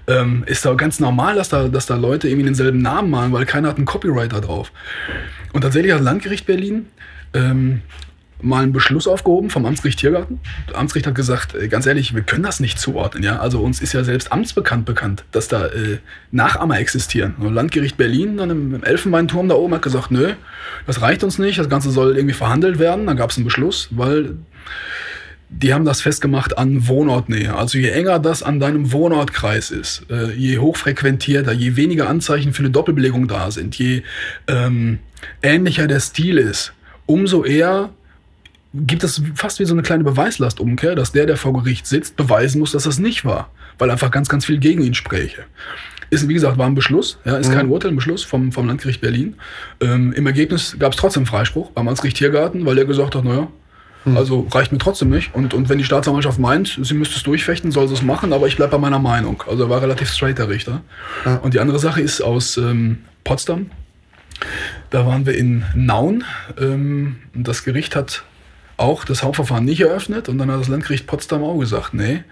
Ähm, 0.09 0.45
ist 0.47 0.65
da 0.65 0.75
ganz 0.75 1.01
normal, 1.01 1.35
dass 1.35 1.49
da, 1.49 1.69
dass 1.69 1.87
da 1.87 1.97
Leute 1.97 2.29
irgendwie 2.29 2.45
denselben 2.45 2.81
Namen 2.81 3.11
malen, 3.11 3.33
weil 3.33 3.45
keiner 3.45 3.69
hat 3.69 3.77
einen 3.77 3.87
Copyright 3.87 4.33
da 4.33 4.41
drauf. 4.41 4.71
Und 5.53 5.63
tatsächlich 5.63 5.93
hat 5.93 6.01
das 6.01 6.05
Landgericht 6.05 6.47
Berlin 6.47 6.87
ähm, 7.35 7.83
mal 8.41 8.63
einen 8.63 8.73
Beschluss 8.73 9.07
aufgehoben 9.07 9.51
vom 9.51 9.65
Amtsgericht 9.67 9.99
Tiergarten. 9.99 10.41
Der 10.69 10.77
Amtsgericht 10.79 11.07
hat 11.07 11.15
gesagt, 11.15 11.55
äh, 11.55 11.69
ganz 11.69 11.87
ehrlich, 11.87 12.15
wir 12.15 12.23
können 12.23 12.43
das 12.43 12.61
nicht 12.61 12.79
zuordnen. 12.79 13.23
Ja? 13.23 13.39
Also 13.39 13.61
uns 13.61 13.81
ist 13.81 13.93
ja 13.93 14.05
selbst 14.05 14.33
amtsbekannt 14.33 14.85
bekannt, 14.85 15.25
dass 15.33 15.49
da 15.49 15.67
äh, 15.67 15.99
Nachahmer 16.31 16.79
existieren. 16.79 17.35
Und 17.39 17.55
Landgericht 17.55 17.97
Berlin 17.97 18.37
dann 18.37 18.51
im, 18.51 18.75
im 18.75 18.85
Elfenbeinturm 18.85 19.49
da 19.49 19.55
oben 19.55 19.75
hat 19.75 19.83
gesagt, 19.83 20.11
nö, 20.11 20.35
das 20.87 21.01
reicht 21.01 21.25
uns 21.25 21.39
nicht, 21.39 21.59
das 21.59 21.69
Ganze 21.69 21.91
soll 21.91 22.17
irgendwie 22.17 22.35
verhandelt 22.35 22.79
werden. 22.79 23.07
Dann 23.07 23.17
gab 23.17 23.31
es 23.31 23.37
einen 23.37 23.45
Beschluss, 23.45 23.89
weil 23.91 24.37
die 25.49 25.73
haben 25.73 25.85
das 25.85 26.01
festgemacht 26.01 26.59
an 26.59 26.89
Wohnortnähe. 26.89 27.55
Also 27.55 27.79
je 27.79 27.91
enger 27.91 28.19
das 28.19 28.43
an 28.43 28.59
deinem 28.59 28.93
Wohnortkreis 28.93 29.71
ist, 29.71 30.05
äh, 30.11 30.33
je 30.33 30.59
hochfrequentierter, 30.59 31.53
je 31.53 31.77
weniger 31.77 32.09
Anzeichen 32.09 32.53
für 32.53 32.61
eine 32.61 32.71
Doppelbelegung 32.71 33.29
da 33.29 33.51
sind, 33.51 33.77
je 33.77 34.03
ähm, 34.49 34.99
ähnlicher 35.43 35.87
der 35.87 36.01
Stil 36.01 36.39
ist, 36.39 36.73
umso 37.07 37.45
eher 37.45 37.91
gibt 38.75 39.05
es 39.05 39.23
fast 39.35 39.61
wie 39.61 39.65
so 39.65 39.73
eine 39.73 39.83
kleine 39.83 40.05
Beweislastumkehr, 40.05 40.95
dass 40.95 41.13
der, 41.13 41.27
der 41.27 41.37
vor 41.37 41.53
Gericht 41.55 41.87
sitzt, 41.87 42.17
beweisen 42.17 42.59
muss, 42.59 42.73
dass 42.73 42.85
das 42.85 42.99
nicht 42.99 43.25
war, 43.25 43.51
weil 43.79 43.91
einfach 43.91 44.11
ganz, 44.11 44.29
ganz 44.29 44.45
viel 44.45 44.59
gegen 44.59 44.83
ihn 44.83 44.95
spräche. 44.95 45.45
Ist, 46.11 46.29
wie 46.29 46.35
gesagt, 46.35 46.59
war 46.59 46.67
ein 46.67 46.75
Beschluss, 46.75 47.19
ja, 47.25 47.37
ist 47.37 47.49
mhm. 47.51 47.55
kein 47.55 47.69
Urteil, 47.69 47.93
ein 47.93 47.97
Beschluss 47.97 48.23
vom, 48.23 48.53
vom 48.53 48.67
Landgericht 48.67 49.01
Berlin. 49.01 49.37
Ähm, 49.81 50.13
Im 50.13 50.27
Ergebnis 50.27 50.77
gab 50.79 50.93
es 50.93 50.99
trotzdem 50.99 51.27
Freispruch 51.27 51.71
beim 51.71 51.89
Amtsgericht 51.89 52.17
Tiergarten, 52.17 52.67
weil 52.67 52.77
der 52.77 52.85
gesagt 52.85 53.15
hat, 53.15 53.25
naja, 53.25 53.49
mhm. 54.07 54.17
also 54.17 54.47
reicht 54.51 54.73
mir 54.73 54.79
trotzdem 54.79 55.11
nicht. 55.11 55.35
Und, 55.35 55.53
und 55.53 55.69
wenn 55.69 55.79
die 55.79 55.85
Staatsanwaltschaft 55.85 56.39
meint, 56.39 56.79
sie 56.81 56.95
müsste 56.95 57.17
es 57.17 57.23
durchfechten, 57.23 57.71
soll 57.71 57.89
sie 57.89 57.95
es 57.95 58.03
machen, 58.03 58.33
aber 58.33 58.47
ich 58.47 58.57
bleibe 58.57 58.73
bei 58.73 58.79
meiner 58.79 58.99
Meinung. 58.99 59.43
Also 59.47 59.65
er 59.65 59.71
war 59.71 59.83
relativ 59.83 60.11
straight, 60.11 60.39
der 60.39 60.49
Richter. 60.49 60.81
Ja. 61.25 61.37
Und 61.37 61.55
die 61.55 61.61
andere 61.61 61.79
Sache 61.79 62.01
ist 62.01 62.21
aus 62.23 62.57
ähm, 62.57 62.99
Potsdam. 63.25 63.71
Da 64.91 65.07
waren 65.07 65.27
wir 65.27 65.37
in 65.37 65.65
Nauen. 65.75 66.25
Ähm, 66.59 67.17
das 67.35 67.65
Gericht 67.65 67.97
hat 67.97 68.25
auch 68.77 69.05
das 69.05 69.23
Hauptverfahren 69.23 69.65
nicht 69.65 69.81
eröffnet 69.81 70.29
und 70.29 70.39
dann 70.39 70.51
hat 70.51 70.61
das 70.61 70.69
Landgericht 70.69 71.07
Potsdam 71.07 71.43
auch 71.43 71.59
gesagt, 71.59 71.95
nee, 71.95 72.25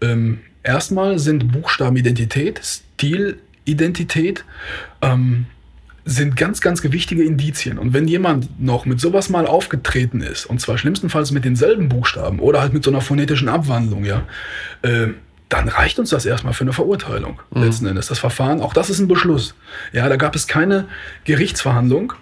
ähm, 0.00 0.40
erstmal 0.62 1.18
sind 1.18 1.52
Buchstabenidentität, 1.52 2.60
Stilidentität, 2.62 4.44
ähm, 5.00 5.46
sind 6.04 6.36
ganz, 6.36 6.60
ganz 6.60 6.82
gewichtige 6.82 7.22
Indizien. 7.22 7.78
Und 7.78 7.92
wenn 7.92 8.08
jemand 8.08 8.60
noch 8.60 8.86
mit 8.86 9.00
sowas 9.00 9.28
mal 9.28 9.46
aufgetreten 9.46 10.20
ist, 10.20 10.46
und 10.46 10.60
zwar 10.60 10.78
schlimmstenfalls 10.78 11.30
mit 11.30 11.44
denselben 11.44 11.88
Buchstaben 11.88 12.40
oder 12.40 12.60
halt 12.60 12.72
mit 12.72 12.82
so 12.82 12.90
einer 12.90 13.00
phonetischen 13.00 13.48
Abwandlung, 13.48 14.04
ja, 14.04 14.22
äh, 14.82 15.08
dann 15.52 15.68
reicht 15.68 15.98
uns 15.98 16.10
das 16.10 16.24
erstmal 16.24 16.54
für 16.54 16.64
eine 16.64 16.72
Verurteilung 16.72 17.40
mhm. 17.50 17.62
letzten 17.62 17.86
Endes. 17.86 18.06
Das 18.06 18.18
Verfahren, 18.18 18.60
auch 18.60 18.72
das 18.72 18.88
ist 18.88 19.00
ein 19.00 19.08
Beschluss. 19.08 19.54
Ja, 19.92 20.08
da 20.08 20.16
gab 20.16 20.34
es 20.34 20.46
keine 20.46 20.86
Gerichtsverhandlung 21.24 22.14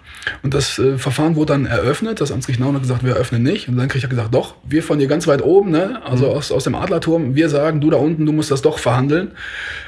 und 0.43 0.53
das 0.53 0.77
äh, 0.79 0.97
Verfahren 0.97 1.35
wurde 1.35 1.53
dann 1.53 1.65
eröffnet. 1.65 2.19
Das 2.19 2.31
Amtsgericht 2.31 2.59
Nauen 2.59 2.75
hat 2.75 2.81
gesagt, 2.81 3.03
wir 3.03 3.13
eröffnen 3.13 3.41
nicht. 3.41 3.69
Und 3.69 3.77
dann 3.77 3.87
kriegt 3.87 4.03
er 4.03 4.09
gesagt, 4.09 4.33
doch, 4.33 4.55
wir 4.63 4.83
von 4.83 4.99
hier 4.99 5.07
ganz 5.07 5.27
weit 5.27 5.41
oben, 5.41 5.71
ne, 5.71 6.01
also 6.03 6.27
mhm. 6.27 6.31
aus, 6.33 6.51
aus 6.51 6.65
dem 6.65 6.75
Adlerturm, 6.75 7.35
wir 7.35 7.49
sagen, 7.49 7.79
du 7.79 7.89
da 7.89 7.97
unten, 7.97 8.25
du 8.25 8.33
musst 8.33 8.51
das 8.51 8.61
doch 8.61 8.79
verhandeln. 8.79 9.31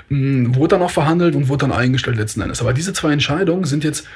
Mhm, 0.10 0.56
wurde 0.56 0.76
dann 0.76 0.82
auch 0.82 0.92
verhandelt 0.92 1.36
und 1.36 1.50
wurde 1.50 1.68
dann 1.68 1.74
eingestellt 1.74 2.18
letzten 2.18 2.42
Endes. 2.42 2.62
Aber 2.62 2.74
diese 2.74 2.94
zwei 2.94 3.12
Entscheidungen 3.12 3.66
sind 3.66 3.84
jetzt 3.84 4.08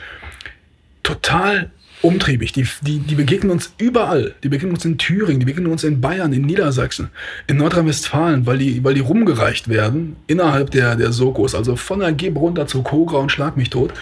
total 1.04 1.72
umtriebig. 2.02 2.52
Die, 2.52 2.68
die, 2.82 3.00
die 3.00 3.16
begegnen 3.16 3.52
uns 3.52 3.74
überall. 3.78 4.36
Die 4.44 4.50
begegnen 4.50 4.74
uns 4.74 4.86
in 4.86 4.98
Thüringen, 4.98 5.40
die 5.40 5.46
begegnen 5.46 5.72
uns 5.72 5.84
in 5.84 6.00
Bayern, 6.00 6.34
in 6.34 6.44
Niedersachsen, 6.44 7.10
in 7.48 7.58
Nordrhein-Westfalen, 7.58 8.46
weil 8.46 8.60
die, 8.60 8.84
weil 8.84 8.94
die 8.94 9.02
rumgereicht 9.02 9.68
werden 9.68 10.16
innerhalb 10.28 10.72
der, 10.72 10.96
der 10.96 11.12
Sokos, 11.12 11.56
also 11.56 11.76
von 11.76 12.00
der 12.00 12.12
Geb 12.12 12.36
runter 12.38 12.68
zu 12.68 12.84
Kogra 12.84 13.18
und 13.18 13.32
Schlag 13.32 13.58
mich 13.58 13.70
tot. 13.70 13.94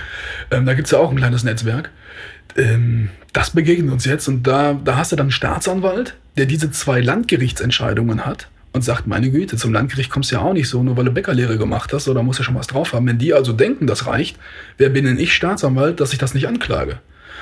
Ähm, 0.52 0.66
da 0.66 0.74
gibt 0.74 0.88
es 0.88 0.92
ja 0.92 1.00
auch 1.00 1.12
ein 1.12 1.18
kleines 1.18 1.44
Netzwerk. 1.44 1.90
Ähm, 2.58 3.10
das 3.34 3.52
begegnet 3.52 3.92
uns 3.92 4.06
jetzt 4.06 4.28
und 4.28 4.46
da, 4.46 4.74
da 4.74 4.98
hast 4.98 5.12
du 5.12 5.16
dann 5.16 5.26
einen 5.26 5.32
Staatsanwalt, 5.32 6.16
der 6.38 6.46
diese 6.46 6.72
zwei 6.72 7.02
Landgerichtsentscheidungen 7.02 8.26
hat 8.26 8.50
und 8.74 8.84
sagt, 8.84 9.08
meine 9.08 9.32
Güte, 9.32 9.56
zum 9.56 9.72
Landgericht 9.72 10.10
kommst 10.10 10.32
du 10.32 10.36
ja 10.36 10.42
auch 10.42 10.54
nicht 10.54 10.68
so, 10.68 10.84
nur 10.84 10.98
weil 10.98 11.06
du 11.06 11.12
Bäckerlehre 11.12 11.58
gemacht 11.58 11.94
hast 11.94 12.10
oder 12.10 12.24
musst 12.24 12.40
du 12.40 12.44
schon 12.44 12.56
was 12.56 12.68
drauf 12.68 12.92
haben. 12.92 13.08
Wenn 13.08 13.18
die 13.18 13.34
also 13.34 13.54
denken, 13.54 13.88
das 13.88 14.06
reicht, 14.06 14.38
wer 14.78 14.90
bin 14.90 15.06
denn 15.06 15.18
ich 15.18 15.34
Staatsanwalt, 15.34 16.02
dass 16.02 16.12
ich 16.12 16.20
das 16.20 16.34
nicht 16.34 16.48
anklage? 16.48 17.00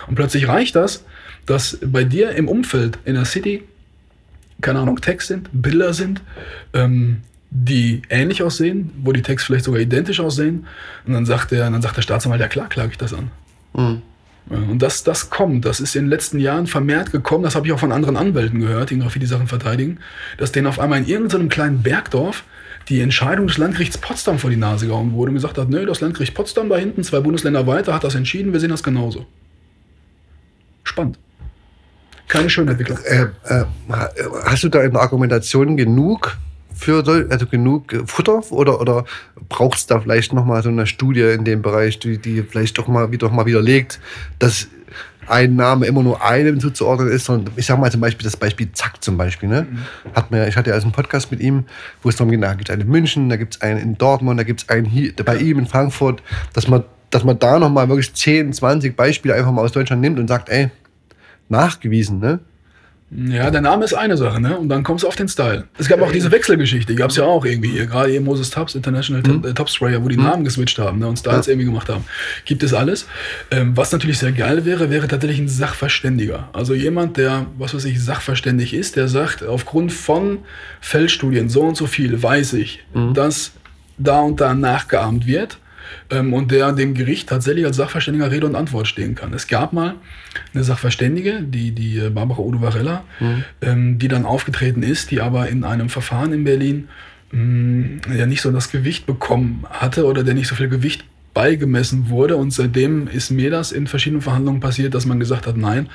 Und 0.08 0.16
plötzlich 0.16 0.48
reicht 0.48 0.76
das, 0.76 1.06
dass 1.46 1.78
bei 1.86 2.04
dir 2.04 2.32
im 2.32 2.48
Umfeld 2.48 3.00
in 3.06 3.16
der 3.16 3.26
City, 3.26 3.64
keine 4.62 4.80
Ahnung, 4.80 5.02
Text 5.02 5.28
sind, 5.28 5.50
Bilder 5.52 5.94
sind, 5.94 6.22
ähm, 6.74 7.22
die 7.50 8.02
ähnlich 8.10 8.42
aussehen, 8.42 8.92
wo 9.04 9.12
die 9.12 9.22
Texte 9.22 9.48
vielleicht 9.48 9.66
sogar 9.66 9.80
identisch 9.80 10.20
aussehen. 10.20 10.66
Und 11.06 11.14
dann 11.14 11.26
sagt 11.26 11.52
der, 11.52 11.70
dann 11.70 11.82
sagt 11.82 11.98
der 11.98 12.02
Staatsanwalt, 12.02 12.42
ja 12.42 12.48
klar, 12.48 12.68
klage 12.70 12.92
ich 12.92 12.98
das 12.98 13.14
an. 13.14 13.32
Mhm. 13.76 14.02
Und 14.50 14.82
das, 14.82 15.04
das 15.04 15.30
kommt, 15.30 15.64
das 15.64 15.80
ist 15.80 15.96
in 15.96 16.06
den 16.06 16.10
letzten 16.10 16.38
Jahren 16.38 16.68
vermehrt 16.68 17.12
gekommen, 17.12 17.44
das 17.44 17.56
habe 17.56 17.66
ich 17.66 17.72
auch 17.72 17.80
von 17.80 17.94
anderen 17.94 18.18
Anwälten 18.18 18.60
gehört, 18.60 18.90
die 18.90 19.00
Graffiti-Sachen 19.00 19.48
verteidigen, 19.48 20.00
dass 20.38 20.52
denen 20.52 20.68
auf 20.68 20.80
einmal 20.80 21.00
in 21.00 21.08
irgendeinem 21.08 21.48
kleinen 21.48 21.82
Bergdorf 21.82 22.44
die 22.90 23.00
Entscheidung 23.00 23.48
des 23.48 23.58
Landgerichts 23.58 23.98
Potsdam 23.98 24.40
vor 24.40 24.50
die 24.50 24.58
Nase 24.58 24.88
gehauen 24.88 25.14
wurde 25.14 25.30
und 25.30 25.36
gesagt 25.36 25.58
hat, 25.58 25.70
nö, 25.70 25.86
das 25.86 26.02
Landgericht 26.02 26.34
Potsdam 26.34 26.68
da 26.68 26.76
hinten, 26.76 27.04
zwei 27.04 27.22
Bundesländer 27.22 27.66
weiter, 27.68 27.94
hat 27.94 28.04
das 28.04 28.16
entschieden, 28.16 28.52
wir 28.52 28.60
sehen 28.60 28.72
das 28.72 28.84
genauso. 28.84 29.26
Spannend. 30.84 31.20
Keine 32.28 32.50
schöne 32.50 32.72
Entwicklung. 32.72 32.98
Äh, 33.06 33.28
äh, 33.46 33.66
hast 34.46 34.64
du 34.64 34.70
da 34.70 34.82
in 34.82 34.92
der 34.92 35.02
Argumentation 35.02 35.78
genug 35.78 36.38
für 36.74 37.04
also 37.30 37.46
genug 37.46 37.96
Futter 38.06 38.42
oder, 38.52 38.82
oder 38.82 39.06
braucht 39.48 39.78
es 39.78 39.86
da 39.86 40.00
vielleicht 40.00 40.34
nochmal 40.34 40.64
so 40.64 40.70
eine 40.70 40.88
Studie 40.88 41.22
in 41.22 41.46
dem 41.46 41.62
Bereich, 41.62 42.00
die, 42.00 42.18
die 42.18 42.44
vielleicht 42.44 42.78
doch 42.78 42.88
mal 42.88 43.12
wieder, 43.12 43.30
mal 43.30 43.46
widerlegt, 43.46 44.00
dass 44.40 44.68
ein 45.28 45.56
Name 45.56 45.86
immer 45.86 46.04
nur 46.04 46.24
einem 46.24 46.60
zuzuordnen 46.60 47.10
ist, 47.10 47.26
sondern 47.26 47.54
ich 47.56 47.66
sage 47.66 47.80
mal 47.80 47.92
zum 47.92 48.02
Beispiel 48.02 48.24
das 48.24 48.36
Beispiel 48.36 48.72
Zack 48.74 49.04
zum 49.04 49.18
Beispiel. 49.18 49.50
Ne? 49.50 49.68
Mhm. 49.70 50.16
Hat 50.16 50.32
man, 50.32 50.48
ich 50.48 50.58
hatte 50.58 50.70
ja 50.70 50.76
also 50.76 50.86
einen 50.86 50.94
Podcast 50.94 51.32
mit 51.32 51.40
ihm, 51.40 51.66
wo 52.02 52.10
es 52.10 52.16
darum 52.16 52.32
geht, 52.32 52.42
da 52.42 52.54
gibt 52.54 52.70
es 52.70 52.74
einen 52.74 52.82
in 52.82 52.90
München, 52.90 53.30
da 53.30 53.38
gibt 53.38 53.56
es 53.56 53.62
einen 53.62 53.80
in 53.80 53.98
Dortmund, 53.98 54.40
da 54.40 54.44
gibt 54.44 54.64
es 54.64 54.70
einen 54.70 54.86
hier, 54.86 55.14
bei 55.16 55.38
ihm 55.38 55.60
in 55.60 55.68
Frankfurt, 55.68 56.22
dass 56.54 56.68
man, 56.68 56.84
dass 57.14 57.24
man 57.24 57.38
da 57.40 57.60
nochmal 57.60 57.88
wirklich 57.90 58.14
10, 58.14 58.54
20 58.54 58.96
Beispiele 58.96 59.36
einfach 59.36 59.52
mal 59.52 59.62
aus 59.62 59.72
Deutschland 59.72 60.02
nimmt 60.02 60.20
und 60.20 60.28
sagt, 60.28 60.50
ey, 60.50 60.70
nachgewiesen, 61.50 62.20
ne? 62.20 62.40
Ja, 63.16 63.52
der 63.52 63.62
Name 63.62 63.86
ist 63.86 63.94
eine 63.94 64.18
Sache, 64.18 64.42
ne? 64.42 64.58
Und 64.58 64.70
dann 64.70 64.82
kommst 64.82 65.04
du 65.04 65.08
auf 65.08 65.16
den 65.16 65.28
Style. 65.28 65.66
Es 65.78 65.88
gab 65.88 66.02
auch 66.02 66.12
diese 66.12 66.32
Wechselgeschichte, 66.32 66.94
die 66.94 66.98
gab 66.98 67.12
es 67.12 67.18
ja 67.18 67.26
auch 67.26 67.46
irgendwie 67.46 67.70
hier. 67.70 67.86
Gerade 67.86 68.12
eben 68.12 68.26
Moses 68.26 68.50
Tubbs, 68.50 68.74
International 68.74 69.22
mhm. 69.22 69.54
Top 69.54 69.70
Sprayer, 69.70 70.04
wo 70.04 70.08
die 70.08 70.18
mhm. 70.18 70.24
Namen 70.24 70.44
geswitcht 70.44 70.80
haben 70.80 70.98
ne? 70.98 71.08
und 71.08 71.20
Styles 71.20 71.46
ja. 71.46 71.52
irgendwie 71.52 71.68
gemacht 71.68 71.90
haben. 71.90 72.06
Gibt 72.46 72.64
es 72.64 72.74
alles. 72.74 73.06
Ähm, 73.52 73.78
was 73.78 73.92
natürlich 73.92 74.18
sehr 74.18 74.32
geil 74.32 74.66
wäre, 74.66 74.90
wäre 74.90 75.08
tatsächlich 75.08 75.40
ein 75.40 75.48
Sachverständiger. 75.48 76.50
Also 76.54 76.74
jemand, 76.74 77.18
der, 77.18 77.46
was 77.60 77.76
weiß 77.76 77.86
ich, 77.86 78.04
sachverständig 78.04 78.74
ist, 78.74 78.96
der 78.96 79.08
sagt, 79.08 79.44
aufgrund 79.44 79.94
von 79.94 80.40
Feldstudien 80.82 81.50
so 81.50 81.62
und 81.62 81.78
so 81.78 81.86
viel 81.86 82.24
weiß 82.24 82.54
ich, 82.54 82.84
mhm. 82.96 83.14
dass 83.14 83.52
da 84.00 84.22
und 84.22 84.42
da 84.42 84.56
nachgeahmt 84.56 85.28
wird 85.28 85.60
ähm, 86.10 86.34
und 86.34 86.52
der 86.52 86.72
dem 86.72 86.94
Gericht 86.94 87.30
tatsächlich 87.30 87.66
als 87.66 87.78
Sachverständiger 87.78 88.32
Rede 88.32 88.46
und 88.46 88.56
Antwort 88.56 88.88
stehen 88.88 89.16
kann. 89.16 89.34
Es 89.34 89.48
gab 89.48 89.74
mal 89.74 89.96
eine 90.54 90.64
Sachverständige, 90.64 91.42
die, 91.42 91.72
die 91.72 91.98
äh, 91.98 92.10
Barbara 92.10 92.42
Udo 92.42 92.62
Varela, 92.62 93.04
mhm. 93.20 93.44
ähm, 93.62 94.00
die 94.00 94.08
dann 94.08 94.26
aufgetreten 94.26 94.84
ist, 94.84 95.12
die 95.12 95.22
aber 95.22 95.50
in 95.50 95.64
einem 95.64 95.90
Verfahren 95.90 96.34
in 96.34 96.44
Berlin 96.44 96.88
mh, 97.32 97.42
mm, 97.42 98.02
ja 98.18 98.26
nicht 98.26 98.42
so 98.42 98.52
das 98.52 98.72
Gewicht 98.72 99.06
bekommen 99.06 99.66
hatte 99.70 100.06
oder 100.06 100.24
der 100.24 100.34
nicht 100.34 100.48
so 100.48 100.56
viel 100.56 100.70
Gewicht 100.70 101.06
beigemessen 101.34 102.10
wurde. 102.10 102.38
Und 102.38 102.52
seitdem 102.52 103.08
ist 103.08 103.32
mir 103.32 103.50
das 103.50 103.72
in 103.72 103.88
verschiedenen 103.88 104.22
Verhandlungen 104.22 104.60
passiert, 104.60 104.94
dass 104.94 105.06
man 105.06 105.20
gesagt 105.20 105.48
hat, 105.48 105.58
nein, 105.58 105.90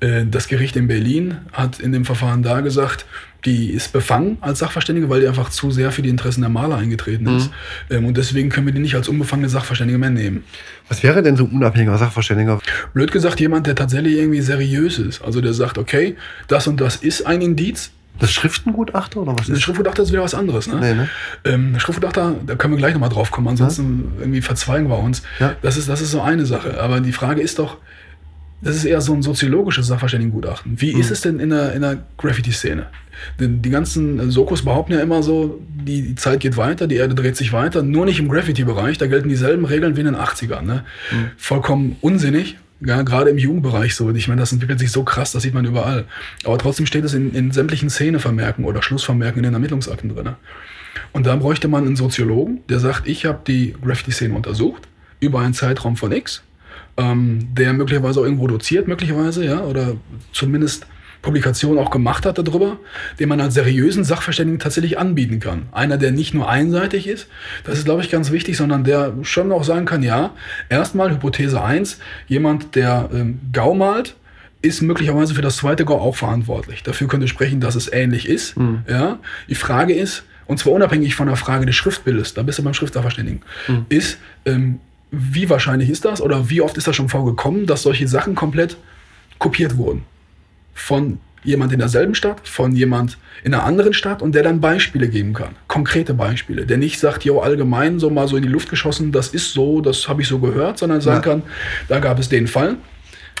äh, 0.00 0.24
das 0.24 0.48
Gericht 0.48 0.76
in 0.76 0.86
Berlin 0.86 1.38
hat 1.52 1.80
in 1.80 1.92
dem 1.92 2.04
Verfahren 2.04 2.42
da 2.42 2.60
gesagt, 2.60 3.06
die 3.44 3.70
ist 3.70 3.92
befangen 3.92 4.38
als 4.40 4.58
Sachverständige, 4.58 5.08
weil 5.08 5.20
die 5.20 5.28
einfach 5.28 5.50
zu 5.50 5.70
sehr 5.70 5.92
für 5.92 6.02
die 6.02 6.08
Interessen 6.08 6.40
der 6.40 6.50
Maler 6.50 6.76
eingetreten 6.76 7.26
ist. 7.36 7.50
Mhm. 7.90 7.96
Ähm, 7.96 8.04
und 8.06 8.16
deswegen 8.16 8.48
können 8.48 8.66
wir 8.66 8.74
die 8.74 8.80
nicht 8.80 8.94
als 8.94 9.08
unbefangene 9.08 9.48
Sachverständige 9.48 9.98
mehr 9.98 10.10
nehmen. 10.10 10.44
Was 10.88 11.02
wäre 11.02 11.22
denn 11.22 11.36
so 11.36 11.44
ein 11.44 11.50
unabhängiger 11.50 11.98
Sachverständiger? 11.98 12.60
Blöd 12.94 13.12
gesagt, 13.12 13.40
jemand, 13.40 13.66
der 13.66 13.74
tatsächlich 13.74 14.16
irgendwie 14.16 14.40
seriös 14.40 14.98
ist. 14.98 15.22
Also 15.22 15.40
der 15.40 15.52
sagt, 15.52 15.78
okay, 15.78 16.16
das 16.48 16.66
und 16.66 16.80
das 16.80 16.96
ist 16.96 17.26
ein 17.26 17.40
Indiz, 17.40 17.90
das 18.18 18.32
Schriftengutachter 18.32 19.20
oder 19.20 19.32
was 19.32 19.42
ist 19.42 19.56
das? 19.56 19.60
Schriftgutachter 19.60 20.02
ist 20.02 20.12
wieder 20.12 20.22
was 20.22 20.34
anderes. 20.34 20.68
Ne? 20.68 20.80
Nee, 20.80 20.94
ne? 20.94 21.08
Ähm, 21.44 21.78
Schriftgutachter, 21.78 22.34
da 22.46 22.54
können 22.54 22.74
wir 22.74 22.78
gleich 22.78 22.94
nochmal 22.94 23.10
drauf 23.10 23.30
kommen, 23.30 23.48
ansonsten 23.48 24.12
ja. 24.14 24.22
irgendwie 24.22 24.40
verzweigen 24.40 24.88
wir 24.88 24.98
uns. 24.98 25.22
Ja. 25.38 25.54
Das, 25.62 25.76
ist, 25.76 25.88
das 25.88 26.00
ist 26.00 26.10
so 26.10 26.22
eine 26.22 26.46
Sache. 26.46 26.80
Aber 26.80 27.00
die 27.00 27.12
Frage 27.12 27.42
ist 27.42 27.58
doch, 27.58 27.76
das 28.62 28.76
ist 28.76 28.84
eher 28.84 29.00
so 29.00 29.12
ein 29.12 29.22
soziologisches 29.22 29.86
Sachverständigengutachten. 29.86 30.80
Wie 30.80 30.94
mhm. 30.94 31.00
ist 31.00 31.10
es 31.10 31.20
denn 31.20 31.40
in 31.40 31.50
der, 31.50 31.74
in 31.74 31.82
der 31.82 31.98
Graffiti-Szene? 32.16 32.86
Denn 33.40 33.62
die 33.62 33.70
ganzen 33.70 34.30
Sokos 34.30 34.62
behaupten 34.62 34.92
ja 34.92 35.00
immer 35.00 35.22
so, 35.22 35.60
die, 35.68 36.02
die, 36.02 36.14
Zeit 36.14 36.40
geht 36.40 36.56
weiter, 36.56 36.86
die 36.86 36.96
Erde 36.96 37.14
dreht 37.14 37.36
sich 37.36 37.52
weiter, 37.52 37.82
nur 37.82 38.04
nicht 38.04 38.18
im 38.18 38.28
Graffiti-Bereich, 38.28 38.98
da 38.98 39.06
gelten 39.06 39.28
dieselben 39.28 39.64
Regeln 39.64 39.96
wie 39.96 40.00
in 40.00 40.06
den 40.06 40.16
80ern. 40.16 40.62
Ne? 40.62 40.84
Mhm. 41.10 41.30
Vollkommen 41.36 41.96
unsinnig, 42.00 42.56
ja, 42.80 43.02
gerade 43.02 43.30
im 43.30 43.38
Jugendbereich 43.38 43.94
so. 43.94 44.10
Ich 44.10 44.28
meine, 44.28 44.40
das 44.40 44.52
entwickelt 44.52 44.78
sich 44.78 44.92
so 44.92 45.02
krass, 45.02 45.32
das 45.32 45.42
sieht 45.42 45.54
man 45.54 45.64
überall. 45.64 46.04
Aber 46.44 46.58
trotzdem 46.58 46.86
steht 46.86 47.04
es 47.04 47.14
in, 47.14 47.34
in 47.34 47.50
sämtlichen 47.50 47.88
Szenevermerken 47.88 48.64
oder 48.64 48.82
Schlussvermerken 48.82 49.38
in 49.38 49.44
den 49.44 49.54
Ermittlungsakten 49.54 50.14
drin. 50.14 50.34
Und 51.12 51.26
da 51.26 51.36
bräuchte 51.36 51.68
man 51.68 51.86
einen 51.86 51.96
Soziologen, 51.96 52.60
der 52.68 52.80
sagt, 52.80 53.06
ich 53.06 53.24
habe 53.24 53.40
die 53.46 53.74
Graffiti-Szene 53.82 54.34
untersucht 54.34 54.82
über 55.20 55.40
einen 55.40 55.54
Zeitraum 55.54 55.96
von 55.96 56.12
X, 56.12 56.42
ähm, 56.96 57.48
der 57.54 57.72
möglicherweise 57.72 58.20
auch 58.20 58.24
irgendwo 58.24 58.46
doziert, 58.46 58.88
möglicherweise, 58.88 59.44
ja, 59.44 59.60
oder 59.62 59.96
zumindest 60.32 60.86
Publikation 61.22 61.78
auch 61.78 61.90
gemacht 61.90 62.24
hat 62.24 62.38
darüber, 62.38 62.78
den 63.18 63.28
man 63.28 63.40
als 63.40 63.54
seriösen 63.54 64.04
Sachverständigen 64.04 64.60
tatsächlich 64.60 64.98
anbieten 64.98 65.40
kann. 65.40 65.62
Einer, 65.72 65.98
der 65.98 66.12
nicht 66.12 66.34
nur 66.34 66.48
einseitig 66.48 67.08
ist, 67.08 67.26
das 67.64 67.78
ist, 67.78 67.84
glaube 67.84 68.02
ich, 68.02 68.10
ganz 68.10 68.30
wichtig, 68.30 68.56
sondern 68.56 68.84
der 68.84 69.12
schon 69.22 69.50
auch 69.50 69.64
sagen 69.64 69.86
kann, 69.86 70.04
ja, 70.04 70.30
erstmal 70.68 71.10
Hypothese 71.10 71.60
1, 71.60 71.98
jemand, 72.28 72.76
der 72.76 73.10
ähm, 73.12 73.40
Gau 73.52 73.74
malt, 73.74 74.14
ist 74.62 74.82
möglicherweise 74.82 75.34
für 75.34 75.42
das 75.42 75.56
zweite 75.56 75.84
Gau 75.84 76.00
auch 76.00 76.16
verantwortlich. 76.16 76.82
Dafür 76.82 77.08
könnte 77.08 77.28
sprechen, 77.28 77.60
dass 77.60 77.74
es 77.74 77.92
ähnlich 77.92 78.28
ist. 78.28 78.56
Mhm. 78.56 78.82
Ja. 78.88 79.18
Die 79.48 79.54
Frage 79.54 79.94
ist, 79.94 80.24
und 80.46 80.58
zwar 80.58 80.72
unabhängig 80.74 81.14
von 81.14 81.26
der 81.26 81.36
Frage 81.36 81.66
des 81.66 81.74
Schriftbildes, 81.74 82.34
da 82.34 82.42
bist 82.42 82.58
du 82.58 82.62
beim 82.62 82.74
Schriftsachverständigen, 82.74 83.42
mhm. 83.66 83.86
ist, 83.88 84.18
ähm, 84.44 84.80
wie 85.10 85.48
wahrscheinlich 85.48 85.90
ist 85.90 86.04
das 86.04 86.20
oder 86.20 86.50
wie 86.50 86.60
oft 86.60 86.76
ist 86.76 86.86
das 86.86 86.96
schon 86.96 87.08
vorgekommen, 87.08 87.66
dass 87.66 87.82
solche 87.82 88.08
Sachen 88.08 88.34
komplett 88.34 88.76
kopiert 89.38 89.76
wurden? 89.76 90.02
von 90.76 91.18
jemand 91.42 91.72
in 91.72 91.78
derselben 91.78 92.14
Stadt, 92.14 92.46
von 92.46 92.72
jemand 92.72 93.18
in 93.42 93.54
einer 93.54 93.64
anderen 93.64 93.94
Stadt 93.94 94.20
und 94.20 94.34
der 94.34 94.42
dann 94.42 94.60
Beispiele 94.60 95.08
geben 95.08 95.32
kann. 95.32 95.56
Konkrete 95.68 96.12
Beispiele. 96.12 96.66
Der 96.66 96.76
nicht 96.76 96.98
sagt, 96.98 97.24
jo, 97.24 97.40
allgemein 97.40 97.98
so 97.98 98.10
mal 98.10 98.28
so 98.28 98.36
in 98.36 98.42
die 98.42 98.48
Luft 98.48 98.68
geschossen, 98.68 99.10
das 99.10 99.28
ist 99.28 99.52
so, 99.52 99.80
das 99.80 100.08
habe 100.08 100.22
ich 100.22 100.28
so 100.28 100.38
gehört, 100.38 100.78
sondern 100.78 101.00
sagen 101.00 101.16
ja. 101.16 101.22
kann, 101.22 101.42
da 101.88 101.98
gab 101.98 102.18
es 102.18 102.28
den 102.28 102.46
Fall, 102.46 102.76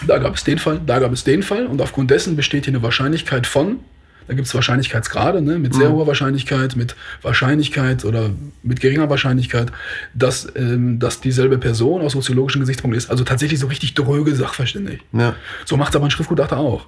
da 0.06 0.18
gab 0.18 0.34
es 0.34 0.44
den 0.44 0.58
Fall, 0.58 0.80
da 0.84 0.98
gab 0.98 1.12
es 1.12 1.24
den 1.24 1.42
Fall 1.42 1.66
und 1.66 1.80
aufgrund 1.82 2.10
dessen 2.10 2.36
besteht 2.36 2.64
hier 2.64 2.74
eine 2.74 2.82
Wahrscheinlichkeit 2.82 3.46
von 3.46 3.80
da 4.26 4.34
gibt 4.34 4.48
es 4.48 4.54
Wahrscheinlichkeitsgrade, 4.54 5.40
ne? 5.40 5.58
mit 5.58 5.74
sehr 5.74 5.88
mhm. 5.88 5.94
hoher 5.94 6.06
Wahrscheinlichkeit, 6.06 6.76
mit 6.76 6.96
Wahrscheinlichkeit 7.22 8.04
oder 8.04 8.30
mit 8.62 8.80
geringer 8.80 9.08
Wahrscheinlichkeit, 9.08 9.70
dass, 10.14 10.48
ähm, 10.56 10.98
dass 10.98 11.20
dieselbe 11.20 11.58
Person 11.58 12.00
aus 12.02 12.12
soziologischen 12.12 12.60
Gesichtspunkten 12.60 12.98
ist. 12.98 13.10
Also 13.10 13.24
tatsächlich 13.24 13.60
so 13.60 13.68
richtig 13.68 13.94
dröge 13.94 14.34
Sachverständig. 14.34 15.00
Ja. 15.12 15.36
So 15.64 15.76
macht 15.76 15.90
es 15.90 15.96
aber 15.96 16.06
ein 16.06 16.10
Schriftgutachter 16.10 16.58
auch. 16.58 16.86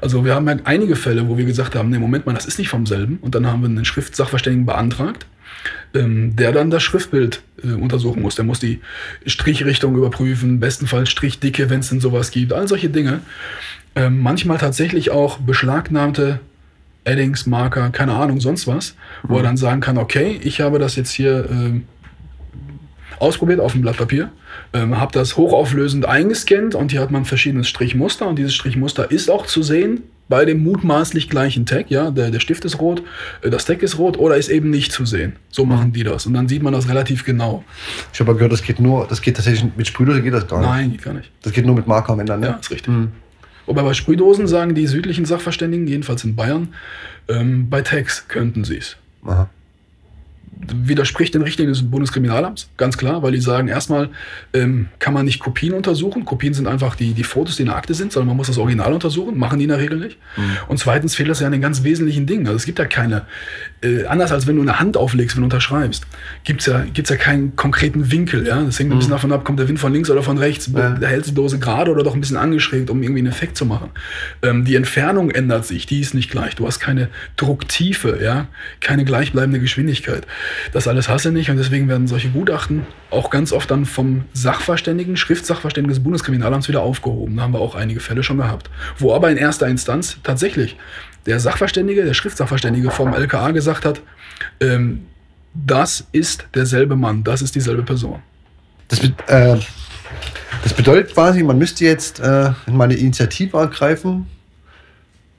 Also 0.00 0.24
wir 0.24 0.34
haben 0.34 0.48
ja 0.48 0.56
einige 0.64 0.96
Fälle, 0.96 1.28
wo 1.28 1.38
wir 1.38 1.44
gesagt 1.44 1.74
haben, 1.74 1.90
nee, 1.90 1.98
Moment 1.98 2.26
mal, 2.26 2.34
das 2.34 2.46
ist 2.46 2.58
nicht 2.58 2.68
vom 2.68 2.86
selben. 2.86 3.18
Und 3.20 3.34
dann 3.34 3.46
haben 3.46 3.62
wir 3.62 3.68
einen 3.68 3.84
Schriftsachverständigen 3.84 4.66
beantragt, 4.66 5.26
ähm, 5.94 6.34
der 6.34 6.52
dann 6.52 6.70
das 6.70 6.82
Schriftbild 6.82 7.42
äh, 7.62 7.72
untersuchen 7.72 8.22
muss. 8.22 8.34
Der 8.34 8.44
muss 8.44 8.58
die 8.58 8.80
Strichrichtung 9.26 9.96
überprüfen, 9.96 10.58
bestenfalls 10.58 11.10
Strichdicke, 11.10 11.70
wenn 11.70 11.80
es 11.80 11.90
denn 11.90 12.00
sowas 12.00 12.30
gibt, 12.32 12.52
all 12.52 12.66
solche 12.66 12.88
Dinge. 12.88 13.20
Ähm, 13.96 14.20
manchmal 14.20 14.58
tatsächlich 14.58 15.10
auch 15.10 15.38
beschlagnahmte 15.38 16.40
Addings, 17.04 17.46
Marker, 17.46 17.90
keine 17.90 18.14
Ahnung, 18.14 18.40
sonst 18.40 18.66
was, 18.66 18.94
wo 19.22 19.36
er 19.36 19.40
mhm. 19.40 19.44
dann 19.44 19.56
sagen 19.56 19.80
kann, 19.80 19.98
okay, 19.98 20.38
ich 20.42 20.60
habe 20.60 20.78
das 20.78 20.96
jetzt 20.96 21.12
hier 21.12 21.48
ähm, 21.50 21.84
ausprobiert 23.18 23.60
auf 23.60 23.72
dem 23.72 23.82
Blatt 23.82 23.96
Papier, 23.96 24.30
ähm, 24.72 24.98
habe 24.98 25.12
das 25.12 25.36
hochauflösend 25.36 26.06
eingescannt 26.06 26.74
und 26.74 26.90
hier 26.90 27.00
hat 27.00 27.10
man 27.10 27.24
verschiedenes 27.24 27.68
Strichmuster 27.68 28.26
und 28.26 28.36
dieses 28.36 28.54
Strichmuster 28.54 29.10
ist 29.10 29.30
auch 29.30 29.46
zu 29.46 29.62
sehen 29.62 30.02
bei 30.28 30.44
dem 30.44 30.62
mutmaßlich 30.62 31.28
gleichen 31.28 31.66
Tag, 31.66 31.90
ja, 31.90 32.12
der, 32.12 32.30
der 32.30 32.38
Stift 32.38 32.64
ist 32.64 32.80
rot, 32.80 33.02
äh, 33.42 33.50
das 33.50 33.64
Tag 33.64 33.82
ist 33.82 33.98
rot 33.98 34.16
oder 34.16 34.36
ist 34.36 34.48
eben 34.48 34.70
nicht 34.70 34.92
zu 34.92 35.04
sehen. 35.04 35.36
So 35.50 35.66
machen 35.66 35.88
mhm. 35.88 35.92
die 35.92 36.04
das 36.04 36.24
und 36.24 36.34
dann 36.34 36.48
sieht 36.48 36.62
man 36.62 36.72
das 36.72 36.88
relativ 36.88 37.24
genau. 37.24 37.64
Ich 38.12 38.20
habe 38.20 38.34
gehört, 38.34 38.52
das 38.52 38.62
geht 38.62 38.78
nur, 38.78 39.06
das 39.06 39.20
geht 39.20 39.36
tatsächlich 39.36 39.70
mit 39.76 39.86
Sprühdose 39.86 40.22
geht 40.22 40.32
das 40.32 40.46
gar 40.46 40.60
nicht. 40.60 40.68
Nein, 40.68 40.92
geht 40.92 41.02
gar 41.02 41.14
nicht. 41.14 41.30
Das 41.42 41.52
geht 41.52 41.66
nur 41.66 41.74
mit 41.74 41.86
Marker 41.86 42.12
am 42.12 42.20
Ende, 42.20 42.38
ne? 42.38 42.46
Ja, 42.46 42.52
ist 42.54 42.70
richtig. 42.70 42.88
Mhm. 42.88 43.08
Wobei 43.70 43.82
bei 43.82 43.94
Sprühdosen 43.94 44.48
sagen 44.48 44.74
die 44.74 44.88
südlichen 44.88 45.26
Sachverständigen, 45.26 45.86
jedenfalls 45.86 46.24
in 46.24 46.34
Bayern, 46.34 46.74
ähm, 47.28 47.70
bei 47.70 47.82
Tags 47.82 48.26
könnten 48.26 48.64
sie 48.64 48.78
es. 48.78 48.96
Aha 49.24 49.48
widerspricht 50.66 51.34
den 51.34 51.42
Richtlinien 51.42 51.72
des 51.72 51.90
Bundeskriminalamts, 51.90 52.68
ganz 52.76 52.98
klar, 52.98 53.22
weil 53.22 53.32
die 53.32 53.40
sagen, 53.40 53.68
erstmal 53.68 54.10
ähm, 54.52 54.88
kann 54.98 55.14
man 55.14 55.24
nicht 55.24 55.40
Kopien 55.40 55.72
untersuchen. 55.72 56.24
Kopien 56.24 56.54
sind 56.54 56.66
einfach 56.66 56.94
die, 56.96 57.14
die 57.14 57.24
Fotos, 57.24 57.56
die 57.56 57.62
in 57.62 57.68
der 57.68 57.76
Akte 57.76 57.94
sind, 57.94 58.12
sondern 58.12 58.28
man 58.28 58.36
muss 58.36 58.48
das 58.48 58.58
Original 58.58 58.92
untersuchen, 58.92 59.38
machen 59.38 59.58
die 59.58 59.64
in 59.64 59.70
der 59.70 59.78
Regel 59.78 59.98
nicht. 59.98 60.18
Mhm. 60.36 60.58
Und 60.68 60.78
zweitens 60.78 61.14
fehlt 61.14 61.30
das 61.30 61.40
ja 61.40 61.46
an 61.46 61.52
den 61.52 61.60
ganz 61.60 61.82
wesentlichen 61.82 62.26
Dingen. 62.26 62.46
Also 62.46 62.56
es 62.56 62.66
gibt 62.66 62.78
ja 62.78 62.84
keine, 62.84 63.22
äh, 63.82 64.04
anders 64.06 64.32
als 64.32 64.46
wenn 64.46 64.56
du 64.56 64.62
eine 64.62 64.78
Hand 64.78 64.96
auflegst, 64.96 65.36
wenn 65.36 65.42
du 65.42 65.46
unterschreibst, 65.46 66.06
gibt 66.44 66.60
es 66.60 66.66
ja, 66.66 66.84
gibt's 66.92 67.10
ja 67.10 67.16
keinen 67.16 67.56
konkreten 67.56 68.10
Winkel. 68.10 68.46
Ja? 68.46 68.62
Das 68.62 68.78
hängt 68.78 68.92
ein 68.92 68.98
bisschen 68.98 69.10
mhm. 69.10 69.16
davon 69.16 69.32
ab, 69.32 69.44
kommt 69.44 69.58
der 69.58 69.68
Wind 69.68 69.78
von 69.78 69.92
links 69.92 70.10
oder 70.10 70.22
von 70.22 70.38
rechts, 70.38 70.70
ja. 70.74 70.98
hält 71.00 71.26
die 71.26 71.34
Dose 71.34 71.58
gerade 71.58 71.90
oder 71.90 72.02
doch 72.02 72.14
ein 72.14 72.20
bisschen 72.20 72.36
angeschrägt, 72.36 72.90
um 72.90 73.02
irgendwie 73.02 73.20
einen 73.20 73.28
Effekt 73.28 73.56
zu 73.56 73.64
machen. 73.64 73.90
Ähm, 74.42 74.64
die 74.64 74.74
Entfernung 74.74 75.30
ändert 75.30 75.64
sich, 75.64 75.86
die 75.86 76.00
ist 76.00 76.14
nicht 76.14 76.30
gleich. 76.30 76.54
Du 76.56 76.66
hast 76.66 76.80
keine 76.80 77.08
Drucktiefe, 77.36 78.18
ja? 78.22 78.48
keine 78.80 79.04
gleichbleibende 79.04 79.60
Geschwindigkeit. 79.60 80.26
Das 80.72 80.88
alles 80.88 81.08
hasse 81.08 81.32
nicht 81.32 81.50
und 81.50 81.56
deswegen 81.56 81.88
werden 81.88 82.06
solche 82.06 82.28
Gutachten 82.30 82.86
auch 83.10 83.30
ganz 83.30 83.52
oft 83.52 83.70
dann 83.70 83.84
vom 83.86 84.24
Sachverständigen, 84.32 85.16
Schriftsachverständigen 85.16 85.94
des 85.94 86.02
Bundeskriminalamts 86.02 86.68
wieder 86.68 86.82
aufgehoben. 86.82 87.36
Da 87.36 87.42
haben 87.42 87.52
wir 87.54 87.60
auch 87.60 87.74
einige 87.74 88.00
Fälle 88.00 88.22
schon 88.22 88.38
gehabt. 88.38 88.70
Wo 88.98 89.14
aber 89.14 89.30
in 89.30 89.36
erster 89.36 89.66
Instanz 89.68 90.18
tatsächlich 90.22 90.76
der 91.26 91.40
Sachverständige, 91.40 92.04
der 92.04 92.14
Schriftsachverständige 92.14 92.90
vom 92.90 93.12
LKA 93.14 93.50
gesagt 93.50 93.84
hat, 93.84 94.00
ähm, 94.60 95.06
das 95.54 96.06
ist 96.12 96.46
derselbe 96.54 96.96
Mann, 96.96 97.24
das 97.24 97.42
ist 97.42 97.54
dieselbe 97.54 97.82
Person. 97.82 98.20
Das, 98.88 99.00
äh, 99.26 99.56
Das 100.62 100.72
bedeutet 100.74 101.14
quasi, 101.14 101.42
man 101.42 101.58
müsste 101.58 101.84
jetzt 101.84 102.20
äh, 102.20 102.50
mal 102.66 102.84
eine 102.84 102.94
Initiative 102.94 103.56
ergreifen. 103.56 104.26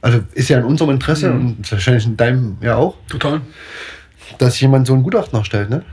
Also 0.01 0.19
ist 0.33 0.49
ja 0.49 0.57
in 0.57 0.63
unserem 0.65 0.91
Interesse 0.91 1.29
Mhm. 1.29 1.39
und 1.57 1.71
wahrscheinlich 1.71 2.05
in 2.05 2.17
deinem 2.17 2.57
ja 2.61 2.75
auch, 2.75 2.95
Total. 3.07 3.41
Dass 4.37 4.59
jemand 4.59 4.87
so 4.87 4.93
ein 4.93 5.03
Gutachten 5.03 5.37
erstellt, 5.37 5.69
ne? 5.69 5.83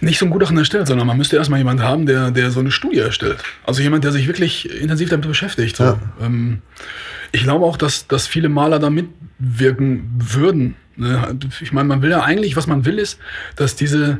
Nicht 0.00 0.18
so 0.18 0.26
ein 0.26 0.30
Gutachten 0.30 0.58
erstellt, 0.58 0.86
sondern 0.86 1.06
man 1.06 1.16
müsste 1.16 1.36
erstmal 1.36 1.58
jemanden 1.58 1.82
haben, 1.82 2.04
der, 2.04 2.30
der 2.30 2.50
so 2.50 2.60
eine 2.60 2.70
Studie 2.70 2.98
erstellt. 2.98 3.38
Also 3.64 3.80
jemand, 3.80 4.04
der 4.04 4.12
sich 4.12 4.26
wirklich 4.26 4.70
intensiv 4.70 5.08
damit 5.08 5.26
beschäftigt. 5.26 5.76
So. 5.76 5.84
Ja. 5.84 5.98
Ähm, 6.20 6.60
ich 7.32 7.44
glaube 7.44 7.64
auch, 7.64 7.78
dass, 7.78 8.06
dass 8.06 8.26
viele 8.26 8.48
Maler 8.48 8.78
da 8.78 8.90
mitwirken 8.90 10.10
würden. 10.18 10.76
Ne? 10.96 11.38
Ich 11.60 11.72
meine, 11.72 11.88
man 11.88 12.02
will 12.02 12.10
ja 12.10 12.22
eigentlich, 12.22 12.56
was 12.56 12.66
man 12.66 12.84
will, 12.84 12.98
ist, 12.98 13.18
dass 13.56 13.74
diese, 13.74 14.18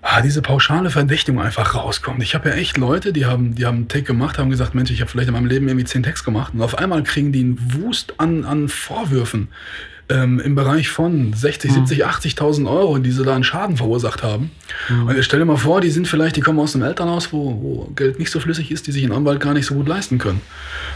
ah, 0.00 0.20
diese 0.20 0.42
pauschale 0.42 0.90
Verdächtigung 0.90 1.40
einfach 1.40 1.74
rauskommt. 1.74 2.22
Ich 2.22 2.36
habe 2.36 2.50
ja 2.50 2.54
echt 2.54 2.76
Leute, 2.76 3.12
die 3.12 3.26
haben, 3.26 3.56
die 3.56 3.66
haben 3.66 3.78
einen 3.78 3.88
Take 3.88 4.04
gemacht, 4.04 4.38
haben 4.38 4.50
gesagt, 4.50 4.76
Mensch, 4.76 4.92
ich 4.92 5.00
habe 5.00 5.10
vielleicht 5.10 5.28
in 5.28 5.34
meinem 5.34 5.46
Leben 5.46 5.66
irgendwie 5.66 5.86
zehn 5.86 6.04
Texte 6.04 6.26
gemacht 6.26 6.54
und 6.54 6.62
auf 6.62 6.78
einmal 6.78 7.02
kriegen 7.02 7.32
die 7.32 7.40
einen 7.40 7.58
Wust 7.74 8.14
an, 8.18 8.44
an 8.44 8.68
Vorwürfen 8.68 9.48
ähm, 10.08 10.40
im 10.40 10.54
Bereich 10.54 10.88
von 10.88 11.32
60, 11.32 11.72
70, 11.72 12.06
80.000 12.06 12.70
Euro, 12.70 12.98
die 12.98 13.10
sie 13.10 13.24
da 13.24 13.34
einen 13.34 13.44
Schaden 13.44 13.76
verursacht 13.76 14.22
haben. 14.22 14.50
Und 15.06 15.16
jetzt 15.16 15.24
stell 15.26 15.38
dir 15.38 15.46
mal 15.46 15.56
vor, 15.56 15.80
die 15.80 15.90
sind 15.90 16.06
vielleicht, 16.06 16.36
die 16.36 16.40
kommen 16.40 16.58
aus 16.58 16.74
einem 16.74 16.84
Elternhaus, 16.84 17.32
wo, 17.32 17.60
wo 17.62 17.92
Geld 17.96 18.18
nicht 18.18 18.30
so 18.30 18.40
flüssig 18.40 18.70
ist, 18.70 18.86
die 18.86 18.92
sich 18.92 19.02
einen 19.04 19.12
Anwalt 19.12 19.40
gar 19.40 19.54
nicht 19.54 19.66
so 19.66 19.74
gut 19.74 19.88
leisten 19.88 20.18
können. 20.18 20.40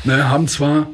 Ne, 0.05 0.29
haben 0.29 0.47
zwar 0.47 0.89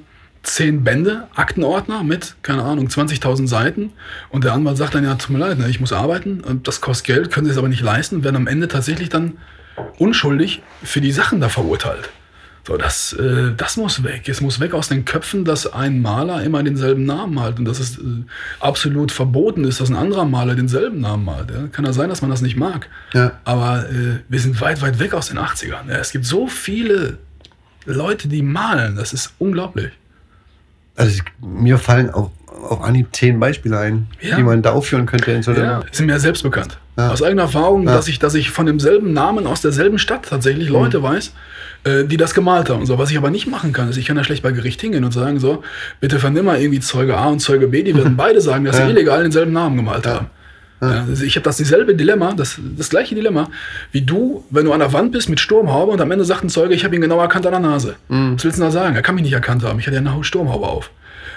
zehn 0.44 0.84
Bände, 0.84 1.26
Aktenordner 1.34 2.04
mit, 2.04 2.36
keine 2.42 2.62
Ahnung, 2.62 2.88
20.000 2.88 3.48
Seiten 3.48 3.92
und 4.30 4.44
der 4.44 4.52
Anwalt 4.52 4.76
sagt 4.76 4.94
dann, 4.94 5.04
ja, 5.04 5.14
tut 5.14 5.30
mir 5.30 5.38
leid, 5.38 5.58
ne, 5.58 5.68
ich 5.68 5.80
muss 5.80 5.92
arbeiten, 5.92 6.40
und 6.40 6.68
das 6.68 6.80
kostet 6.80 7.06
Geld, 7.06 7.32
können 7.32 7.46
sie 7.46 7.52
es 7.52 7.58
aber 7.58 7.68
nicht 7.68 7.82
leisten, 7.82 8.24
werden 8.24 8.36
am 8.36 8.46
Ende 8.46 8.68
tatsächlich 8.68 9.08
dann 9.08 9.38
unschuldig 9.98 10.62
für 10.82 11.00
die 11.00 11.12
Sachen 11.12 11.40
da 11.40 11.48
verurteilt. 11.48 12.10
So, 12.66 12.78
das, 12.78 13.12
äh, 13.12 13.52
das 13.56 13.76
muss 13.76 14.02
weg. 14.04 14.26
Es 14.26 14.40
muss 14.40 14.58
weg 14.58 14.72
aus 14.72 14.88
den 14.88 15.04
Köpfen, 15.04 15.44
dass 15.44 15.70
ein 15.70 16.00
Maler 16.00 16.42
immer 16.42 16.62
denselben 16.62 17.04
Namen 17.04 17.38
hat 17.40 17.58
und 17.58 17.66
dass 17.66 17.78
es 17.78 17.98
äh, 17.98 18.02
absolut 18.58 19.12
verboten 19.12 19.64
ist, 19.64 19.80
dass 19.82 19.90
ein 19.90 19.96
anderer 19.96 20.24
Maler 20.24 20.54
denselben 20.54 21.00
Namen 21.00 21.26
malt. 21.26 21.50
Ja? 21.50 21.66
Kann 21.70 21.84
ja 21.84 21.92
sein, 21.92 22.08
dass 22.08 22.22
man 22.22 22.30
das 22.30 22.40
nicht 22.40 22.56
mag. 22.56 22.88
Ja. 23.12 23.32
Aber 23.44 23.84
äh, 23.90 24.20
wir 24.30 24.40
sind 24.40 24.58
weit, 24.62 24.80
weit 24.80 24.98
weg 24.98 25.12
aus 25.12 25.28
den 25.28 25.38
80ern. 25.38 25.88
Ja? 25.90 25.96
Es 25.98 26.10
gibt 26.10 26.24
so 26.24 26.46
viele 26.46 27.18
Leute, 27.84 28.28
die 28.28 28.40
malen. 28.40 28.96
Das 28.96 29.12
ist 29.12 29.34
unglaublich. 29.38 29.92
Also 30.96 31.12
ich, 31.12 31.22
mir 31.46 31.76
fallen 31.76 32.08
auf, 32.08 32.30
auf 32.46 32.80
Anhieb 32.80 33.08
zehn 33.14 33.38
Beispiele 33.40 33.78
ein, 33.78 34.06
Ja. 34.22 34.36
die 34.36 34.42
man 34.42 34.62
da 34.62 34.72
aufführen 34.72 35.04
könnte 35.04 35.32
in 35.32 35.42
so. 35.42 35.52
Ja, 35.52 35.80
ist 35.92 36.00
mir 36.00 36.18
selbst 36.18 36.42
bekannt. 36.42 36.78
Ja. 36.96 37.10
Aus 37.10 37.22
eigener 37.22 37.42
Erfahrung, 37.42 37.86
Ja. 37.86 37.92
dass, 37.94 38.08
ich, 38.08 38.20
dass 38.20 38.34
ich 38.34 38.50
von 38.50 38.64
demselben 38.64 39.12
Namen 39.12 39.46
aus 39.46 39.60
derselben 39.60 39.98
Stadt 39.98 40.26
tatsächlich 40.30 40.70
Leute 40.70 41.02
weiß, 41.02 41.32
äh, 41.84 42.04
die 42.04 42.16
das 42.16 42.34
gemalt 42.34 42.70
haben. 42.70 42.86
So, 42.86 42.98
was 42.98 43.10
ich 43.10 43.16
aber 43.18 43.30
nicht 43.30 43.46
machen 43.46 43.72
kann, 43.72 43.88
ist, 43.90 43.96
ich 43.96 44.06
kann 44.06 44.16
da 44.16 44.24
schlecht 44.24 44.42
bei 44.42 44.52
Gericht 44.52 44.80
hingehen 44.80 45.04
und 45.04 45.12
sagen, 45.12 45.38
so, 45.38 45.62
bitte 46.00 46.18
vernimm 46.18 46.46
mal 46.46 46.60
irgendwie 46.60 46.80
Zeuge 46.80 47.16
A 47.16 47.26
und 47.28 47.40
Zeuge 47.40 47.68
B, 47.68 47.82
die 47.82 47.94
werden 47.96 48.16
beide 48.16 48.40
sagen, 48.40 48.64
dass 48.64 48.78
Ja. 48.78 48.86
sie 48.86 48.92
illegal 48.92 49.22
denselben 49.22 49.52
Namen 49.52 49.76
gemalt 49.76 50.06
haben. 50.06 50.26
Ja, 50.82 51.04
also 51.08 51.24
ich 51.24 51.36
habe 51.36 51.44
das 51.44 51.56
dieselbe 51.56 51.94
Dilemma, 51.94 52.34
das, 52.34 52.58
das 52.76 52.90
gleiche 52.90 53.14
Dilemma, 53.14 53.48
wie 53.92 54.02
du, 54.02 54.44
wenn 54.50 54.66
du 54.66 54.72
an 54.72 54.80
der 54.80 54.92
Wand 54.92 55.12
bist 55.12 55.30
mit 55.30 55.40
Sturmhaube 55.40 55.92
und 55.92 56.00
am 56.00 56.10
Ende 56.10 56.24
sagt 56.26 56.44
ein 56.44 56.50
Zeuge, 56.50 56.74
ich 56.74 56.84
habe 56.84 56.94
ihn 56.94 57.00
genau 57.00 57.18
erkannt 57.20 57.46
an 57.46 57.52
der 57.52 57.60
Nase. 57.60 57.94
Was 58.08 58.44
willst 58.44 58.58
du 58.58 58.62
da 58.62 58.70
sagen? 58.70 58.94
Er 58.94 59.00
kann 59.00 59.14
mich 59.14 59.24
nicht 59.24 59.32
erkannt 59.32 59.62
haben. 59.62 59.78
Ich 59.78 59.86
hatte 59.86 59.96
ja 59.96 60.02
eine 60.02 60.24
Sturmhaube 60.24 60.66
auf. 60.66 60.90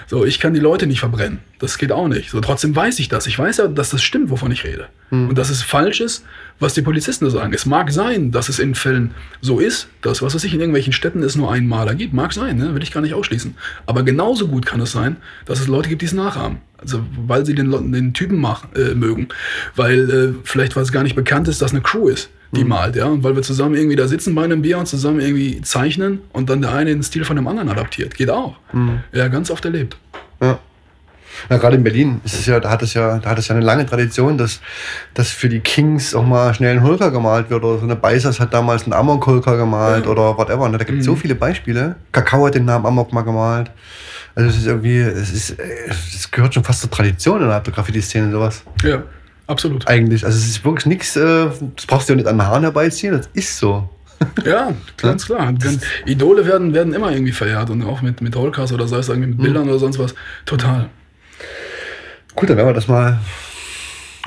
So, 0.06 0.24
ich 0.26 0.38
kann 0.40 0.52
die 0.54 0.60
Leute 0.60 0.86
nicht 0.86 1.00
verbrennen. 1.00 1.38
Das 1.60 1.78
geht 1.78 1.92
auch 1.92 2.08
nicht. 2.08 2.30
So, 2.30 2.40
trotzdem 2.40 2.74
weiß 2.76 2.98
ich 2.98 3.08
das. 3.08 3.26
Ich 3.26 3.38
weiß 3.38 3.58
ja, 3.58 3.68
dass 3.68 3.88
das 3.90 4.02
stimmt, 4.02 4.28
wovon 4.30 4.50
ich 4.50 4.64
rede. 4.64 4.88
Und 5.10 5.38
dass 5.38 5.48
es 5.50 5.62
falsch 5.62 6.00
ist, 6.02 6.24
was 6.60 6.74
die 6.74 6.82
Polizisten 6.82 7.24
da 7.24 7.30
sagen. 7.30 7.52
Es 7.52 7.66
mag 7.66 7.92
sein, 7.92 8.30
dass 8.30 8.48
es 8.48 8.58
in 8.58 8.74
Fällen 8.74 9.12
so 9.40 9.60
ist, 9.60 9.88
dass, 10.02 10.22
was 10.22 10.34
weiß 10.34 10.44
ich, 10.44 10.54
in 10.54 10.60
irgendwelchen 10.60 10.92
Städten 10.92 11.22
es 11.22 11.36
nur 11.36 11.52
einen 11.52 11.68
Maler 11.68 11.94
gibt. 11.94 12.14
Mag 12.14 12.32
sein, 12.32 12.56
ne? 12.56 12.74
will 12.74 12.82
ich 12.82 12.92
gar 12.92 13.00
nicht 13.00 13.14
ausschließen. 13.14 13.54
Aber 13.86 14.02
genauso 14.02 14.48
gut 14.48 14.66
kann 14.66 14.80
es 14.80 14.92
sein, 14.92 15.16
dass 15.46 15.60
es 15.60 15.68
Leute 15.68 15.88
gibt, 15.88 16.02
die 16.02 16.06
es 16.06 16.12
nachahmen. 16.12 16.58
Also, 16.78 17.00
weil 17.26 17.44
sie 17.44 17.54
den, 17.54 17.70
den 17.92 18.14
Typen 18.14 18.40
machen, 18.40 18.68
äh, 18.76 18.94
mögen. 18.94 19.28
Weil 19.74 20.10
äh, 20.10 20.34
vielleicht, 20.44 20.76
weil 20.76 20.82
es 20.84 20.92
gar 20.92 21.02
nicht 21.02 21.16
bekannt 21.16 21.48
ist, 21.48 21.60
dass 21.60 21.72
eine 21.72 21.80
Crew 21.80 22.08
ist, 22.08 22.30
die 22.52 22.64
malt, 22.64 22.96
ja. 22.96 23.06
Und 23.06 23.24
weil 23.24 23.34
wir 23.34 23.42
zusammen 23.42 23.74
irgendwie 23.74 23.96
da 23.96 24.08
sitzen 24.08 24.34
bei 24.34 24.44
einem 24.44 24.62
Bier 24.62 24.78
und 24.78 24.86
zusammen 24.86 25.20
irgendwie 25.20 25.60
zeichnen 25.60 26.20
und 26.32 26.48
dann 26.48 26.62
der 26.62 26.72
eine 26.72 26.90
den 26.90 27.02
Stil 27.02 27.24
von 27.24 27.36
dem 27.36 27.46
anderen 27.46 27.68
adaptiert. 27.68 28.14
Geht 28.14 28.30
auch. 28.30 28.56
Ja, 29.12 29.28
ganz 29.28 29.50
oft 29.50 29.64
erlebt. 29.64 29.98
Ja. 30.40 30.58
Ja, 31.50 31.56
gerade 31.58 31.76
in 31.76 31.84
Berlin 31.84 32.20
ist 32.24 32.34
es 32.38 32.46
ja, 32.46 32.60
da 32.60 32.70
hat 32.70 32.82
es 32.82 32.94
ja, 32.94 33.18
da 33.18 33.30
hat 33.30 33.38
es 33.38 33.48
ja 33.48 33.54
eine 33.56 33.64
lange 33.64 33.86
Tradition, 33.86 34.38
dass, 34.38 34.60
dass 35.14 35.30
für 35.30 35.48
die 35.48 35.60
Kings 35.60 36.14
auch 36.14 36.24
mal 36.26 36.52
schnell 36.54 36.76
ein 36.76 36.82
Holker 36.82 37.10
gemalt 37.10 37.50
wird. 37.50 37.62
Oder 37.64 37.78
so 37.78 37.84
eine 37.84 37.96
Beisers 37.96 38.40
hat 38.40 38.52
damals 38.54 38.84
einen 38.84 38.92
Amok-Holker 38.92 39.56
gemalt 39.56 40.04
Ja. 40.06 40.10
oder 40.10 40.36
whatever. 40.36 40.68
Ne? 40.68 40.78
Da 40.78 40.84
gibt 40.84 41.00
es 41.00 41.04
so 41.06 41.16
viele 41.16 41.34
Beispiele. 41.34 41.96
Kakao 42.12 42.46
hat 42.46 42.54
den 42.54 42.64
Namen 42.64 42.86
Amok 42.86 43.12
mal 43.12 43.22
gemalt. 43.22 43.70
Also 44.34 44.50
es 44.50 44.56
ist 44.58 44.66
irgendwie, 44.66 44.98
es 44.98 45.32
ist, 45.32 45.56
es 45.58 46.30
gehört 46.30 46.54
schon 46.54 46.62
fast 46.64 46.80
zur 46.82 46.90
Tradition 46.90 47.42
innerhalb 47.42 47.64
der 47.64 47.72
Graffiti-Szene 47.74 48.30
sowas. 48.30 48.62
Ja, 48.84 49.02
absolut. 49.48 49.88
Eigentlich. 49.88 50.24
Also 50.24 50.38
es 50.38 50.46
ist 50.46 50.64
wirklich 50.64 50.86
nichts, 50.86 51.16
äh, 51.16 51.46
das 51.76 51.86
brauchst 51.86 52.08
du 52.08 52.12
ja 52.12 52.16
nicht 52.18 52.28
an 52.28 52.36
den 52.36 52.46
Haaren 52.46 52.62
herbeiziehen, 52.62 53.14
das 53.16 53.28
ist 53.32 53.58
so. 53.58 53.88
Ja, 54.44 54.72
ganz 54.96 55.26
klar. 55.26 55.52
Idole 56.06 56.46
werden, 56.46 56.72
werden 56.74 56.92
immer 56.92 57.10
irgendwie 57.10 57.32
verehrt 57.32 57.70
und 57.70 57.82
auch 57.84 58.00
mit, 58.02 58.20
mit 58.20 58.36
Holcast 58.36 58.72
oder 58.72 58.86
sei 58.86 58.98
es 58.98 59.08
irgendwie 59.08 59.30
mit 59.30 59.38
Bildern 59.38 59.68
oder 59.68 59.78
sonst 59.78 59.98
was. 59.98 60.14
Total. 60.44 60.88
Gut, 62.38 62.48
dann 62.48 62.56
werden 62.56 62.68
wir 62.68 62.74
das 62.74 62.86
mal. 62.86 63.18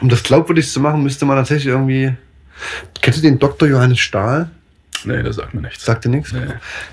Um 0.02 0.10
das 0.10 0.22
glaubwürdig 0.22 0.70
zu 0.70 0.82
machen, 0.82 1.02
müsste 1.02 1.24
man 1.24 1.38
tatsächlich 1.38 1.68
irgendwie. 1.68 2.12
Kennst 3.02 3.20
du 3.20 3.24
den 3.24 3.40
Dr. 3.40 3.70
Johannes 3.70 4.00
Stahl? 4.00 4.50
Nee, 5.06 5.24
das 5.24 5.38
sagt 5.38 5.54
mir 5.54 5.62
nichts. 5.62 5.86
Sagt 5.86 6.04
dir 6.04 6.10
nichts? 6.10 6.34
Nee. 6.34 6.42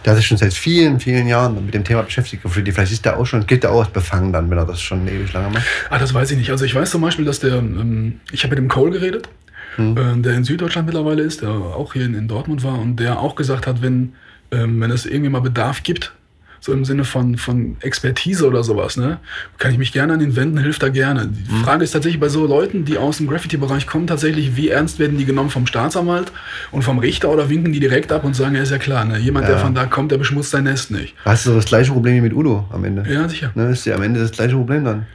Der 0.05 0.13
hat 0.13 0.17
sich 0.17 0.29
schon 0.29 0.37
seit 0.37 0.55
vielen, 0.55 1.01
vielen 1.01 1.27
Jahren 1.27 1.65
mit 1.65 1.75
dem 1.75 1.83
Thema 1.83 2.03
beschäftigt. 2.03 2.45
Vielleicht 2.49 2.93
ist 2.93 3.05
der 3.05 3.19
auch 3.19 3.27
schon, 3.27 3.45
gilt 3.49 3.65
der 3.65 3.73
auch 3.73 3.81
als 3.81 3.91
befangen 3.91 4.33
dann, 4.33 4.49
wenn 4.49 4.59
er 4.59 4.65
das 4.65 4.81
schon 4.81 5.09
ewig 5.09 5.33
lange 5.33 5.51
macht. 5.51 5.65
Ah, 5.91 5.99
das 5.99 6.15
weiß 6.15 6.31
ich 6.31 6.39
nicht. 6.39 6.51
Also 6.51 6.65
ich 6.65 6.75
weiß 6.75 6.93
zum 6.93 7.03
Beispiel, 7.03 7.25
dass 7.25 7.41
der, 7.41 7.57
ähm, 7.57 8.21
ich 8.31 8.45
habe 8.45 8.55
mit 8.55 8.59
dem 8.59 8.69
Cole 8.69 8.93
geredet, 8.93 9.29
äh, 9.77 9.95
der 9.95 10.35
in 10.35 10.45
Süddeutschland 10.45 10.87
mittlerweile 10.87 11.23
ist, 11.23 11.43
der 11.43 11.51
auch 11.51 11.95
hier 11.95 12.05
in, 12.05 12.15
in 12.15 12.29
Dortmund 12.29 12.63
war 12.63 12.79
und 12.79 13.01
der 13.01 13.19
auch 13.19 13.35
gesagt 13.35 13.67
hat, 13.67 13.83
wenn, 13.83 14.15
ähm, 14.53 14.81
wenn 14.81 14.93
es 14.93 15.05
irgendwie 15.05 15.31
mal 15.31 15.41
Bedarf 15.41 15.83
gibt, 15.83 16.13
so 16.61 16.73
im 16.73 16.85
Sinne 16.85 17.05
von, 17.05 17.37
von 17.37 17.77
Expertise 17.81 18.47
oder 18.47 18.63
sowas, 18.65 18.97
ne, 18.97 19.19
kann 19.59 19.71
ich 19.73 19.79
mich 19.79 19.93
gerne 19.93 20.15
an 20.15 20.19
den 20.19 20.35
wenden, 20.37 20.59
hilft 20.59 20.83
da 20.83 20.89
gerne. 20.89 21.29
Die 21.29 21.63
Frage 21.65 21.85
ist 21.85 21.93
tatsächlich 21.93 22.21
bei 22.21 22.29
so 22.29 22.47
Leuten, 22.47 22.85
die 22.85 22.99
aus 22.99 23.19
dem 23.19 23.29
Graffiti-Bereich 23.29 23.87
kommen, 23.87 24.07
tatsächlich, 24.07 24.57
wie 24.57 24.69
ernst 24.69 24.99
werden 24.99 25.19
die 25.19 25.25
genommen 25.25 25.51
vom 25.51 25.67
Staatsanwalt 25.67 26.33
und 26.73 26.83
vom 26.83 26.99
Richter 26.99 27.29
oder 27.31 27.49
winken 27.49 27.73
die 27.73 27.81
direkt 27.81 28.11
ab 28.13 28.25
und 28.25 28.35
sagen, 28.35 28.55
ja, 28.57 28.63
ist 28.63 28.71
ja 28.73 28.79
klar, 28.79 29.05
ne, 29.05 29.19
jemand, 29.19 29.47
der 29.49 29.57
Ja. 29.57 29.61
von 29.63 29.75
da 29.75 29.87
kommt, 29.87 30.11
der 30.13 30.19
beschmutzt 30.19 30.51
sein 30.51 30.65
Nest 30.65 30.91
nicht. 30.91 31.15
Da 31.25 31.31
hast 31.33 31.47
du 31.47 31.55
das 31.55 31.65
gleiche 31.67 31.93
Problem 31.93 32.17
wie 32.17 32.21
mit 32.23 32.33
Udo 32.35 32.67
am 32.73 32.85
Ende. 32.85 33.05
Ja, 33.13 33.29
sicher. 33.29 33.51
Ne, 33.55 33.71
ist 33.71 33.85
ja 33.87 33.95
am 33.95 34.03
Ende 34.03 34.21
das 34.21 34.33
gleiche 34.33 34.55
Problem 34.55 34.85
dann. 34.85 35.07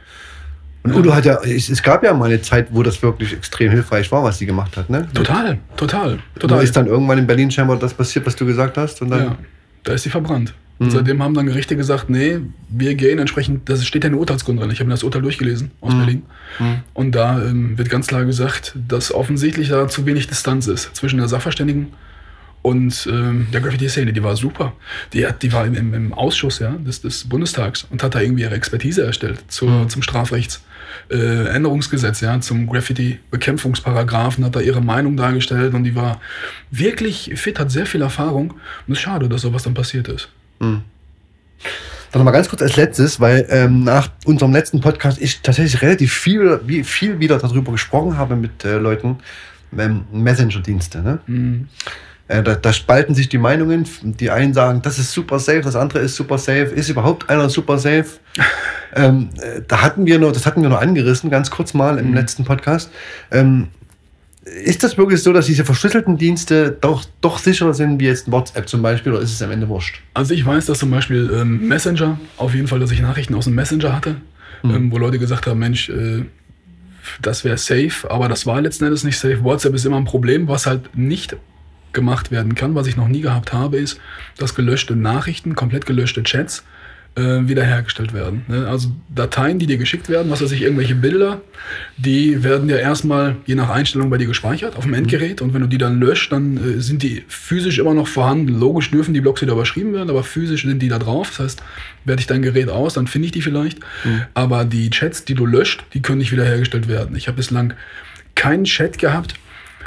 Und 0.82 0.94
Udo 0.94 1.14
hat 1.14 1.24
ja, 1.24 1.38
es, 1.42 1.70
es 1.70 1.82
gab 1.82 2.04
ja 2.04 2.12
mal 2.12 2.26
eine 2.26 2.42
Zeit, 2.42 2.66
wo 2.70 2.82
das 2.82 3.00
wirklich 3.02 3.32
extrem 3.32 3.70
hilfreich 3.70 4.12
war, 4.12 4.22
was 4.22 4.38
sie 4.38 4.44
gemacht 4.44 4.76
hat. 4.76 4.90
Ne? 4.90 5.08
Total, 5.14 5.56
total, 5.78 6.18
Da 6.34 6.40
total. 6.40 6.62
ist 6.62 6.76
dann 6.76 6.86
irgendwann 6.86 7.16
in 7.16 7.26
Berlin 7.26 7.50
scheinbar 7.50 7.78
das 7.78 7.94
passiert, 7.94 8.26
was 8.26 8.36
du 8.36 8.44
gesagt 8.44 8.76
hast. 8.76 9.00
Und 9.00 9.08
dann, 9.10 9.20
Ja, 9.24 9.36
da 9.84 9.92
ist 9.94 10.02
sie 10.02 10.10
verbrannt. 10.10 10.52
Und 10.78 10.90
seitdem 10.90 11.22
haben 11.22 11.34
dann 11.34 11.46
Gerichte 11.46 11.76
gesagt, 11.76 12.10
nee, 12.10 12.40
wir 12.68 12.94
gehen 12.94 13.18
entsprechend, 13.18 13.68
das 13.68 13.86
steht 13.86 14.02
ja 14.02 14.08
in 14.08 14.14
der 14.14 14.20
Urteilsgrund 14.20 14.60
drin. 14.60 14.70
Ich 14.70 14.80
habe 14.80 14.88
mir 14.88 14.94
das 14.94 15.04
Urteil 15.04 15.22
durchgelesen 15.22 15.70
aus 15.80 15.94
Berlin. 15.94 16.22
Und 16.94 17.14
da 17.14 17.42
ähm, 17.44 17.78
wird 17.78 17.88
ganz 17.90 18.08
klar 18.08 18.24
gesagt, 18.24 18.74
dass 18.88 19.12
offensichtlich 19.12 19.68
da 19.68 19.86
zu 19.88 20.04
wenig 20.04 20.26
Distanz 20.26 20.66
ist 20.66 20.94
zwischen 20.96 21.18
der 21.18 21.28
Sachverständigen 21.28 21.88
und 22.64 23.06
ähm, 23.12 23.46
der 23.52 23.60
Graffiti-Szene. 23.60 24.14
Die 24.14 24.22
war 24.22 24.36
super. 24.36 24.72
Die, 25.12 25.26
hat, 25.26 25.42
die 25.42 25.52
war 25.52 25.66
im, 25.66 25.74
im, 25.74 25.92
im 25.92 26.14
Ausschuss 26.14 26.60
ja, 26.60 26.70
des, 26.70 27.02
des 27.02 27.28
Bundestags 27.28 27.86
und 27.90 28.02
hat 28.02 28.14
da 28.14 28.20
irgendwie 28.20 28.42
ihre 28.42 28.54
Expertise 28.54 29.04
erstellt 29.04 29.44
zur, 29.48 29.86
zum 29.88 30.02
Strafrechts. 30.02 30.64
Äh, 31.10 31.48
Änderungsgesetz, 31.48 32.22
ja, 32.22 32.40
zum 32.40 32.66
Graffiti-Bekämpfungsparagraphen, 32.66 34.44
hat 34.44 34.56
da 34.56 34.60
ihre 34.60 34.80
Meinung 34.80 35.16
dargestellt 35.16 35.74
und 35.74 35.84
die 35.84 35.94
war 35.94 36.20
wirklich 36.70 37.32
fit, 37.36 37.58
hat 37.58 37.70
sehr 37.70 37.84
viel 37.84 38.00
Erfahrung. 38.00 38.52
Und 38.52 38.92
es 38.92 38.98
ist 38.98 39.02
schade, 39.02 39.28
dass 39.28 39.42
sowas 39.42 39.62
dann 39.62 39.74
passiert 39.74 40.08
ist. 40.08 40.30
Dann 40.60 42.20
noch 42.20 42.24
mal 42.24 42.30
ganz 42.30 42.48
kurz 42.48 42.62
als 42.62 42.76
letztes, 42.76 43.18
weil 43.18 43.46
ähm, 43.50 43.82
nach 43.82 44.08
unserem 44.24 44.52
letzten 44.52 44.80
Podcast 44.80 45.20
ich 45.20 45.40
tatsächlich 45.42 45.82
relativ 45.82 46.12
viel, 46.12 46.60
wie, 46.64 46.84
viel 46.84 47.18
wieder 47.18 47.38
darüber 47.38 47.72
gesprochen 47.72 48.16
habe 48.16 48.36
mit 48.36 48.64
äh, 48.64 48.78
Leuten, 48.78 49.16
ähm, 49.76 50.04
Messenger-Dienste. 50.12 51.02
Ne? 51.02 51.18
Mhm. 51.26 51.68
Äh, 52.28 52.42
da, 52.42 52.54
da 52.54 52.72
spalten 52.72 53.14
sich 53.14 53.28
die 53.28 53.38
Meinungen. 53.38 53.86
Die 54.02 54.30
einen 54.30 54.54
sagen, 54.54 54.80
das 54.80 54.98
ist 54.98 55.12
super 55.12 55.38
safe, 55.38 55.60
das 55.60 55.76
andere 55.76 55.98
ist 56.00 56.14
super 56.14 56.38
safe. 56.38 56.66
Ist 56.66 56.88
überhaupt 56.88 57.28
einer 57.28 57.50
super 57.50 57.78
safe? 57.78 58.06
ähm, 58.94 59.30
äh, 59.40 59.62
da 59.66 59.82
hatten 59.82 60.06
wir 60.06 60.18
nur, 60.18 60.32
das 60.32 60.46
hatten 60.46 60.62
wir 60.62 60.68
noch 60.68 60.80
angerissen, 60.80 61.30
ganz 61.30 61.50
kurz 61.50 61.74
mal 61.74 61.98
im 61.98 62.14
letzten 62.14 62.44
Podcast. 62.44 62.90
Ähm, 63.30 63.68
ist 64.44 64.84
das 64.84 64.98
wirklich 64.98 65.22
so, 65.22 65.32
dass 65.32 65.46
diese 65.46 65.64
verschlüsselten 65.64 66.18
Dienste 66.18 66.76
doch, 66.80 67.04
doch 67.20 67.38
sicherer 67.38 67.72
sind 67.72 67.98
wie 67.98 68.06
jetzt 68.06 68.30
WhatsApp 68.30 68.68
zum 68.68 68.82
Beispiel, 68.82 69.12
oder 69.12 69.22
ist 69.22 69.32
es 69.32 69.40
am 69.42 69.50
Ende 69.50 69.68
wurscht? 69.68 70.02
Also 70.12 70.34
ich 70.34 70.44
weiß, 70.44 70.66
dass 70.66 70.78
zum 70.78 70.90
Beispiel 70.90 71.30
ähm, 71.34 71.66
Messenger, 71.66 72.18
auf 72.36 72.54
jeden 72.54 72.68
Fall, 72.68 72.78
dass 72.78 72.90
ich 72.90 73.00
Nachrichten 73.00 73.34
aus 73.34 73.44
dem 73.44 73.54
Messenger 73.54 73.94
hatte, 73.94 74.16
ähm, 74.62 74.92
wo 74.92 74.98
Leute 74.98 75.18
gesagt 75.18 75.46
haben, 75.46 75.58
Mensch, 75.58 75.88
äh, 75.88 76.24
das 77.22 77.44
wäre 77.44 77.58
safe, 77.58 78.10
aber 78.10 78.28
das 78.28 78.46
war 78.46 78.60
letzten 78.60 78.84
Endes 78.84 79.04
nicht 79.04 79.18
safe. 79.18 79.42
WhatsApp 79.44 79.74
ist 79.74 79.84
immer 79.86 79.96
ein 79.96 80.04
Problem, 80.04 80.48
was 80.48 80.66
halt 80.66 80.96
nicht 80.96 81.36
gemacht 81.92 82.30
werden 82.30 82.54
kann, 82.54 82.74
was 82.74 82.86
ich 82.86 82.96
noch 82.96 83.08
nie 83.08 83.20
gehabt 83.20 83.52
habe, 83.52 83.78
ist, 83.78 84.00
dass 84.36 84.54
gelöschte 84.54 84.96
Nachrichten, 84.96 85.54
komplett 85.54 85.86
gelöschte 85.86 86.22
Chats 86.22 86.64
äh, 87.16 87.48
wiederhergestellt 87.48 88.12
werden. 88.12 88.42
Ne? 88.48 88.66
Also 88.66 88.90
Dateien, 89.08 89.58
die 89.58 89.66
dir 89.66 89.78
geschickt 89.78 90.08
werden, 90.08 90.30
was 90.30 90.42
weiß 90.42 90.50
ich, 90.52 90.62
irgendwelche 90.62 90.94
Bilder, 90.94 91.40
die 91.96 92.42
werden 92.42 92.68
ja 92.68 92.76
erstmal 92.76 93.36
je 93.46 93.54
nach 93.54 93.70
Einstellung 93.70 94.10
bei 94.10 94.18
dir 94.18 94.26
gespeichert 94.26 94.76
auf 94.76 94.84
dem 94.84 94.94
Endgerät 94.94 95.40
und 95.40 95.54
wenn 95.54 95.60
du 95.60 95.68
die 95.68 95.78
dann 95.78 96.00
löscht, 96.00 96.32
dann 96.32 96.56
äh, 96.56 96.80
sind 96.80 97.02
die 97.02 97.24
physisch 97.28 97.78
immer 97.78 97.94
noch 97.94 98.08
vorhanden. 98.08 98.48
Logisch 98.48 98.90
dürfen 98.90 99.14
die 99.14 99.20
Blocks 99.20 99.42
wieder 99.42 99.52
überschrieben 99.52 99.92
werden, 99.92 100.10
aber 100.10 100.24
physisch 100.24 100.62
sind 100.62 100.80
die 100.82 100.88
da 100.88 100.98
drauf. 100.98 101.28
Das 101.28 101.38
heißt, 101.38 101.62
werte 102.04 102.20
ich 102.20 102.26
dein 102.26 102.42
Gerät 102.42 102.68
aus, 102.68 102.94
dann 102.94 103.06
finde 103.06 103.26
ich 103.26 103.32
die 103.32 103.42
vielleicht. 103.42 103.78
Mhm. 104.04 104.22
Aber 104.34 104.64
die 104.64 104.90
Chats, 104.90 105.24
die 105.24 105.34
du 105.34 105.46
löscht, 105.46 105.84
die 105.94 106.02
können 106.02 106.18
nicht 106.18 106.32
wiederhergestellt 106.32 106.88
werden. 106.88 107.16
Ich 107.16 107.28
habe 107.28 107.36
bislang 107.36 107.74
keinen 108.34 108.64
Chat 108.64 108.98
gehabt, 108.98 109.34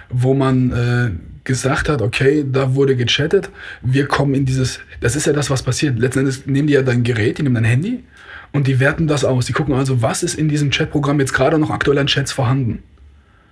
wo 0.10 0.34
man 0.34 0.72
äh, 0.72 1.10
gesagt 1.48 1.90
hat, 1.90 2.02
okay, 2.04 2.46
da 2.48 2.76
wurde 2.76 2.96
gechattet, 2.96 3.50
wir 3.82 4.06
kommen 4.06 4.36
in 4.36 4.46
dieses, 4.46 4.80
das 5.00 5.16
ist 5.16 5.26
ja 5.26 5.34
das, 5.34 5.50
was 5.50 5.64
passiert. 5.64 5.98
Letzten 5.98 6.20
Endes 6.20 6.46
nehmen 6.46 6.68
die 6.68 6.76
ja 6.76 6.84
dein 6.84 7.04
Gerät, 7.04 7.40
die 7.40 7.44
nehmen 7.44 7.56
dein 7.56 7.64
Handy 7.64 8.04
und 8.52 8.68
die 8.68 8.80
werten 8.80 9.08
das 9.08 9.26
aus. 9.26 9.48
Die 9.48 9.54
gucken 9.54 9.74
also, 9.74 10.02
was 10.02 10.22
ist 10.22 10.36
in 10.36 10.50
diesem 10.50 10.70
Chatprogramm 10.70 11.20
jetzt 11.20 11.34
gerade 11.34 11.58
noch 11.58 11.72
aktuell 11.72 11.98
an 11.98 12.08
Chats 12.08 12.32
vorhanden. 12.32 12.84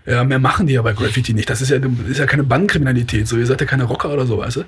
Ja, 0.05 0.23
mehr 0.23 0.39
machen 0.39 0.67
die 0.67 0.73
ja 0.73 0.81
bei 0.83 0.93
Graffiti 0.93 1.33
nicht. 1.33 1.49
Das 1.49 1.61
ist 1.61 1.69
ja, 1.69 1.77
ist 2.07 2.19
ja 2.19 2.25
keine 2.25 2.43
Bandenkriminalität. 2.43 3.27
So, 3.27 3.37
ihr 3.37 3.45
seid 3.47 3.59
ja 3.61 3.67
keine 3.67 3.85
Rocker 3.85 4.13
oder 4.13 4.27
so, 4.27 4.37
weißt 4.37 4.57
du? 4.57 4.63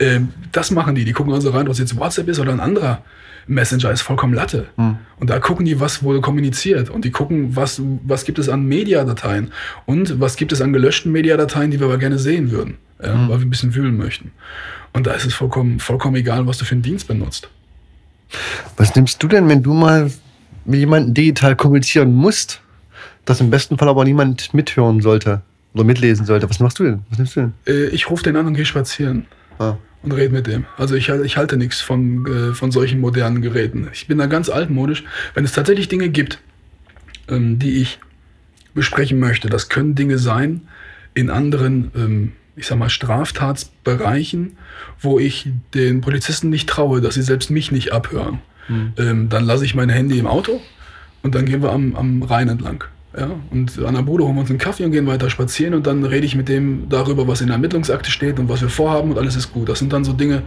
Ähm, 0.00 0.30
das 0.50 0.70
machen 0.70 0.94
die. 0.94 1.04
Die 1.04 1.12
gucken 1.12 1.32
also 1.34 1.50
rein, 1.50 1.68
was 1.68 1.78
jetzt 1.78 1.96
WhatsApp 1.96 2.28
ist 2.28 2.38
oder 2.38 2.52
ein 2.52 2.60
anderer 2.60 3.02
Messenger 3.48 3.90
ist 3.90 4.02
vollkommen 4.02 4.34
Latte. 4.34 4.66
Mhm. 4.76 4.98
Und 5.18 5.30
da 5.30 5.38
gucken 5.40 5.66
die, 5.66 5.80
was 5.80 6.02
wohl 6.02 6.20
kommuniziert. 6.20 6.90
Und 6.90 7.04
die 7.04 7.10
gucken, 7.10 7.56
was, 7.56 7.82
was 8.04 8.24
gibt 8.24 8.38
es 8.38 8.48
an 8.48 8.64
Mediadateien 8.64 9.52
und 9.86 10.20
was 10.20 10.36
gibt 10.36 10.52
es 10.52 10.60
an 10.60 10.72
gelöschten 10.72 11.12
Mediadateien, 11.12 11.70
die 11.70 11.80
wir 11.80 11.86
aber 11.86 11.98
gerne 11.98 12.18
sehen 12.18 12.50
würden, 12.50 12.78
ja, 13.02 13.14
mhm. 13.14 13.28
weil 13.28 13.40
wir 13.40 13.46
ein 13.46 13.50
bisschen 13.50 13.74
wühlen 13.74 13.96
möchten. 13.96 14.32
Und 14.92 15.06
da 15.06 15.12
ist 15.12 15.26
es 15.26 15.34
vollkommen, 15.34 15.80
vollkommen 15.80 16.16
egal, 16.16 16.46
was 16.46 16.58
du 16.58 16.64
für 16.64 16.72
einen 16.72 16.82
Dienst 16.82 17.08
benutzt. 17.08 17.48
Was 18.76 18.94
nimmst 18.94 19.22
du 19.22 19.28
denn, 19.28 19.48
wenn 19.48 19.62
du 19.62 19.72
mal 19.72 20.10
mit 20.64 20.80
jemandem 20.80 21.14
digital 21.14 21.56
kommunizieren 21.56 22.14
musst, 22.14 22.60
das 23.28 23.40
im 23.40 23.50
besten 23.50 23.78
Fall 23.78 23.88
aber 23.88 24.04
niemand 24.04 24.54
mithören 24.54 25.00
sollte 25.00 25.42
oder 25.74 25.84
mitlesen 25.84 26.26
sollte? 26.26 26.48
Was 26.48 26.60
machst 26.60 26.78
du 26.78 26.84
denn? 26.84 27.00
Was 27.10 27.18
nimmst 27.18 27.36
du 27.36 27.40
denn? 27.40 27.52
Äh, 27.66 27.86
ich 27.88 28.10
rufe 28.10 28.22
den 28.22 28.36
an 28.36 28.46
und 28.46 28.54
gehe 28.54 28.66
spazieren. 28.66 29.26
Ah 29.58 29.76
und 30.02 30.12
rede 30.12 30.32
mit 30.32 30.46
dem. 30.46 30.66
Also 30.76 30.94
ich, 30.94 31.08
ich 31.08 31.36
halte 31.36 31.56
nichts 31.56 31.80
von, 31.80 32.26
äh, 32.26 32.54
von 32.54 32.70
solchen 32.70 33.00
modernen 33.00 33.42
Geräten. 33.42 33.88
Ich 33.92 34.06
bin 34.06 34.18
da 34.18 34.26
ganz 34.26 34.48
altmodisch. 34.48 35.04
Wenn 35.34 35.44
es 35.44 35.52
tatsächlich 35.52 35.88
Dinge 35.88 36.08
gibt, 36.08 36.38
ähm, 37.28 37.58
die 37.58 37.82
ich 37.82 37.98
besprechen 38.74 39.18
möchte, 39.18 39.48
das 39.48 39.68
können 39.68 39.94
Dinge 39.94 40.18
sein 40.18 40.62
in 41.14 41.30
anderen, 41.30 41.90
ähm, 41.96 42.32
ich 42.54 42.66
sag 42.66 42.78
mal, 42.78 42.90
Straftatsbereichen, 42.90 44.56
wo 45.00 45.18
ich 45.18 45.48
den 45.74 46.00
Polizisten 46.00 46.48
nicht 46.50 46.68
traue, 46.68 47.00
dass 47.00 47.14
sie 47.14 47.22
selbst 47.22 47.50
mich 47.50 47.72
nicht 47.72 47.92
abhören. 47.92 48.40
Mhm. 48.68 48.92
Ähm, 48.98 49.28
dann 49.28 49.44
lasse 49.44 49.64
ich 49.64 49.74
mein 49.74 49.88
Handy 49.88 50.18
im 50.18 50.26
Auto 50.26 50.60
und 51.22 51.34
dann 51.34 51.44
gehen 51.44 51.62
wir 51.62 51.72
am, 51.72 51.96
am 51.96 52.22
Rhein 52.22 52.48
entlang. 52.48 52.84
Ja, 53.16 53.30
und 53.50 53.78
an 53.78 53.94
der 53.94 54.02
Bude 54.02 54.24
holen 54.24 54.34
wir 54.34 54.42
uns 54.42 54.50
einen 54.50 54.58
Kaffee 54.58 54.84
und 54.84 54.92
gehen 54.92 55.06
weiter 55.06 55.30
spazieren 55.30 55.72
und 55.72 55.86
dann 55.86 56.04
rede 56.04 56.26
ich 56.26 56.34
mit 56.34 56.48
dem 56.48 56.88
darüber, 56.90 57.26
was 57.26 57.40
in 57.40 57.46
der 57.46 57.54
Ermittlungsakte 57.54 58.10
steht 58.10 58.38
und 58.38 58.48
was 58.50 58.60
wir 58.60 58.68
vorhaben 58.68 59.10
und 59.10 59.18
alles 59.18 59.34
ist 59.34 59.52
gut. 59.52 59.68
Das 59.68 59.78
sind 59.78 59.92
dann 59.92 60.04
so 60.04 60.12
Dinge, 60.12 60.42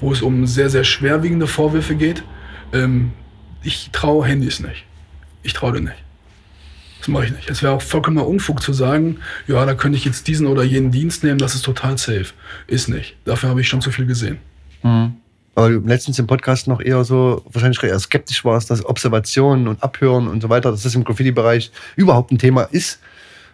wo 0.00 0.12
es 0.12 0.20
um 0.20 0.46
sehr, 0.46 0.68
sehr 0.68 0.82
schwerwiegende 0.82 1.46
Vorwürfe 1.46 1.94
geht. 1.94 2.24
Ähm, 2.72 3.12
ich 3.62 3.90
traue 3.92 4.26
Handys 4.26 4.58
nicht. 4.58 4.84
Ich 5.44 5.52
traue 5.52 5.74
denen 5.74 5.86
nicht. 5.86 6.02
Das 6.98 7.08
mache 7.08 7.26
ich 7.26 7.32
nicht. 7.32 7.50
Es 7.50 7.62
wäre 7.62 7.72
auch 7.72 7.82
vollkommener 7.82 8.26
Unfug 8.26 8.62
zu 8.62 8.72
sagen, 8.72 9.18
ja, 9.46 9.64
da 9.64 9.74
könnte 9.74 9.96
ich 9.96 10.04
jetzt 10.04 10.26
diesen 10.26 10.46
oder 10.46 10.64
jenen 10.64 10.90
Dienst 10.90 11.22
nehmen, 11.22 11.38
das 11.38 11.54
ist 11.54 11.62
total 11.64 11.98
safe. 11.98 12.26
Ist 12.66 12.88
nicht. 12.88 13.16
Dafür 13.24 13.48
habe 13.48 13.60
ich 13.60 13.68
schon 13.68 13.80
zu 13.80 13.92
viel 13.92 14.06
gesehen. 14.06 14.38
Mhm. 14.82 15.14
Aber 15.54 15.70
letztens 15.70 16.18
im 16.18 16.26
Podcast 16.26 16.66
noch 16.66 16.80
eher 16.80 17.04
so, 17.04 17.44
wahrscheinlich 17.50 17.82
eher 17.82 17.98
skeptisch 17.98 18.44
warst, 18.44 18.70
dass 18.70 18.84
Observationen 18.84 19.68
und 19.68 19.82
Abhören 19.82 20.28
und 20.28 20.40
so 20.40 20.48
weiter, 20.48 20.70
dass 20.70 20.82
das 20.82 20.94
im 20.94 21.04
Graffiti-Bereich 21.04 21.70
überhaupt 21.96 22.32
ein 22.32 22.38
Thema 22.38 22.62
ist. 22.62 23.00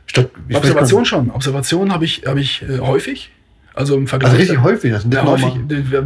Statt, 0.06 0.30
Observation 0.52 1.04
schon. 1.04 1.30
Observation 1.30 1.92
habe 1.92 2.04
ich, 2.04 2.22
hab 2.24 2.36
ich 2.36 2.62
äh, 2.62 2.78
häufig. 2.78 3.30
Also 3.74 3.96
im 3.96 4.06
Vergleich. 4.06 4.32
Also 4.32 4.42
richtig 4.42 4.62
häufig. 4.62 4.92
Das 4.92 5.06
ja, 5.10 5.24
häufig 5.24 5.52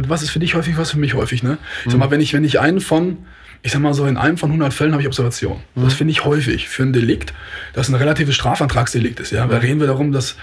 was 0.07 0.21
ist 0.21 0.29
für 0.29 0.39
dich 0.39 0.55
häufig, 0.55 0.77
was 0.77 0.91
für 0.91 0.99
mich 0.99 1.13
häufig, 1.13 1.41
ne? 1.41 1.57
Ich 1.79 1.85
sag 1.85 1.93
mhm. 1.93 1.99
mal, 1.99 2.11
wenn 2.11 2.21
ich, 2.21 2.33
wenn 2.33 2.43
ich 2.43 2.59
einen 2.59 2.81
von, 2.81 3.17
ich 3.63 3.71
sag 3.71 3.81
mal 3.81 3.93
so, 3.93 4.05
in 4.05 4.17
einem 4.17 4.37
von 4.37 4.49
100 4.49 4.73
Fällen 4.73 4.91
habe 4.91 5.01
ich 5.01 5.07
Observation. 5.07 5.59
Mhm. 5.73 5.83
Das 5.83 5.93
finde 5.93 6.11
ich 6.11 6.25
häufig 6.25 6.69
für 6.69 6.83
ein 6.83 6.93
Delikt, 6.93 7.33
das 7.73 7.89
ein 7.89 7.95
relatives 7.95 8.35
Strafantragsdelikt 8.35 9.19
ist. 9.19 9.31
Ja, 9.31 9.47
da 9.47 9.57
reden 9.57 9.79
wir 9.79 9.87
darum, 9.87 10.11
dass 10.11 10.35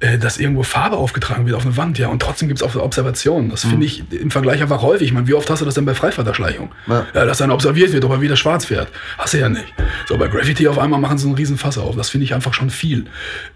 äh, 0.00 0.18
dass 0.18 0.38
irgendwo 0.38 0.62
Farbe 0.62 0.96
aufgetragen 0.96 1.46
wird 1.46 1.54
auf 1.54 1.66
eine 1.66 1.76
Wand, 1.76 1.98
ja, 1.98 2.08
und 2.08 2.22
trotzdem 2.22 2.48
gibt 2.48 2.60
es 2.60 2.66
auch 2.66 2.74
Observationen. 2.74 3.50
Das 3.50 3.64
mhm. 3.64 3.70
finde 3.70 3.86
ich 3.86 4.02
im 4.12 4.30
Vergleich 4.30 4.62
einfach 4.62 4.80
häufig. 4.80 5.08
Ich 5.08 5.12
meine, 5.12 5.28
wie 5.28 5.34
oft 5.34 5.48
hast 5.50 5.60
du 5.60 5.66
das 5.66 5.74
denn 5.74 5.84
bei 5.84 5.94
Freifahrterschleichung? 5.94 6.72
Ja. 6.86 7.06
ja. 7.14 7.26
dass 7.26 7.38
dann 7.38 7.50
observiert 7.50 7.92
wird, 7.92 8.04
ob 8.04 8.12
er 8.12 8.20
wieder 8.20 8.36
schwarz 8.36 8.64
fährt. 8.64 8.88
Hast 9.18 9.34
du 9.34 9.38
ja 9.38 9.48
nicht. 9.50 9.72
So, 10.08 10.16
bei 10.16 10.28
Graffiti 10.28 10.66
auf 10.68 10.78
einmal 10.78 11.00
machen 11.00 11.18
sie 11.18 11.26
einen 11.26 11.36
riesen 11.36 11.58
Fass 11.58 11.76
auf. 11.76 11.96
Das 11.96 12.08
finde 12.08 12.24
ich 12.24 12.34
einfach 12.34 12.54
schon 12.54 12.70
viel. 12.70 13.04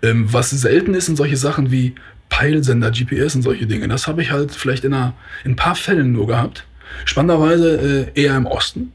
Ähm, 0.02 0.30
was 0.32 0.50
selten 0.50 0.94
ist, 0.94 1.06
sind 1.06 1.16
solche 1.16 1.36
Sachen 1.36 1.70
wie 1.70 1.94
Peilsender, 2.28 2.90
GPS 2.90 3.36
und 3.36 3.42
solche 3.42 3.66
Dinge. 3.66 3.88
Das 3.88 4.06
habe 4.06 4.20
ich 4.20 4.30
halt 4.30 4.52
vielleicht 4.52 4.84
in, 4.84 4.92
einer, 4.92 5.14
in 5.44 5.52
ein 5.52 5.56
paar 5.56 5.76
Fällen 5.76 6.12
nur 6.12 6.26
gehabt. 6.26 6.66
Spannenderweise 7.06 8.10
äh, 8.14 8.20
eher 8.20 8.36
im 8.36 8.46
Osten. 8.46 8.92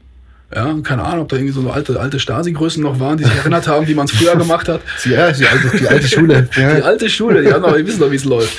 Ja, 0.52 0.76
keine 0.82 1.04
Ahnung, 1.04 1.22
ob 1.22 1.28
da 1.28 1.36
irgendwie 1.36 1.52
so 1.52 1.70
alte, 1.70 2.00
alte 2.00 2.18
Stasi-Größen 2.18 2.82
noch 2.82 2.98
waren, 2.98 3.16
die 3.16 3.22
sich 3.24 3.36
erinnert 3.36 3.68
haben, 3.68 3.86
wie 3.86 3.94
man 3.94 4.06
es 4.06 4.12
früher 4.12 4.34
gemacht 4.36 4.68
hat. 4.68 4.80
Ja, 5.04 5.32
die 5.32 5.46
alte, 5.46 5.76
die 5.78 5.88
alte 5.88 6.08
Schule. 6.08 6.48
Ja. 6.56 6.74
Die 6.74 6.82
alte 6.82 7.08
Schule, 7.08 7.42
die, 7.42 7.52
haben 7.52 7.62
noch, 7.62 7.74
die 7.74 7.86
wissen 7.86 8.00
noch, 8.00 8.10
wie 8.10 8.16
es 8.16 8.24
läuft. 8.24 8.56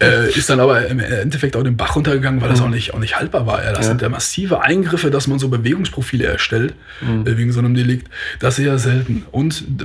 Äh, 0.00 0.30
ist 0.30 0.48
dann 0.48 0.60
aber 0.60 0.86
im 0.86 0.98
Endeffekt 0.98 1.56
auch 1.56 1.62
den 1.62 1.76
Bach 1.76 1.94
runtergegangen, 1.94 2.40
weil 2.40 2.48
das 2.48 2.60
mhm. 2.60 2.66
auch 2.66 2.70
nicht, 2.70 2.94
auch 2.94 2.98
nicht 2.98 3.18
haltbar 3.18 3.46
war. 3.46 3.62
Ja, 3.62 3.70
das 3.70 3.82
ja. 3.82 3.88
sind 3.88 4.02
ja 4.02 4.08
massive 4.08 4.62
Eingriffe, 4.62 5.10
dass 5.10 5.26
man 5.26 5.38
so 5.38 5.48
Bewegungsprofile 5.48 6.24
erstellt, 6.24 6.74
mhm. 7.00 7.26
äh, 7.26 7.36
wegen 7.36 7.52
so 7.52 7.58
einem 7.58 7.74
Delikt. 7.74 8.08
Das 8.38 8.58
ist 8.58 8.64
ja 8.64 8.78
selten. 8.78 9.24
Und 9.30 9.62
äh, 9.62 9.84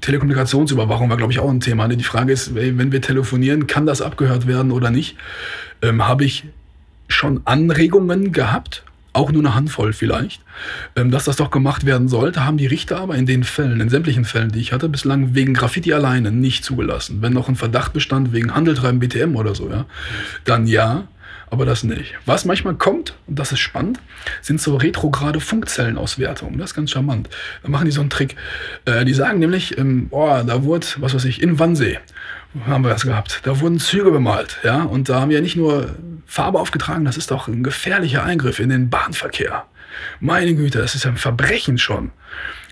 Telekommunikationsüberwachung 0.00 1.08
war, 1.08 1.16
glaube 1.16 1.32
ich, 1.32 1.38
auch 1.38 1.50
ein 1.50 1.60
Thema. 1.60 1.88
Ne? 1.88 1.96
Die 1.96 2.04
Frage 2.04 2.32
ist, 2.32 2.54
wenn 2.54 2.92
wir 2.92 3.00
telefonieren, 3.00 3.66
kann 3.66 3.86
das 3.86 4.02
abgehört 4.02 4.46
werden 4.46 4.72
oder 4.72 4.90
nicht? 4.90 5.16
Ähm, 5.82 6.06
Habe 6.06 6.24
ich 6.24 6.44
schon 7.08 7.40
Anregungen 7.44 8.32
gehabt 8.32 8.84
auch 9.12 9.32
nur 9.32 9.42
eine 9.42 9.54
Handvoll 9.54 9.92
vielleicht, 9.92 10.42
ähm, 10.96 11.10
dass 11.10 11.24
das 11.24 11.36
doch 11.36 11.50
gemacht 11.50 11.84
werden 11.86 12.08
sollte, 12.08 12.44
haben 12.44 12.56
die 12.56 12.66
Richter 12.66 12.98
aber 12.98 13.16
in 13.16 13.26
den 13.26 13.44
Fällen, 13.44 13.80
in 13.80 13.88
sämtlichen 13.88 14.24
Fällen, 14.24 14.52
die 14.52 14.60
ich 14.60 14.72
hatte, 14.72 14.88
bislang 14.88 15.34
wegen 15.34 15.54
Graffiti 15.54 15.92
alleine 15.92 16.30
nicht 16.30 16.64
zugelassen. 16.64 17.22
Wenn 17.22 17.32
noch 17.32 17.48
ein 17.48 17.56
Verdacht 17.56 17.92
bestand 17.92 18.32
wegen 18.32 18.54
Handeltreiben 18.54 19.00
BTM 19.00 19.36
oder 19.36 19.54
so, 19.54 19.68
ja, 19.68 19.86
dann 20.44 20.66
ja, 20.66 21.08
aber 21.50 21.64
das 21.66 21.82
nicht. 21.82 22.14
Was 22.26 22.44
manchmal 22.44 22.74
kommt, 22.74 23.14
und 23.26 23.38
das 23.38 23.52
ist 23.52 23.58
spannend, 23.58 24.00
sind 24.40 24.60
so 24.60 24.76
retrograde 24.76 25.40
Funkzellenauswertungen. 25.40 26.58
Das 26.58 26.70
ist 26.70 26.76
ganz 26.76 26.90
charmant. 26.90 27.28
Da 27.62 27.68
machen 27.68 27.86
die 27.86 27.90
so 27.90 28.00
einen 28.00 28.10
Trick. 28.10 28.36
Äh, 28.84 29.04
die 29.04 29.14
sagen 29.14 29.38
nämlich, 29.38 29.76
ähm, 29.78 30.08
boah, 30.08 30.44
da 30.44 30.62
wurde, 30.62 30.86
was 30.98 31.14
weiß 31.14 31.24
ich, 31.24 31.42
in 31.42 31.58
Wannsee 31.58 31.98
haben 32.66 32.84
wir 32.84 32.90
das 32.90 33.02
gehabt. 33.02 33.40
Da 33.44 33.60
wurden 33.60 33.78
Züge 33.78 34.10
bemalt, 34.10 34.58
ja, 34.64 34.82
und 34.82 35.08
da 35.08 35.20
haben 35.20 35.30
wir 35.30 35.40
nicht 35.40 35.56
nur 35.56 35.94
Farbe 36.26 36.58
aufgetragen, 36.58 37.04
das 37.04 37.16
ist 37.16 37.30
doch 37.30 37.48
ein 37.48 37.62
gefährlicher 37.62 38.24
Eingriff 38.24 38.58
in 38.58 38.68
den 38.70 38.90
Bahnverkehr. 38.90 39.64
Meine 40.20 40.54
Güte, 40.54 40.78
das 40.78 40.94
ist 40.94 41.06
ein 41.06 41.16
Verbrechen 41.16 41.78
schon. 41.78 42.10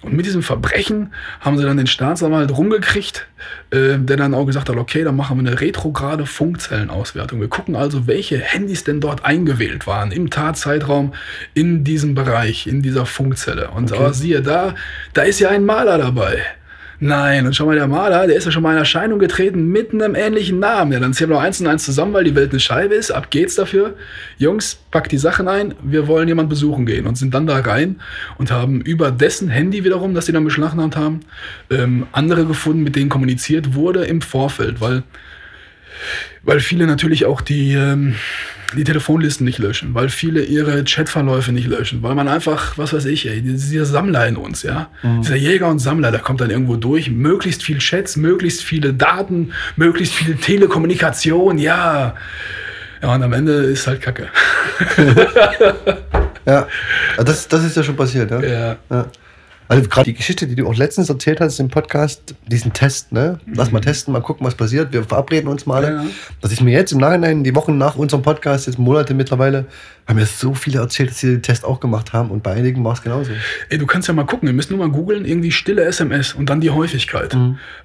Und 0.03 0.12
mit 0.12 0.27
diesem 0.27 0.43
Verbrechen 0.43 1.12
haben 1.41 1.59
sie 1.59 1.64
dann 1.64 1.77
den 1.77 1.89
Staatsanwalt 1.89 2.57
rumgekriegt, 2.57 3.27
äh, 3.71 3.99
der 3.99 4.16
dann 4.16 4.33
auch 4.33 4.47
gesagt 4.47 4.69
hat, 4.69 4.77
okay, 4.77 5.03
dann 5.03 5.16
machen 5.16 5.43
wir 5.43 5.51
eine 5.51 5.61
retrograde 5.61 6.25
Funkzellenauswertung. 6.25 7.41
Wir 7.41 7.49
gucken 7.49 7.75
also, 7.75 8.07
welche 8.07 8.39
Handys 8.39 8.85
denn 8.85 9.01
dort 9.01 9.25
eingewählt 9.25 9.89
waren 9.89 10.12
im 10.12 10.31
Tatzeitraum 10.31 11.14
in 11.55 11.83
diesem 11.83 12.14
Bereich, 12.14 12.69
in 12.69 12.81
dieser 12.81 13.07
Funkzelle. 13.07 13.71
Und 13.71 13.91
okay. 13.91 14.12
siehe 14.12 14.41
da, 14.41 14.77
da 15.14 15.23
ist 15.23 15.41
ja 15.41 15.49
ein 15.49 15.64
Maler 15.64 15.99
dabei. 15.99 16.45
Nein, 17.01 17.47
und 17.47 17.55
schau 17.55 17.67
mal, 17.67 17.77
der 17.77 17.87
Maler, 17.87 18.27
der 18.27 18.35
ist 18.35 18.45
ja 18.45 18.51
schon 18.51 18.63
mal 18.65 18.73
in 18.73 18.79
Erscheinung 18.79 19.21
getreten 19.21 19.69
mit 19.69 19.93
einem 19.93 20.17
ähnlichen 20.17 20.59
Namen. 20.59 20.91
Ja, 20.91 20.99
dann 20.99 21.15
ziehen 21.15 21.29
wir 21.29 21.37
noch 21.37 21.43
eins 21.43 21.61
und 21.61 21.69
eins 21.69 21.85
zusammen, 21.85 22.13
weil 22.13 22.25
die 22.25 22.35
Welt 22.35 22.51
eine 22.51 22.59
Scheibe 22.59 22.97
ist. 22.97 23.13
Ab 23.13 23.31
geht's 23.31 23.55
dafür. 23.55 23.95
Jungs, 24.37 24.81
packt 24.91 25.13
die 25.13 25.19
Sachen 25.19 25.47
ein. 25.47 25.75
Wir 25.81 26.09
wollen 26.09 26.27
jemanden 26.27 26.49
besuchen 26.49 26.87
gehen 26.87 27.07
und 27.07 27.17
sind 27.17 27.35
dann 27.35 27.47
da 27.47 27.61
rein 27.61 28.01
und 28.37 28.51
haben 28.51 28.81
über 28.81 29.13
dessen 29.13 29.49
Handy 29.49 29.85
wiederum, 29.85 30.13
das 30.13 30.27
sie 30.27 30.33
dann 30.33 30.43
beschlagnahmt 30.43 30.97
haben, 30.97 31.21
ähm, 31.71 32.09
andere 32.11 32.45
gefunden, 32.47 32.83
mit 32.83 32.97
denen 32.97 33.11
kommuniziert 33.11 33.75
wurde 33.75 34.05
im 34.05 34.21
Vorfeld, 34.21 34.81
weil, 34.81 35.05
weil 36.43 36.59
viele 36.59 36.89
natürlich 36.89 37.27
auch 37.27 37.41
die, 37.41 37.75
ähm, 37.75 38.17
die 38.77 38.85
Telefonlisten 38.85 39.47
nicht 39.47 39.59
löschen, 39.59 39.95
weil 39.95 40.09
viele 40.11 40.43
ihre 40.43 40.85
Chatverläufe 40.85 41.53
nicht 41.53 41.66
löschen, 41.66 42.03
weil 42.03 42.14
man 42.14 42.29
einfach, 42.29 42.77
was 42.77 42.93
weiß 42.93 43.07
ich, 43.07 43.27
ey, 43.27 43.41
dieser 43.41 43.87
Sammler 43.87 44.27
in 44.27 44.37
uns, 44.37 44.62
ja, 44.62 44.91
mhm. 45.03 45.23
dieser 45.23 45.37
Jäger 45.37 45.69
und 45.69 45.79
Sammler, 45.79 46.11
der 46.11 46.21
kommt 46.21 46.41
dann 46.41 46.51
irgendwo 46.51 46.77
durch, 46.77 47.11
möglichst 47.11 47.62
viel 47.62 47.79
Chats, 47.79 48.16
möglichst 48.16 48.62
viele 48.62 48.93
Daten, 48.93 49.53
möglichst 49.77 50.14
viel 50.14 50.37
Telekommunikation, 50.37 51.59
ja. 51.59 52.14
Ja, 53.01 53.14
und 53.14 53.23
am 53.23 53.33
Ende 53.33 53.53
ist 53.53 53.87
halt 53.87 54.03
Kacke. 54.03 54.29
ja, 56.47 56.66
das, 57.16 57.49
das 57.49 57.64
ist 57.64 57.77
ja 57.77 57.83
schon 57.83 57.97
passiert, 57.97 58.31
ja. 58.31 58.41
ja. 58.43 58.77
ja. 58.91 59.07
Also 59.69 59.89
gerade 59.89 60.07
die 60.07 60.14
Geschichte, 60.14 60.47
die 60.47 60.55
du 60.55 60.66
auch 60.66 60.75
letztens 60.75 61.11
erzählt 61.11 61.41
hast 61.41 61.61
im 61.61 61.69
Podcast, 61.69 62.35
diesen 62.47 62.73
Test, 62.73 63.12
ne? 63.12 63.39
Lass 63.53 63.71
mal 63.71 63.81
testen, 63.81 64.12
mal 64.12 64.21
gucken, 64.21 64.47
was 64.47 64.55
passiert. 64.55 64.93
Wir 64.93 65.05
verabreden 65.05 65.49
uns 65.49 65.66
mal 65.66 65.85
alle. 65.85 65.95
Ja. 65.97 66.07
Dass 66.41 66.53
ich 66.53 66.62
mir 66.62 66.73
jetzt 66.73 66.93
im 66.93 66.99
Nachhinein, 66.99 67.45
die 67.45 67.55
Wochen 67.55 67.77
nach 67.77 67.97
unserem 67.97 68.23
Podcast, 68.23 68.66
jetzt 68.66 68.79
Monate 68.79 69.12
mittlerweile, 69.12 69.66
haben 70.07 70.16
mir 70.16 70.25
so 70.25 70.55
viele 70.55 70.79
erzählt, 70.79 71.11
dass 71.11 71.19
sie 71.19 71.33
den 71.33 71.43
Test 71.43 71.66
auch 71.66 71.81
gemacht 71.81 72.14
haben 72.14 72.31
und 72.31 72.43
bei 72.43 72.53
einigen 72.53 72.83
war 72.83 72.95
es 72.95 73.03
genauso. 73.03 73.31
Ey, 73.69 73.77
du 73.77 73.87
kannst 73.87 74.09
ja 74.09 74.14
mal 74.14 74.25
gucken, 74.25 74.49
wir 74.49 74.55
müssen 74.55 74.75
nur 74.75 74.87
mal 74.87 74.93
googeln, 74.93 75.27
irgendwie 75.27 75.53
stille 75.53 75.85
SMS 75.85 76.33
und 76.33 76.49
dann 76.49 76.62
die 76.62 76.71
Häufigkeit. 76.71 77.37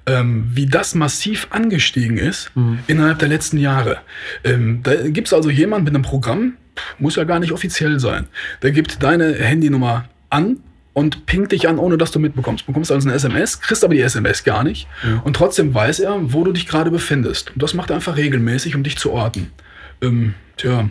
Ähm, 0.06 0.50
wie 0.50 0.64
das 0.66 0.94
massiv 0.94 1.48
angestiegen 1.50 2.16
ist 2.16 2.50
innerhalb 2.86 3.18
der 3.18 3.28
letzten 3.28 3.58
Jahre. 3.58 3.98
Ähm, 4.42 4.80
da 4.82 4.94
gibt 5.08 5.28
es 5.28 5.34
also 5.34 5.50
jemand 5.50 5.84
mit 5.84 5.94
einem 5.94 6.02
Programm, 6.02 6.54
muss 6.98 7.16
ja 7.16 7.24
gar 7.24 7.40
nicht 7.40 7.52
offiziell 7.52 8.00
sein, 8.00 8.26
der 8.62 8.72
gibt 8.72 9.02
deine 9.02 9.34
Handynummer 9.34 10.06
an 10.30 10.56
und 10.94 11.26
pingt 11.26 11.52
dich 11.52 11.68
an, 11.68 11.78
ohne 11.78 11.98
dass 11.98 12.10
du 12.12 12.18
mitbekommst. 12.18 12.62
Du 12.62 12.66
bekommst 12.68 12.90
also 12.90 13.06
eine 13.08 13.14
SMS, 13.16 13.60
kriegst 13.60 13.84
aber 13.84 13.94
die 13.94 14.00
SMS 14.00 14.42
gar 14.44 14.64
nicht 14.64 14.86
und 15.24 15.36
trotzdem 15.36 15.74
weiß 15.74 16.00
er, 16.00 16.16
wo 16.32 16.42
du 16.44 16.52
dich 16.52 16.66
gerade 16.66 16.90
befindest. 16.90 17.50
Und 17.50 17.62
das 17.62 17.74
macht 17.74 17.90
er 17.90 17.96
einfach 17.96 18.16
regelmäßig, 18.16 18.74
um 18.76 18.82
dich 18.82 18.96
zu 18.96 19.12
orten. 19.12 19.50
Ähm, 20.00 20.34
tja, 20.56 20.88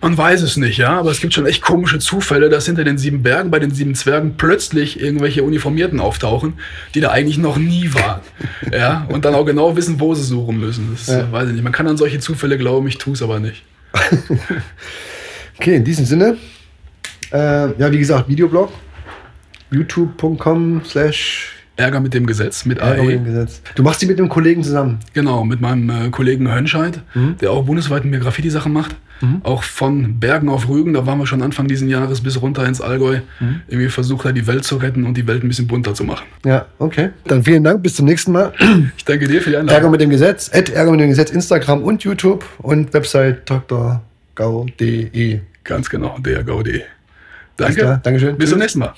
man 0.00 0.18
weiß 0.18 0.42
es 0.42 0.56
nicht, 0.56 0.78
ja, 0.78 0.98
aber 0.98 1.12
es 1.12 1.20
gibt 1.20 1.32
schon 1.32 1.46
echt 1.46 1.62
komische 1.62 2.00
Zufälle, 2.00 2.48
dass 2.48 2.66
hinter 2.66 2.82
den 2.82 2.98
sieben 2.98 3.22
Bergen, 3.22 3.52
bei 3.52 3.60
den 3.60 3.70
sieben 3.70 3.94
Zwergen 3.94 4.34
plötzlich 4.36 4.98
irgendwelche 5.00 5.44
Uniformierten 5.44 6.00
auftauchen, 6.00 6.54
die 6.96 7.00
da 7.00 7.10
eigentlich 7.12 7.38
noch 7.38 7.56
nie 7.56 7.94
waren. 7.94 8.20
Ja, 8.72 9.06
und 9.10 9.24
dann 9.24 9.34
auch 9.34 9.44
genau 9.44 9.76
wissen, 9.76 10.00
wo 10.00 10.14
sie 10.14 10.24
suchen 10.24 10.58
müssen. 10.58 10.88
Das 10.90 11.06
Ja. 11.06 11.30
weiß 11.30 11.46
ich 11.48 11.54
nicht. 11.54 11.62
Man 11.62 11.72
kann 11.72 11.86
an 11.86 11.96
solche 11.96 12.18
Zufälle 12.18 12.56
glauben, 12.58 12.86
ich 12.88 12.98
tue 12.98 13.12
es 13.12 13.22
aber 13.22 13.38
nicht. 13.38 13.62
Okay, 15.58 15.76
in 15.76 15.84
diesem 15.84 16.04
Sinne, 16.06 16.36
äh, 17.32 17.38
ja, 17.78 17.92
wie 17.92 17.98
gesagt, 17.98 18.28
Videoblog, 18.28 18.72
youtube.com 19.72 20.82
slash 20.84 21.56
Ärger 21.76 22.00
mit 22.00 22.12
dem 22.14 22.26
Gesetz, 22.26 22.66
mit 22.66 22.78
Ärger 22.78 23.02
mit 23.02 23.14
dem. 23.14 23.24
Gesetz. 23.24 23.62
Du 23.74 23.82
machst 23.82 24.02
die 24.02 24.06
mit 24.06 24.18
einem 24.18 24.28
Kollegen 24.28 24.62
zusammen. 24.62 24.98
Genau, 25.14 25.44
mit 25.44 25.60
meinem 25.60 25.88
äh, 25.88 26.10
Kollegen 26.10 26.52
Hönscheid, 26.52 27.00
der 27.40 27.50
auch 27.50 27.64
bundesweit 27.64 28.04
mehr 28.04 28.20
Graffiti-Sachen 28.20 28.72
macht. 28.72 28.94
Auch 29.44 29.62
von 29.62 30.18
Bergen 30.18 30.48
auf 30.48 30.68
Rügen, 30.68 30.94
da 30.94 31.06
waren 31.06 31.16
wir 31.18 31.28
schon 31.28 31.42
Anfang 31.42 31.68
dieses 31.68 31.88
Jahres 31.88 32.20
bis 32.22 32.42
runter 32.42 32.66
ins 32.66 32.80
Allgäu. 32.80 33.20
Irgendwie 33.68 33.88
versucht 33.88 34.24
er 34.24 34.32
die 34.32 34.48
Welt 34.48 34.64
zu 34.64 34.76
retten 34.78 35.04
und 35.04 35.16
die 35.16 35.28
Welt 35.28 35.44
ein 35.44 35.48
bisschen 35.48 35.68
bunter 35.68 35.94
zu 35.94 36.02
machen. 36.02 36.26
Ja, 36.44 36.66
okay. 36.80 37.10
Dann 37.28 37.44
vielen 37.44 37.62
Dank, 37.62 37.84
bis 37.84 37.94
zum 37.94 38.06
nächsten 38.06 38.32
Mal. 38.32 38.52
Ich 38.96 39.04
danke 39.04 39.28
dir 39.28 39.40
für 39.40 39.50
die 39.50 39.56
Ärger 39.56 39.70
Einladung. 39.70 39.90
mit 39.92 40.00
dem 40.00 40.10
Gesetz, 40.10 40.50
at 40.52 40.70
Ärger 40.70 40.90
mit 40.90 41.00
dem 41.00 41.08
Gesetz, 41.10 41.30
Instagram 41.30 41.82
und 41.84 42.02
YouTube 42.02 42.44
und 42.58 42.92
Website 42.92 43.48
drgau.de. 43.48 45.40
Ganz 45.64 45.88
genau. 45.88 46.16
Alles 46.16 47.76
Danke. 47.76 48.00
Dankeschön. 48.02 48.36
Bis 48.36 48.50
zum 48.50 48.58
nächsten 48.58 48.80
Mal. 48.80 48.92